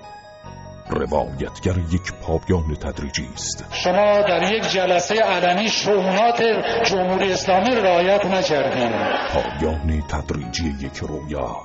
روایتگر 0.89 1.77
یک 1.77 2.13
پایان 2.21 2.75
تدریجی 2.75 3.29
است. 3.33 3.65
شما 3.71 4.21
در 4.21 4.53
یک 4.53 4.63
جلسه 4.71 5.15
علنی 5.15 5.69
شهونات 5.69 6.43
جمهوری 6.85 7.31
اسلامی 7.31 7.75
رعایت 7.75 8.25
نکردین. 8.25 8.91
پایان 9.33 10.01
تدریجی 10.07 10.75
یک 10.81 10.97
رویا. 10.97 11.55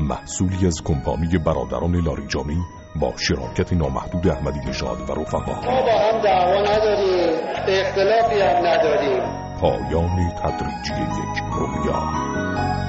محصولی 0.00 0.66
از 0.66 0.82
کمپانی 0.84 1.38
برادران 1.38 1.94
لاریجانی 1.94 2.58
با 2.96 3.12
شراکت 3.16 3.72
نامحدود 3.72 4.28
احمدی 4.28 4.60
نژاد 4.68 5.10
و 5.10 5.14
رفقا. 5.14 5.54
ما 5.54 5.82
با 5.82 5.98
هم 5.98 6.20
دعوا 6.20 6.60
نداریم. 6.60 7.40
اختلافی 7.68 8.40
هم 8.40 8.66
نداریم. 8.66 9.47
پایان 9.60 10.30
تدریجی 10.30 10.92
یک 10.92 11.42
رویا. 11.52 12.87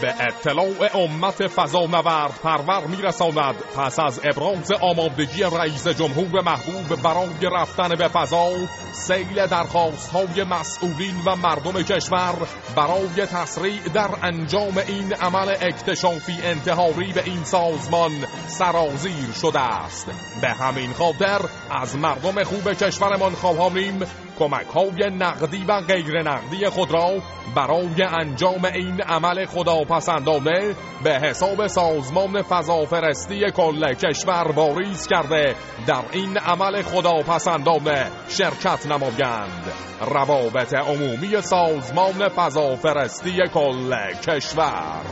به 0.00 0.14
اطلاع 0.20 0.96
امت 0.96 1.46
فضا 1.46 1.86
نورد 1.86 2.40
پرور 2.42 2.86
میرساند. 2.86 3.54
پس 3.76 3.98
از 3.98 4.20
ابراز 4.24 4.72
آمادگی 4.72 5.42
رئیس 5.42 5.88
جمهور 5.88 6.42
محبوب 6.42 7.02
برای 7.02 7.56
رفتن 7.60 7.88
به 7.88 8.08
فضا 8.08 8.50
سیل 8.92 9.46
درخواست 9.46 10.10
های 10.10 10.44
مسئولین 10.44 11.14
و 11.26 11.36
مردم 11.36 11.82
کشور 11.82 12.34
برای 12.76 13.26
تسریع 13.26 13.80
در 13.94 14.10
انجام 14.22 14.78
این 14.88 15.14
عمل 15.14 15.48
اکتشافی 15.60 16.36
انتحاری 16.42 17.12
به 17.12 17.22
این 17.24 17.44
سازمان 17.44 18.12
سرازیر 18.46 19.32
شده 19.40 19.60
است. 19.60 20.06
به 20.40 20.48
همین 20.48 20.92
خاطر 20.92 21.40
از 21.70 21.96
مردم 21.96 22.44
خوب 22.44 22.72
کشورمان 22.72 23.34
خواهانیم 23.34 24.00
کمک 24.38 24.66
های 24.66 25.10
نقدی 25.10 25.64
و 25.68 25.80
غیر 25.80 26.22
نقدی 26.22 26.66
خود 26.66 26.90
را 26.90 27.22
برای 27.54 28.02
انجام 28.02 28.64
این 28.64 29.00
عمل 29.02 29.44
خداپسندانه 29.44 30.74
به 31.04 31.10
حساب 31.10 31.66
سازمان 31.66 32.42
فضافرستی 32.42 33.50
کل 33.50 33.94
کشور 33.94 34.52
واریز 34.56 35.06
کرده. 35.06 35.54
در 35.86 36.02
این 36.12 36.38
عمل 36.38 36.82
خداپسندانه 36.82 38.06
شرکت 38.28 38.86
نمایند. 38.86 39.72
روابط 40.00 40.74
عمومی 40.74 41.40
سازمان 41.40 42.28
فضافرستی 42.28 43.38
کل 43.54 43.94
کشور. 44.26 45.02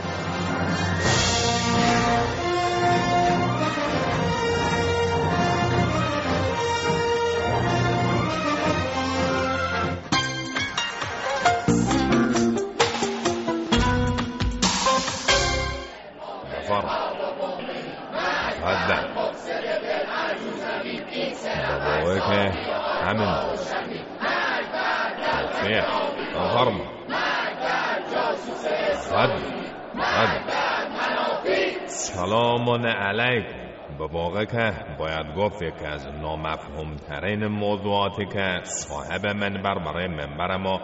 سلام 32.17 32.69
علیکم 32.85 33.57
به 33.99 34.07
واقع 34.07 34.45
که 34.45 34.71
باید 34.99 35.35
گفت 35.37 35.61
یکی 35.61 35.85
از 35.85 36.07
نامفهوم 36.07 36.95
ترین 36.95 37.47
موضوعاتی 37.47 38.25
که 38.25 38.59
صاحب 38.63 39.27
منبر 39.27 39.79
برای 39.79 40.07
منبر 40.07 40.57
ما 40.57 40.79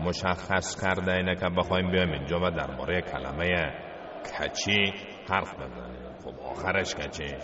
مشخص 0.00 0.82
کرده 0.82 1.12
اینه 1.14 1.36
که 1.36 1.48
بخوایم 1.58 1.90
بیایم 1.90 2.12
اینجا 2.12 2.40
و 2.40 2.50
درباره 2.50 3.00
کلمه 3.00 3.72
کچی 4.24 4.92
حرف 5.30 5.54
بزنیم. 5.54 6.12
خب 6.24 6.40
آخرش 6.50 6.94
کچی. 6.94 7.34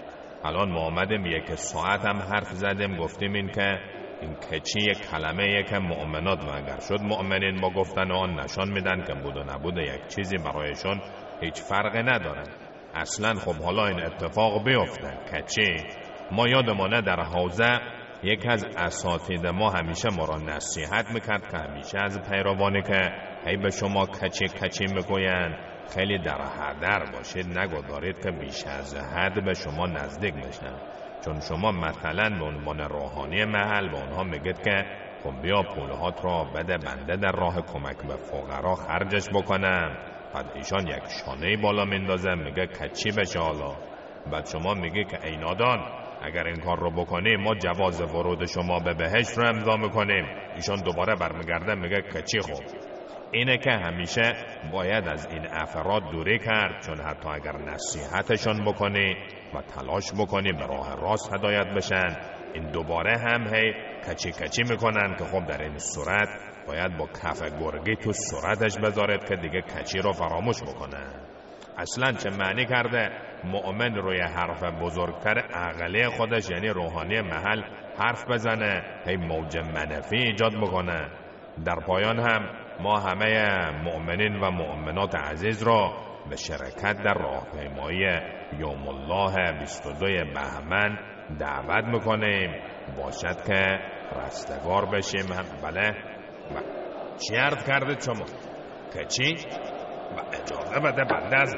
الان 0.45 0.71
ما 0.71 0.81
آمدیم 0.81 1.27
یک 1.27 1.55
ساعت 1.55 2.07
هم 2.07 2.17
حرف 2.17 2.49
زدیم 2.53 2.97
گفتیم 2.97 3.33
این 3.33 3.51
که 3.51 3.79
این 4.21 4.35
کچی 4.35 4.81
یک 4.81 5.11
کلمه 5.11 5.63
که 5.63 5.79
مؤمنات 5.79 6.45
و 6.45 6.51
اگر 6.51 6.81
شد 6.81 7.01
مؤمنین 7.01 7.61
ما 7.61 7.71
گفتن 7.71 8.13
آن 8.13 8.41
نشان 8.41 8.69
میدن 8.69 9.05
که 9.05 9.15
بود 9.15 9.37
و 9.37 9.45
نبود 9.45 9.79
یک 9.79 10.07
چیزی 10.17 10.37
برایشون 10.37 11.01
هیچ 11.41 11.63
فرقی 11.63 12.03
نداره. 12.03 12.68
اصلا 12.99 13.35
خب 13.35 13.63
حالا 13.65 13.87
این 13.87 14.01
اتفاق 14.01 14.65
بیفته. 14.65 15.09
کچی. 15.33 15.87
ما 16.31 16.49
یادمانه 16.49 17.01
در 17.01 17.21
حوزه 17.21 17.81
یکی 18.23 18.49
از 18.49 18.65
اساتید 18.77 19.47
ما 19.47 19.71
همیشه 19.71 20.09
ما 20.19 20.25
را 20.25 20.37
نصیحت 20.37 21.07
می‌کرد 21.15 21.51
که 21.51 21.59
همیشه 21.59 21.99
از 21.99 22.21
پیروانی 22.31 22.83
که 22.83 23.13
هی 23.47 23.57
به 23.57 23.71
شما 23.71 24.07
کچی 24.07 24.49
کچی 24.49 24.85
می‌گویند 24.95 25.57
خیلی 25.95 26.19
در 26.19 26.43
حدر 26.43 27.05
باشید. 27.13 27.59
نگذارید 27.59 28.23
که 28.23 28.31
بیش 28.31 28.67
از 28.67 28.97
حد 28.97 29.45
به 29.45 29.55
شما 29.55 29.87
نزدیک 29.87 30.35
بشن. 30.35 30.77
چون 31.25 31.41
شما 31.41 31.73
مثلا 31.73 32.39
به 32.39 32.45
عنوان 32.45 32.79
روحانی 32.79 33.45
محل 33.45 33.89
به 33.89 33.99
اونها 33.99 34.25
میگید 34.25 34.63
که 34.63 34.85
خب 35.23 35.43
بیا 35.43 35.63
پولهات 35.63 36.25
را 36.25 36.45
بده 36.45 36.79
بنده 36.79 37.17
در 37.17 37.33
راه 37.33 37.63
کمک 37.63 37.97
به 38.09 38.17
فقرا 38.17 38.75
خرجش 38.75 39.29
بکنم. 39.35 40.18
بعد 40.35 40.47
ایشان 40.55 40.87
یک 40.87 41.03
شانه 41.25 41.57
بالا 41.57 41.85
میندازه 41.85 42.35
میگه 42.35 42.67
کچی 42.67 43.11
بشه 43.11 43.41
حالا؟ 43.41 43.77
بعد 44.33 44.47
شما 44.47 44.75
میگه 44.75 45.05
که 45.05 45.27
ای 45.27 45.37
نادان 45.37 45.79
اگر 46.23 46.47
این 46.47 46.57
کار 46.57 46.79
رو 46.79 46.91
بکنیم 46.91 47.41
ما 47.41 47.55
جواز 47.55 48.01
ورود 48.01 48.45
شما 48.47 48.79
به 48.79 48.95
بهشت 48.95 49.39
رو 49.39 49.49
امضا 49.49 49.77
می‌کنیم. 49.77 50.25
ایشان 50.57 50.77
دوباره 50.77 51.15
برمیگرده 51.15 51.75
میگه 51.75 52.03
کچی 52.03 52.41
خوب 52.41 52.65
اینه 53.33 53.59
که 53.59 53.71
همیشه 53.71 54.33
باید 54.73 55.09
از 55.09 55.27
این 55.27 55.47
افراد 55.53 56.03
دوری 56.13 56.39
کرد 56.39 56.83
چون 56.87 57.01
حتی 57.01 57.29
اگر 57.29 57.57
نصیحتشان 57.57 58.65
بکنی 58.65 59.17
و 59.55 59.63
تلاش 59.63 60.13
بکنی 60.13 60.53
به 60.53 60.67
راه 60.67 60.97
راست 61.01 61.35
هدایت 61.35 61.67
بشن. 61.77 62.38
این 62.55 62.71
دوباره 62.71 63.19
هم 63.19 63.55
هی 63.55 63.73
کچی 64.09 64.33
کچی 64.33 64.63
می‌کنن 64.71 65.17
که 65.19 65.25
خب 65.25 65.47
در 65.47 65.63
این 65.63 65.79
صورت 65.79 66.29
باید 66.67 66.97
با 66.97 67.07
کف 67.07 67.43
گرگی 67.61 67.97
تو 67.97 68.13
صورتش 68.13 68.79
بذارد 68.79 69.29
که 69.29 69.37
دیگه 69.37 69.61
کچی 69.61 69.99
رو 69.99 70.13
فراموش 70.13 70.63
بکنه. 70.63 71.29
اصلا 71.79 72.13
چه 72.13 72.31
معنی 72.31 72.67
کرده؟ 72.67 73.11
مؤمن 73.45 73.95
روی 73.95 74.21
حرف 74.21 74.63
بزرگتر 74.65 75.39
عقلی 75.39 76.09
خودش 76.09 76.51
یعنی 76.51 76.69
روحانی 76.69 77.21
محل 77.21 77.63
حرف 77.99 78.25
بزنه 78.31 78.83
هی 79.07 79.17
موج 79.17 79.59
منفی 79.59 80.17
ایجاد 80.17 80.53
بکنه. 80.57 81.09
در 81.65 81.77
پایان 81.87 82.19
هم 82.19 82.51
ما 82.81 82.99
همه 82.99 83.71
مؤمنین 83.85 84.37
و 84.37 84.51
مؤمنات 84.51 85.15
عزیز 85.15 85.63
را 85.63 85.93
به 86.31 86.37
شرکت 86.37 87.03
در 87.03 87.15
راهپیمایی 87.15 88.07
یوم 88.59 88.89
الله 88.89 89.59
22 89.59 90.07
بهمن 90.35 90.99
دعوت 91.39 91.85
می‌کنیم. 91.85 92.51
باشد 92.97 93.43
که 93.47 93.79
رستگار 94.17 94.87
بشیم. 94.87 95.27
بله. 95.63 95.95
چی 97.19 97.37
عرض 97.37 97.65
کرده 97.67 98.01
شما؟ 98.01 98.25
که 98.95 99.05
چی؟ 99.05 99.35
و 100.17 100.21
اجازه 100.33 100.81
بده 100.81 101.05
بنده 101.05 101.41
از 101.41 101.55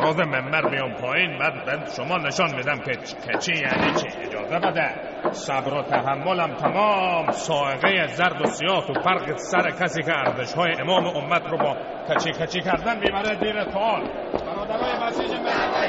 راز 0.00 0.20
منبر 0.20 0.70
بیام 0.70 0.94
پایین. 0.94 1.38
بعد, 1.38 1.88
شما 1.96 2.16
نشان 2.16 2.56
میدم 2.56 2.78
که, 2.78 2.92
که 2.92 3.38
چی 3.38 3.52
یعنی 3.52 3.94
چی. 3.94 4.08
اجازه 4.20 4.58
بده. 4.58 4.94
صبر 5.32 5.74
و 5.74 5.82
تحملم 5.82 6.54
تمام. 6.54 7.30
سائقه 7.30 8.06
زرد 8.06 8.42
و 8.42 8.44
سیاه 8.44 8.90
و 8.90 9.00
فرق 9.00 9.36
سر 9.36 9.70
کسی 9.70 10.02
که 10.02 10.12
ارزش 10.16 10.54
های 10.54 10.72
امام 10.80 11.06
امت 11.06 11.42
رو 11.50 11.58
با 11.58 11.76
کچی 12.08 12.32
کچی 12.32 12.60
کردن 12.60 12.98
می‌بره 12.98 13.36
دیر 13.36 13.64
تال. 13.64 14.02
برادرای 14.32 15.06
مسیج 15.06 15.30
منبر 15.30 15.80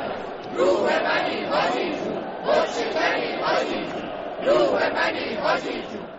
روح 0.58 1.04
منی 1.04 1.46
حاجی 1.46 1.90
جون 1.90 2.22
شکنی 2.66 3.32
حاجی 3.42 3.86
جون 3.86 4.10
روح 4.48 4.94
منی 4.94 5.36
حاجی 5.36 5.82
جون 5.82 6.12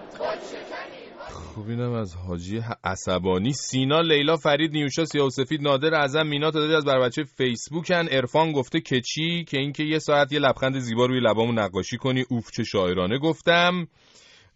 خب 1.54 1.68
اینم 1.68 1.92
از 1.92 2.16
حاجی 2.16 2.60
عصبانی. 2.84 3.52
سینا 3.52 4.00
لیلا 4.00 4.36
فرید 4.36 4.72
نیوشا 4.72 5.04
سیاه 5.04 5.26
و 5.26 5.30
سفید 5.30 5.62
نادر 5.62 5.94
اعظم 5.94 6.26
مینا 6.26 6.50
تعدادی 6.50 6.74
از 6.74 6.84
بر 6.84 7.00
بچه 7.00 7.24
فیسبوکن. 7.24 8.08
عرفان 8.08 8.52
گفته 8.52 8.80
که 8.80 9.00
چی؟ 9.00 9.44
که 9.44 9.58
اینکه 9.58 9.82
یه 9.84 9.98
ساعت 9.98 10.32
یه 10.32 10.38
لبخند 10.38 10.78
زیبا 10.78 11.06
روی 11.06 11.20
لبامو 11.20 11.52
نقاشی 11.52 11.96
کنی. 11.96 12.24
اوف 12.30 12.50
چه 12.50 12.64
شاعرانه 12.64 13.18
گفتم. 13.18 13.86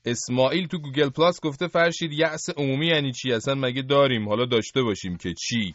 اسماعیل 0.05 0.67
تو 0.67 0.79
گوگل 0.79 1.09
پلاس 1.09 1.41
گفته 1.41 1.67
فرشید 1.67 2.13
یأس 2.13 2.51
عمومی 2.57 2.87
یعنی 2.87 3.13
چی؟ 3.13 3.33
اصلا 3.33 3.55
مگه 3.55 3.83
داریم؟ 3.83 4.29
حالا 4.29 4.45
داشته 4.45 4.83
باشیم 4.83 5.17
که 5.17 5.35
چی؟ 5.35 5.75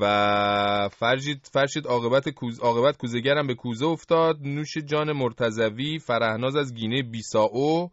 و 0.00 0.88
فرشید 0.92 1.48
فرشید 1.52 1.86
عاقبت 1.86 2.28
کوز 2.28 2.60
عاقبت 2.60 2.96
کوزگرم 2.96 3.46
به 3.46 3.54
کوزه 3.54 3.86
افتاد. 3.86 4.36
نوش 4.40 4.78
جان 4.78 5.12
مرتضوی 5.12 5.98
فرهناز 5.98 6.56
از 6.56 6.74
گینه 6.74 7.02
بیساو 7.02 7.90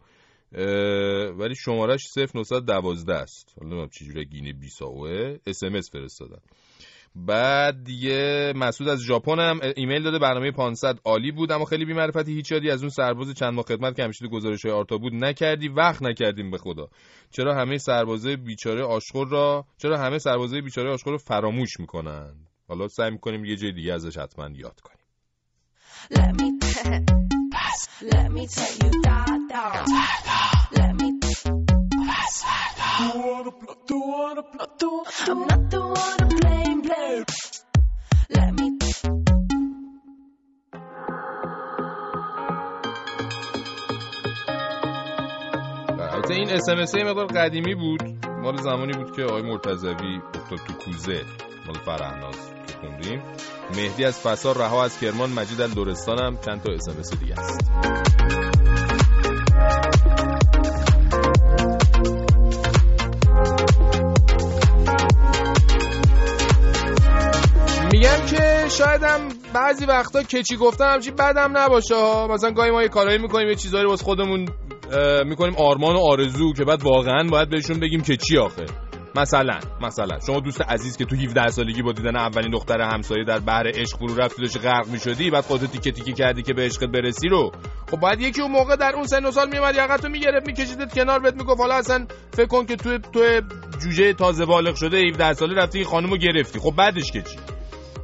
ولی 1.38 1.54
شمارش 1.54 2.06
0912 2.16 3.14
است. 3.14 3.54
حالا 3.56 3.68
نمی‌دونم 3.68 3.88
چجوری 3.88 4.24
گینه 4.24 4.52
بیساوه. 4.52 5.36
اس 5.46 5.62
ام 5.62 5.74
اس 5.74 5.90
فرستادن. 5.90 6.38
بعد 7.14 7.84
دیگه 7.84 8.52
مسعود 8.56 8.90
از 8.90 9.00
ژاپن 9.00 9.38
هم 9.38 9.60
ایمیل 9.76 10.02
داده 10.02 10.18
برنامه 10.18 10.50
500 10.50 10.98
عالی 11.04 11.32
بود 11.32 11.52
اما 11.52 11.64
خیلی 11.64 11.84
بی‌معرفتی 11.84 12.34
هیچ 12.34 12.52
یادی 12.52 12.70
از 12.70 12.80
اون 12.80 12.90
سرباز 12.90 13.34
چند 13.34 13.54
ماه 13.54 13.64
خدمت 13.64 13.96
که 13.96 14.04
همیشه 14.04 14.28
گزارش 14.28 14.64
های 14.64 14.74
آرتا 14.74 14.98
بود 14.98 15.14
نکردی 15.14 15.68
وقت 15.68 16.02
نکردیم 16.02 16.50
به 16.50 16.58
خدا. 16.58 16.88
چرا 17.30 17.54
همه 17.54 17.78
سربازای 17.78 18.36
بیچاره 18.36 18.84
آشخور 18.84 19.28
را 19.28 19.64
چرا 19.78 19.98
همه 19.98 20.18
سربازای 20.18 20.60
بیچاره 20.60 20.90
آشخور 20.90 21.12
رو 21.12 21.18
فراموش 21.18 21.80
می‌کنن؟ 21.80 22.34
حالا 22.68 22.88
سعی 22.88 23.10
می‌کنیم 23.10 23.44
یه 23.44 23.56
جای 23.56 23.72
دیگه 23.72 23.92
ازش 23.92 24.18
حتما 24.18 24.48
یاد 24.56 24.80
کنیم. 24.80 24.98
Let 26.10 26.32
me, 26.40 26.48
Let 28.12 28.32
me 28.32 28.46
tell 28.48 28.72
you, 28.82 28.90
da, 29.02 29.24
da. 29.52 29.64
Let 30.76 30.92
me 31.00 31.01
do 33.86 33.98
wanna, 33.98 34.42
do 34.78 35.04
I'm 35.28 35.46
not 35.46 35.70
the 35.70 35.80
one 35.80 36.18
to 36.18 36.26
blame, 36.40 36.80
blame. 36.82 37.24
Let 38.30 38.52
me. 38.54 38.78
البته 45.98 46.34
این 46.34 46.50
اسمسه 46.50 47.04
مقدار 47.04 47.26
قدیمی 47.26 47.74
بود 47.74 48.02
مال 48.42 48.56
زمانی 48.56 48.92
بود 48.92 49.16
که 49.16 49.22
آقای 49.22 49.42
مرتضوی 49.42 50.20
افتاد 50.34 50.58
تو 50.58 50.72
کوزه 50.84 51.24
مال 51.66 51.76
فرهناز 51.84 52.36
که 52.66 52.74
خوندیم 52.80 53.22
مهدی 53.76 54.04
از 54.04 54.20
فسار 54.20 54.56
رها 54.58 54.84
از 54.84 55.00
کرمان 55.00 55.30
مجید 55.30 55.60
از 55.60 55.74
دورستان 55.74 56.18
هم 56.18 56.38
چند 56.44 56.62
تا 56.62 56.72
اسمس 56.72 57.18
دیگه 57.18 57.34
است 57.40 57.70
میگم 68.02 68.26
که 68.26 68.68
شاید 68.68 69.02
هم 69.02 69.28
بعضی 69.54 69.86
وقتا 69.86 70.22
کچی 70.22 70.56
گفتن 70.56 70.94
همچی 70.94 71.10
بدم 71.10 71.58
نباشه 71.58 72.26
مثلا 72.30 72.50
گاهی 72.50 72.70
ما 72.70 72.82
یه 72.82 72.88
کارایی 72.88 73.18
می‌کنیم 73.18 73.48
یه 73.48 73.54
چیزایی 73.54 73.86
واسه 73.86 74.04
خودمون 74.04 74.48
می‌کنیم 75.24 75.54
آرمان 75.56 75.96
و 75.96 75.98
آرزو 75.98 76.52
که 76.52 76.64
بعد 76.64 76.82
واقعا 76.82 77.28
باید 77.30 77.50
بهشون 77.50 77.80
بگیم 77.80 78.02
که 78.02 78.16
چی 78.16 78.38
آخه. 78.38 78.66
مثلا 79.16 79.58
مثلا. 79.82 80.18
شما 80.26 80.40
دوست 80.40 80.62
عزیز 80.62 80.96
که 80.96 81.04
تو 81.04 81.16
17 81.16 81.46
سالگی 81.46 81.82
با 81.82 81.92
دیدن 81.92 82.16
اولین 82.16 82.50
دختر 82.50 82.80
همسایه 82.80 83.24
در 83.24 83.38
بحر 83.38 83.68
عشق 83.74 83.98
فرو 83.98 84.14
رفتی 84.16 84.42
داشتی 84.42 84.58
غرق 84.58 84.86
می‌شدی 84.86 85.30
بعد 85.30 85.44
خودت 85.44 85.72
تیکه 85.72 85.92
تیکه 85.92 86.12
کردی 86.12 86.42
که 86.42 86.52
به 86.52 86.62
عشقت 86.62 86.88
برسی 86.88 87.28
رو. 87.28 87.52
خب 87.90 88.00
باید 88.00 88.20
یکی 88.20 88.42
اون 88.42 88.50
موقع 88.50 88.76
در 88.76 88.92
اون 88.94 89.06
سن 89.06 89.24
و 89.24 89.30
سال 89.30 89.48
میومد 89.48 89.74
یقتو 89.74 90.08
می‌گرفت 90.08 90.46
میکشیدت 90.46 90.94
کنار 90.94 91.18
بهت 91.18 91.34
می‌گفت 91.34 91.60
حالا 91.60 91.74
اصلا 91.74 92.06
فکر 92.32 92.46
کن 92.46 92.66
که 92.66 92.76
تو 92.76 92.98
تو 92.98 93.40
جوجه 93.82 94.12
تازه 94.12 94.44
بالغ 94.44 94.74
شده 94.74 94.98
17 95.08 95.32
ساله 95.32 95.54
رفتی 95.54 95.84
خانمو 95.84 96.16
گرفتی. 96.16 96.58
خب 96.58 96.72
بعدش 96.76 97.12
که 97.12 97.22
چی؟ 97.22 97.36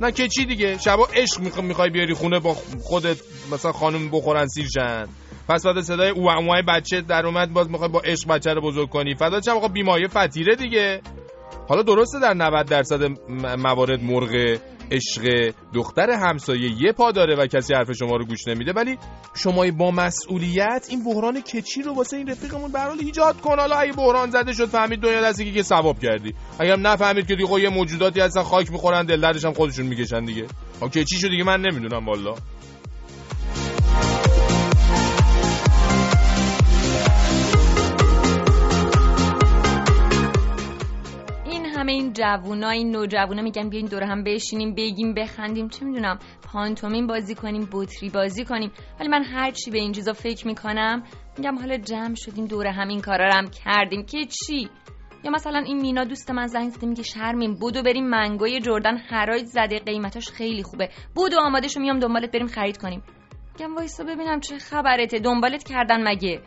نه 0.00 0.12
که 0.12 0.28
چی 0.28 0.46
دیگه؟ 0.46 0.78
شبا 0.78 1.08
عشق 1.14 1.60
می‌خوای 1.62 1.90
بیاری 1.90 2.14
خونه 2.14 2.38
با 2.38 2.54
خودت 2.82 3.16
مثلا 3.52 3.72
خانم 3.72 4.10
بخورن 4.10 4.46
سیرشن. 4.46 5.06
پس 5.48 5.66
بعد 5.66 5.80
صدای 5.80 6.10
او 6.10 6.30
بچه 6.68 7.00
در 7.00 7.26
اومد 7.26 7.52
باز 7.52 7.70
می‌خوای 7.70 7.88
با 7.88 8.00
عشق 8.00 8.28
بچه 8.28 8.54
رو 8.54 8.60
بزرگ 8.60 8.88
کنی. 8.88 9.14
فدا 9.14 9.40
چه 9.40 9.50
آقا 9.50 9.68
بیمایه 9.68 10.08
فتیره 10.08 10.56
دیگه. 10.56 11.00
حالا 11.68 11.82
درسته 11.82 12.20
در 12.20 12.34
90 12.34 12.66
درصد 12.66 13.00
موارد 13.58 14.02
مرغ 14.02 14.58
عشق 14.90 15.52
دختر 15.74 16.10
همسایه 16.10 16.82
یه 16.82 16.92
پا 16.92 17.12
داره 17.12 17.36
و 17.36 17.46
کسی 17.46 17.74
حرف 17.74 17.92
شما 17.92 18.16
رو 18.16 18.24
گوش 18.24 18.48
نمیده 18.48 18.72
ولی 18.72 18.98
شما 19.34 19.70
با 19.70 19.90
مسئولیت 19.90 20.86
این 20.90 21.04
بحران 21.04 21.40
کچی 21.40 21.82
رو 21.82 21.94
واسه 21.94 22.16
این 22.16 22.28
رفیقمون 22.28 22.72
به 22.72 22.80
حال 22.80 22.98
ایجاد 23.00 23.40
کن. 23.40 23.58
حالا 23.58 23.76
اگه 23.76 23.92
بحران 23.92 24.30
زده 24.30 24.52
شد 24.52 24.66
فهمید 24.66 25.00
دنیا 25.00 25.22
دستی 25.22 25.52
که 25.52 25.62
ثواب 25.62 25.98
کردی. 25.98 26.34
اگر 26.58 26.76
نفهمید 26.76 27.26
که 27.26 27.36
دیگه 27.36 27.60
یه 27.60 27.68
موجوداتی 27.68 28.20
هستن 28.20 28.42
خاک 28.42 28.72
می‌خورن 28.72 29.06
دل 29.06 29.24
هم 29.44 29.52
خودشون 29.52 29.86
می‌کشن 29.86 30.24
دیگه. 30.24 30.46
کچی 30.80 31.16
شد 31.16 31.28
دیگه 31.28 31.44
من 31.44 31.60
نمی‌دونم 31.60 32.06
والا. 32.06 32.34
همه 41.88 41.96
این 41.96 42.12
جوونا 42.12 42.70
این 42.70 42.96
میگن 43.42 43.68
بیاین 43.68 43.86
دور 43.86 44.02
هم 44.02 44.24
بشینیم 44.24 44.74
بگیم 44.74 45.14
بخندیم 45.14 45.68
چه 45.68 45.84
می‌دونم 45.84 46.18
پانتومین 46.52 47.06
بازی 47.06 47.34
کنیم 47.34 47.68
بطری 47.72 48.10
بازی 48.10 48.44
کنیم. 48.44 48.70
ولی 49.00 49.08
من 49.08 49.24
هر 49.24 49.50
چی 49.50 49.70
به 49.70 49.78
این 49.78 49.92
چیزا 49.92 50.12
فکر 50.12 50.46
می‌کنم 50.46 51.02
میگم 51.38 51.58
حالا 51.58 51.76
جمع 51.76 52.14
شدیم 52.14 52.46
دور 52.46 52.66
هم 52.66 52.88
این 52.88 53.00
کارا 53.00 53.26
رو 53.26 53.34
هم 53.34 53.46
کردیم. 53.64 54.02
که 54.02 54.24
چی؟ 54.24 54.68
یا 55.24 55.30
مثلا 55.30 55.58
این 55.58 55.80
مینا 55.80 56.04
دوست 56.04 56.30
من 56.30 56.46
زنگ 56.46 56.70
زده 56.70 56.86
میگه 56.86 57.02
شرمیم 57.02 57.54
بودو 57.54 57.82
بریم 57.82 58.08
منگوی 58.08 58.60
جردن 58.60 58.96
هرایت 58.96 59.46
زده 59.46 59.78
قیمتاش 59.78 60.28
خیلی 60.28 60.62
خوبه. 60.62 60.88
بودو 61.14 61.36
آماده 61.40 61.68
شو 61.68 61.80
میام 61.80 61.98
دنبالت 61.98 62.32
بریم 62.32 62.46
خرید 62.46 62.76
کنیم. 62.76 63.02
میگم 63.54 63.74
وایسا 63.74 64.04
ببینم 64.04 64.40
چه 64.40 64.58
خبرته 64.58 65.18
دنبالت 65.18 65.64
کردن 65.64 66.08
مگه؟ 66.08 66.40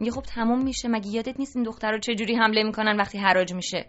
میگه 0.00 0.12
خب 0.12 0.22
تموم 0.22 0.64
میشه 0.64 0.88
مگه 0.88 1.08
یادت 1.10 1.38
نیست 1.38 1.56
این 1.56 1.64
دختر 1.64 1.92
رو 1.92 1.98
چجوری 1.98 2.34
حمله 2.34 2.62
می‌کنن 2.62 2.96
وقتی 2.96 3.18
حراج 3.18 3.54
میشه؟ 3.54 3.86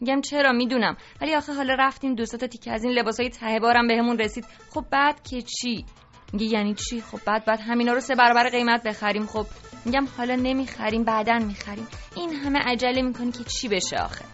میگم 0.00 0.20
چرا؟ 0.20 0.52
می‌دونم. 0.52 0.96
ولی 1.20 1.34
آخه 1.34 1.52
حالا 1.52 1.74
رفتیم 1.74 2.14
دو 2.14 2.26
تا 2.26 2.46
تیکه 2.46 2.72
از 2.72 2.84
این 2.84 2.92
لباسای 2.92 3.30
ته 3.30 3.60
بارم 3.60 3.88
بهمون 3.88 4.18
رسید. 4.18 4.44
خب 4.70 4.84
بعد 4.90 5.22
که 5.22 5.42
چی؟ 5.42 5.84
میگه 6.32 6.46
یعنی 6.46 6.74
چی؟ 6.74 7.00
خب 7.00 7.18
بعد 7.26 7.44
بعد 7.44 7.60
همینا 7.60 7.92
رو 7.92 8.00
سه 8.00 8.14
برابر 8.14 8.48
قیمت 8.48 8.82
بخریم. 8.82 9.26
خب 9.26 9.46
میگم 9.84 10.06
حالا 10.16 10.34
نمی‌خریم 10.34 11.04
بعدا 11.04 11.38
می‌خریم. 11.38 11.86
این 12.16 12.32
همه 12.32 12.58
عجله 12.58 13.02
می‌کنی 13.02 13.32
که 13.32 13.44
چی 13.44 13.68
بشه 13.68 13.96
آخه؟ 13.96 14.24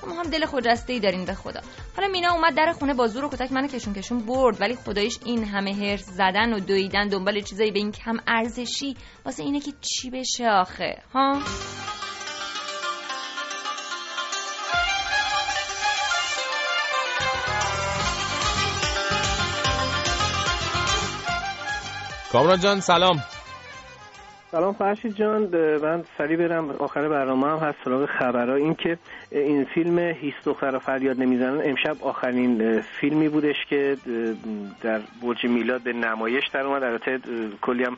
شما 0.00 0.14
هم 0.14 0.30
دل 0.30 0.46
خجسته 0.46 0.92
ای 0.92 1.00
دارین 1.00 1.24
به 1.24 1.34
خدا. 1.34 1.60
حالا 1.96 2.08
مینا 2.08 2.32
اومد 2.32 2.54
در 2.56 2.72
خونه 2.72 2.94
با 2.94 3.06
زور 3.06 3.24
و 3.24 3.28
کتک 3.28 3.52
منو 3.52 3.66
کشون 3.66 3.94
کشون 3.94 4.18
برد 4.18 4.60
ولی 4.60 4.74
خدایش 4.74 5.18
این 5.24 5.44
همه 5.44 5.74
هرس 5.74 6.04
زدن 6.04 6.52
و 6.52 6.60
دویدن 6.60 7.08
دنبال 7.08 7.40
چیزایی 7.40 7.70
به 7.70 7.78
این 7.78 7.92
کم 7.92 8.16
ارزشی 8.26 8.96
واسه 9.24 9.42
اینه 9.42 9.60
که 9.60 9.72
چی 9.80 10.10
بشه 10.10 10.48
آخه 10.50 11.02
ها؟ 11.14 11.38
کامران 22.32 22.60
جان 22.60 22.80
سلام. 22.80 23.16
سلام 24.50 24.72
فرشید 24.72 25.14
جان 25.14 25.42
من 25.82 26.04
سریع 26.18 26.36
برم. 26.36 26.70
آخر 26.70 27.08
برنامه 27.08 27.46
هم 27.46 27.58
هست 27.58 27.78
سراغ 27.84 28.06
خبرها. 28.06 28.54
این 28.54 28.74
که 28.74 28.98
این 29.32 29.64
فیلم 29.64 29.98
هیست 29.98 30.44
دختر 30.44 30.78
فریاد 30.78 31.20
نمی‌زنن. 31.20 31.60
امشب 31.64 32.04
آخرین 32.04 32.80
فیلمی 32.80 33.28
بودش 33.28 33.56
که 33.68 33.96
در 34.82 35.00
برج 35.22 35.44
میلاد 35.44 35.82
به 35.82 35.92
نمایش 35.92 36.44
در 36.52 36.60
اومد. 36.60 36.82
البته 36.82 37.18
کلی 37.62 37.84
هم 37.84 37.96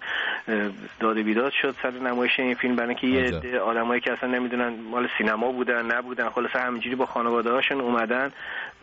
داد 1.00 1.18
بیداد 1.18 1.52
شد 1.62 1.74
سر 1.82 1.90
نمایش 1.90 2.32
این 2.38 2.54
فیلم 2.54 2.76
برای 2.76 2.94
که 2.94 3.06
یه 3.06 3.22
عده 3.22 3.60
آدمایی 3.60 4.00
که 4.00 4.12
اصلا 4.12 4.28
نمی‌دونن 4.28 4.74
مال 4.90 5.08
سینما 5.18 5.52
بودن 5.52 5.96
نبودن 5.96 6.28
خلاص 6.28 6.50
همینجوری 6.54 6.96
با 6.96 7.06
خانواده 7.06 7.50
هاشون 7.50 7.80
اومدن 7.80 8.30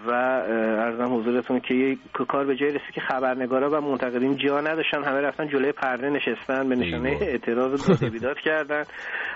و 0.07 0.11
ارزم 0.11 1.19
حضورتون 1.19 1.59
که 1.59 1.73
یه 1.73 1.97
کار 2.27 2.45
به 2.45 2.55
جای 2.55 2.69
رسید 2.69 2.91
که 2.95 3.01
خبرنگارا 3.01 3.69
و 3.69 3.81
منتقدین 3.81 4.37
جا 4.37 4.61
نداشتن. 4.61 5.03
همه 5.03 5.21
رفتن 5.21 5.47
جلوی 5.47 5.71
پرده 5.71 6.09
نشستن 6.09 6.69
به 6.69 6.75
نشانه 6.75 7.17
اعتراض 7.21 7.87
داد 7.87 8.11
بیداد 8.11 8.37
کردن. 8.45 8.83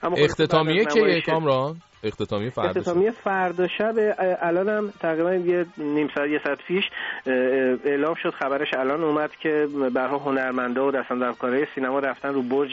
اما 0.03 0.15
خب 0.15 0.21
اختتامیه 0.23 0.85
که 0.85 1.21
کامران؟ 1.31 1.75
اختتامی 2.03 2.49
فردا 2.49 2.69
اختتامی 2.69 3.11
فردا 3.11 3.67
شب 3.67 3.93
الان 4.41 4.69
هم 4.69 4.93
تقریبا 4.99 5.33
یه 5.33 5.65
نیم 5.77 6.09
ساعت 6.15 6.29
یه 6.29 6.41
ساعت 6.43 6.57
پیش 6.67 6.83
اعلام 7.85 8.13
شد 8.23 8.29
خبرش 8.29 8.73
الان 8.73 9.03
اومد 9.03 9.31
که 9.35 9.67
برها 9.93 10.17
هنرمندا 10.17 10.87
و 10.87 10.91
دستان 10.91 11.19
در 11.19 11.31
کارهای 11.31 11.65
سینما 11.75 11.99
رفتن 11.99 12.33
رو 12.33 12.41
برج 12.41 12.71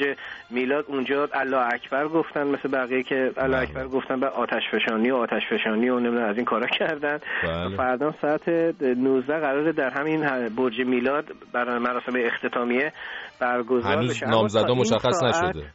میلاد. 0.51 0.85
اونجا 0.89 1.29
الله 1.33 1.75
اکبر 1.75 2.09
گفتن 2.09 2.47
مثل 2.47 2.69
بقیه 2.69 3.03
که 3.03 3.33
الله 3.37 3.57
بله. 3.57 3.69
اکبر 3.69 3.89
گفتن 3.89 4.21
به 4.21 4.29
آتش 4.29 4.63
فشانی 4.73 5.11
و 5.11 5.17
آتش 5.17 5.43
فشانی 5.53 5.89
و 5.89 6.01
نمی‌دونم 6.01 6.29
از 6.29 6.37
این 6.37 6.45
کارا 6.45 6.67
کردن. 6.67 7.19
بله. 7.43 7.77
فردا 7.77 8.15
ساعت 8.23 8.49
19 8.49 9.39
قراره 9.41 9.73
در 9.73 9.91
همین 9.91 10.49
برج 10.49 10.81
میلاد 10.87 11.25
برای 11.53 11.79
مراسم 11.79 12.13
اختتامیه 12.17 12.93
برگزار 13.41 13.97
بشه. 13.97 14.27
نامزدا 14.27 14.75
مشخص 14.75 15.23
نشده. 15.23 15.67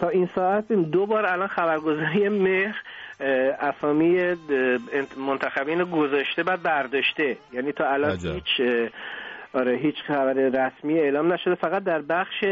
تا 0.00 0.08
این 0.08 0.28
ساعت 0.34 0.72
دو 0.72 1.06
بار 1.06 1.26
الان 1.26 1.48
خبرگزاری 1.48 2.28
مهر 2.28 2.76
اسامی 3.60 4.36
منتخبین 5.16 5.84
گذاشته 5.84 6.42
بعد 6.42 6.62
برداشته. 6.62 7.36
یعنی 7.52 7.72
تا 7.72 7.88
الان 7.92 8.18
هیچ 8.18 8.60
آره 9.52 9.76
هیچ 9.76 9.96
خبر 10.06 10.32
رسمی 10.32 10.98
اعلام 10.98 11.32
نشده. 11.32 11.54
فقط 11.54 11.84
در 11.84 12.02
بخش 12.02 12.44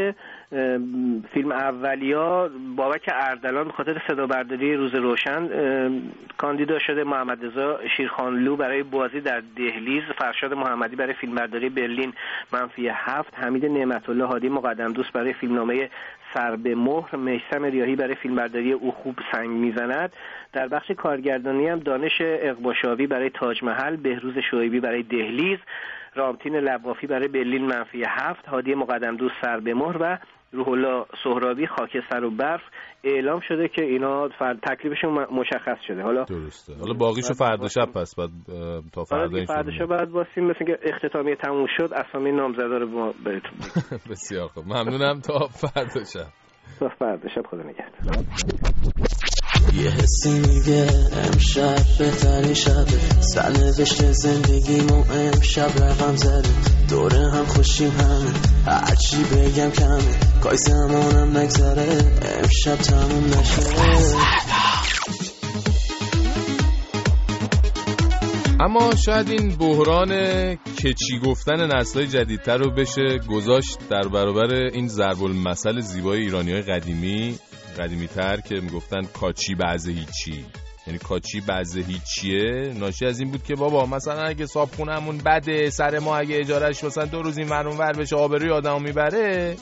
فیلم 1.33 1.51
اولیا 1.51 2.49
بابک 2.75 3.09
اردلان 3.13 3.63
به 3.63 3.71
خاطر 3.71 4.01
صدا 4.07 4.27
برداری 4.27 4.75
روز 4.75 4.95
روشن 4.95 5.49
کاندیدا 6.37 6.79
شده 6.79 7.03
محمد 7.03 7.45
رضا 7.45 7.79
شیرخانلو 7.97 8.55
برای 8.55 8.83
بازی 8.83 9.21
در 9.21 9.41
دهلیز 9.55 10.03
فرشاد 10.03 10.53
محمدی 10.53 10.95
برای 10.95 11.13
فیلمبرداری 11.13 11.69
برلین 11.69 12.13
منفی 12.53 12.87
هفت 12.87 13.33
حمید 13.39 13.65
نعمت 13.65 14.09
الله 14.09 14.25
هادی 14.25 14.49
مقدم 14.49 14.93
دوست 14.93 15.13
برای 15.13 15.33
فیلمنامه 15.33 15.89
سر 16.33 16.55
به 16.55 16.75
مهر 16.75 17.15
میسم 17.15 17.63
ریاهی 17.63 17.95
برای 17.95 18.15
فیلمبرداری 18.15 18.71
او 18.71 18.91
خوب 18.91 19.19
سنگ 19.31 19.49
می‌زند. 19.49 20.13
در 20.53 20.67
بخش 20.67 20.91
کارگردانی 20.91 21.67
هم 21.67 21.79
دانش 21.79 22.21
اقباشاوی 22.21 23.07
برای 23.07 23.29
تاج 23.29 23.63
محل 23.63 23.95
بهروز 23.95 24.37
شعیبی 24.51 24.79
برای 24.79 25.03
دهلیز 25.03 25.59
رامتین 26.15 26.55
لبافی 26.55 27.07
برای 27.07 27.27
برلین 27.27 27.65
منفی 27.65 28.03
هفت 28.07 28.45
هادی 28.47 28.75
مقدم 28.75 29.15
دوست 29.15 29.35
سر 29.41 29.59
به 29.59 29.73
مهر 29.73 29.97
و 29.99 30.17
روح 30.51 30.67
الله 30.69 31.05
سهرابی 31.23 31.67
خاکستر 31.67 32.23
و 32.23 32.31
برف 32.31 32.61
اعلام 33.03 33.39
شده 33.47 33.67
که 33.67 33.83
اینا 33.85 34.27
تکلیفشون 34.69 35.11
مشخص 35.31 35.77
شده. 35.87 36.01
حالا 36.01 36.23
درسته. 36.23 36.73
حالا 36.75 36.93
باقیشو 36.93 37.33
فردا 37.33 37.67
شب 37.67 37.85
پس 37.95 38.15
بعد 38.15 38.29
تا 38.93 39.03
فردا 39.03 39.37
این 39.37 39.45
فردا 39.45 39.71
شب 39.71 39.85
بعد 39.85 40.09
واسیم 40.11 40.43
مثل 40.43 40.65
که 40.65 40.79
اختتامیه 40.83 41.35
تموم 41.35 41.65
شد 41.77 41.89
اسامی 41.93 42.31
نامزدا 42.31 42.77
رو 42.77 43.13
بهتون 43.25 43.51
بسیار 44.11 44.47
خوب. 44.47 44.65
ممنونم. 44.65 45.19
تا 45.19 45.39
فردا 45.47 46.03
شب. 46.03 46.27
تا 46.79 46.89
فردا 46.89 47.29
شب. 47.29 47.41
خدا 47.47 47.63
نگهدار. 47.63 48.23
یه 49.73 49.89
حسی 49.91 50.29
میگه 50.29 50.87
امشب 51.13 51.79
بهترین 51.99 52.53
شبه. 52.53 53.21
سرنوشت 53.21 54.11
زندگیمو 54.11 55.03
امشب 55.11 55.83
رقم 55.83 56.15
زده. 56.15 56.49
دوره 56.89 57.31
هم 57.31 57.45
خوشیم 57.45 57.91
همه. 57.91 58.33
هرچی 58.65 59.17
بگم 59.23 59.71
کمه. 59.71 60.19
کای 60.41 60.57
زمانم 60.57 61.37
نگذره. 61.37 62.17
امشب 62.37 62.75
تموم 62.75 63.25
نشه. 63.25 63.61
اما 68.61 68.95
شاید 68.95 69.29
این 69.29 69.55
بحران 69.55 70.11
کچی 70.55 71.19
گفتن 71.25 71.77
نسلهای 71.77 72.07
جدیدتر 72.07 72.57
رو 72.57 72.71
بشه 72.71 73.19
گذاشت 73.29 73.77
در 73.89 74.07
برابر 74.13 74.53
این 74.53 74.87
ضرب 74.87 75.23
المثل 75.23 75.79
زیبای 75.79 76.19
ایرانی 76.19 76.51
های 76.51 76.61
قدیمی. 76.61 77.39
قدیمی 77.79 78.07
تر 78.07 78.39
که 78.41 78.55
می‌گفتن 78.55 79.01
کاچی 79.01 79.55
بعض 79.55 79.87
هیچی. 79.87 80.45
یعنی 80.87 80.99
کاچی 80.99 81.41
بعض 81.41 81.77
هیچیه. 81.77 82.73
ناشی 82.79 83.05
از 83.05 83.19
این 83.19 83.31
بود 83.31 83.43
که 83.43 83.55
بابا 83.55 83.85
مثلا 83.85 84.21
اگه 84.23 84.45
صاحب 84.45 84.69
خونمون 84.75 85.17
بده 85.17 85.69
سر 85.69 85.99
ما 85.99 86.17
اگه 86.17 86.37
اجارش 86.37 86.83
مثلا 86.83 87.05
دو 87.05 87.21
روز 87.21 87.37
این 87.37 87.49
ور 87.49 87.91
بشه 87.91 88.15
آبروی 88.15 88.51
آدمو 88.51 88.79
می‌بره 88.79 89.55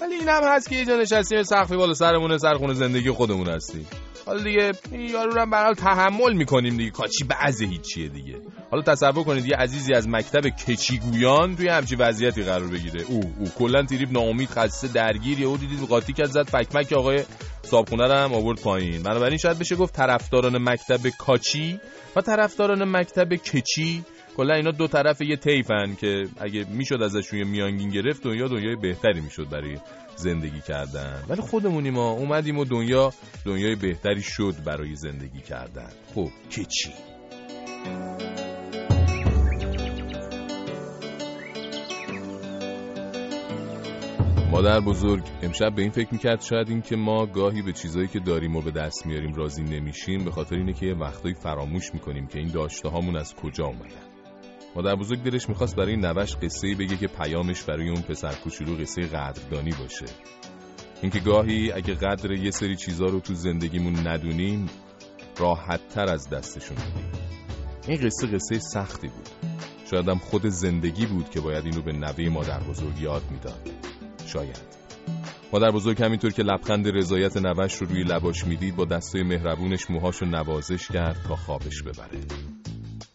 ولی 0.00 0.14
این 0.14 0.28
هم 0.28 0.42
هست 0.44 0.68
که 0.68 0.76
یه 0.76 0.84
جا 0.84 0.96
نشستیم 0.96 1.42
سقفی 1.42 1.76
بالا 1.76 1.94
سرمونه 1.94 2.38
سرخونه 2.38 2.74
زندگی 2.74 3.10
خودمون 3.10 3.48
هستیم. 3.48 3.86
حالا 4.26 4.42
دیگه 4.42 4.72
یارو 4.92 5.32
رو 5.32 5.46
برحال 5.46 5.74
تحمل 5.74 6.32
می‌کنیم 6.32 6.76
دیگه. 6.76 6.90
کاچی 6.90 7.24
بعض 7.24 7.62
هیچیه 7.62 8.08
دیگه. 8.08 8.36
حالا 8.70 8.82
تصور 8.82 9.24
کنید 9.24 9.46
یه 9.46 9.56
عزیزی 9.56 9.94
از 9.94 10.08
مکتب 10.08 10.48
کچیگویان 10.48 11.56
توی 11.56 11.68
همچی 11.68 11.96
وضعیتی 11.96 12.42
قرار 12.42 12.66
بگیره. 12.66 13.04
او 13.08 13.20
او. 13.38 13.48
کلا 13.58 13.82
تریب 13.82 14.12
ناامید 14.12 14.50
خسته 14.50 14.88
درگیر 14.88 15.40
یهو 15.40 15.56
دیدید 15.56 15.80
قاطی 15.88 16.12
کرد 16.12 16.30
زد 16.30 16.48
فکمک 16.48 16.92
آقای 16.92 17.24
صابخونه 17.62 18.06
رو 18.06 18.14
هم 18.14 18.34
آورد 18.34 18.60
پایین. 18.60 19.02
بنابراین 19.02 19.38
شاید 19.38 19.58
بشه 19.58 19.76
گفت 19.76 19.94
طرفداران 19.94 20.68
مکتب 20.68 21.08
کاچی 21.18 21.80
و 22.16 22.20
طرفداران 22.20 22.96
مکتب 22.96 23.34
کچی 23.34 24.04
کلا 24.36 24.54
اینا 24.54 24.70
دو 24.70 24.86
طرف 24.86 25.20
یه 25.20 25.36
تیفن 25.36 25.94
که 25.94 26.28
اگه 26.40 26.66
می‌شد 26.70 27.02
ازشون 27.02 27.38
یه 27.38 27.44
میانگین 27.44 27.88
گرفت 27.88 28.22
دنیا 28.22 28.48
دنیای 28.48 28.76
بهتری 28.76 29.20
می‌شد 29.20 29.48
برای 29.48 29.76
زندگی 30.16 30.60
کردن. 30.60 31.22
ولی 31.28 31.40
خودمونی 31.40 31.90
ما 31.90 32.10
اومدیم 32.10 32.58
و 32.58 32.64
دنیا 32.64 33.12
دنیای 33.46 33.74
بهتری 33.74 34.22
شد 34.22 34.54
برای 34.66 34.96
زندگی 34.96 35.40
کردن. 35.40 35.88
خب 36.14 36.28
که 36.50 36.64
چی؟ 36.64 36.90
مادر 44.50 44.80
بزرگ 44.80 45.22
امشب 45.42 45.74
به 45.74 45.82
این 45.82 45.90
فکر 45.90 46.08
می‌کرد 46.12 46.40
شاید 46.40 46.68
این 46.68 46.82
که 46.82 46.96
ما 46.96 47.26
گاهی 47.26 47.62
به 47.62 47.72
چیزایی 47.72 48.08
که 48.08 48.18
داریم 48.18 48.56
و 48.56 48.62
به 48.62 48.70
دست 48.70 49.06
میاریم 49.06 49.34
راضی 49.34 49.62
نمیشیم 49.62 50.24
به 50.24 50.30
خاطر 50.30 50.56
اینه 50.56 50.72
که 50.72 50.86
یه 50.86 50.94
وقتایی 50.94 51.34
فراموش 51.34 51.94
می‌کنیم 51.94 52.26
که 52.26 52.38
این 52.38 52.48
داشته 52.48 52.88
هامون 52.88 53.16
از 53.16 53.34
کجا 53.34 53.64
اومدن. 53.64 54.11
مادر 54.76 54.94
بزرگ 54.94 55.22
دلش 55.22 55.48
می‌خواست 55.48 55.76
برای 55.76 55.96
نوش 55.96 56.36
قصه 56.36 56.74
بگه 56.74 56.96
که 56.96 57.06
پیامش 57.06 57.62
برای 57.62 57.88
اون 57.88 58.02
پسر 58.02 58.34
کوچولو 58.34 58.74
قصه 58.74 59.02
قدردانی 59.02 59.70
باشه. 59.70 60.06
اینکه 61.02 61.20
گاهی 61.20 61.72
اگه 61.72 61.94
قدر 61.94 62.30
یه 62.30 62.50
سری 62.50 62.76
چیزا 62.76 63.06
رو 63.06 63.20
تو 63.20 63.34
زندگیمون 63.34 64.06
ندونیم 64.06 64.66
راحت 65.38 65.88
تر 65.88 66.12
از 66.12 66.28
دستشون 66.28 66.76
بدیم 66.76 67.12
این 67.88 68.00
قصه 68.00 68.26
قصه 68.26 68.58
سختی 68.58 69.08
بود. 69.08 69.28
شاید 69.90 70.08
هم 70.08 70.18
خود 70.18 70.46
زندگی 70.46 71.06
بود 71.06 71.30
که 71.30 71.40
باید 71.40 71.64
این 71.64 71.74
رو 71.74 71.82
به 71.82 71.92
نوه 71.92 72.28
مادر 72.28 72.60
بزرگ 72.60 73.00
یاد 73.00 73.22
می‌داد. 73.30 73.70
شاید. 74.26 74.82
مادر 75.52 75.70
بزرگ 75.70 76.02
همینطور 76.02 76.32
که 76.32 76.42
لبخند 76.42 76.88
رضایت 76.88 77.36
نوش 77.36 77.74
رو 77.74 77.86
روی 77.86 78.02
لباش 78.02 78.46
می‌دید 78.46 78.76
با 78.76 78.84
دستای 78.84 79.22
مهربونش 79.22 79.90
موهاش 79.90 80.16
رو 80.16 80.28
نوازش 80.28 80.88
کرد 80.88 81.16
تا 81.28 81.36
خوابش 81.36 81.82
ببره. 81.82 82.20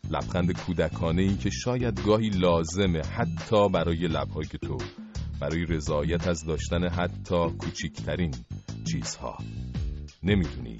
لبخند 0.09 0.51
کودکانه 0.51 1.21
ای 1.21 1.37
که 1.37 1.49
شاید 1.49 2.03
گاهی 2.05 2.29
لازمه 2.29 3.01
حتی 3.01 3.69
برای 3.69 4.07
لبهای 4.07 4.45
تو 4.45 4.77
برای 5.39 5.65
رضایت 5.65 6.27
از 6.27 6.45
داشتن 6.45 6.87
حتی 6.89 7.49
کوچیکترین 7.59 8.33
چیزها. 8.91 9.37
نمی‌دونی 10.23 10.77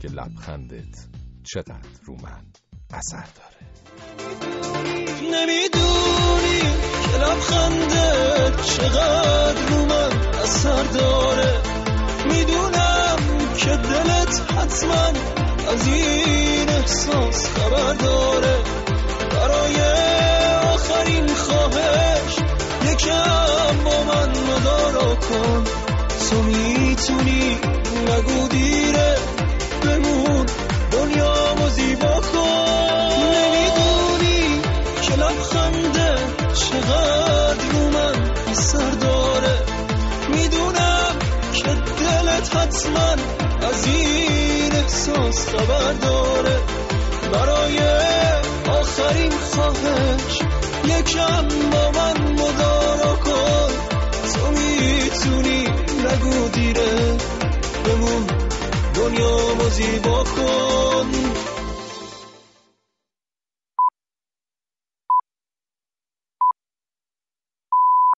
که 0.00 0.08
لبخندت 0.08 1.06
چقدر 1.44 1.88
رو 2.04 2.14
من 2.14 2.44
اثر 2.94 3.26
داره. 3.36 3.64
نمی‌دونی 5.22 6.60
که 7.04 7.18
لبخندت 7.18 8.64
چقدر 8.64 9.66
رو 9.68 9.84
من 9.84 10.10
اثر 10.42 10.82
داره. 10.82 11.62
می‌دونم 12.28 13.18
که 13.56 13.70
دلت 13.70 14.52
حتما 14.52 15.12
از 15.72 15.86
این 15.86 16.73
احساس 16.84 17.46
خبر 17.48 17.92
داره. 17.92 18.56
برای 19.30 19.76
آخرین 20.74 21.34
خواهش 21.34 22.36
یکم 22.86 23.84
با 23.84 24.04
من 24.04 24.28
مدارا 24.28 25.14
کن. 25.14 25.64
تو 26.30 26.42
می‌تونی 26.42 27.58
نگو 28.08 28.48
دیره. 28.48 29.16
بمون 29.82 30.46
دنیا 30.92 31.68
زیبا 31.68 32.20
کن. 32.20 33.08
نمی‌دونی 33.34 34.60
که 35.02 35.16
لبخنده 35.16 36.14
چقدر 36.54 37.68
رو 37.72 37.90
من 37.90 38.30
اثر 38.50 38.90
داره. 38.90 39.58
می‌دونم 40.28 41.16
که 41.54 41.74
دلت 42.04 42.56
حتما 42.56 43.16
از 43.68 43.86
این 43.86 44.72
احساس 44.72 45.48
خبر 45.48 45.92
داره. 45.92 46.73
برای 47.34 47.78
آخرین 48.68 49.32
خواهش. 49.32 50.38
یکم 50.84 51.48
با 51.70 51.90
من 51.90 52.32
مدارا 52.32 53.14
کن. 53.14 53.72
تو 54.34 54.50
می‌تونی 54.50 55.62
نگو 56.04 56.48
دیره. 56.48 57.16
بمون. 57.84 58.26
دنیا 58.94 59.68
زیبا 59.68 60.24
کن. 60.24 61.06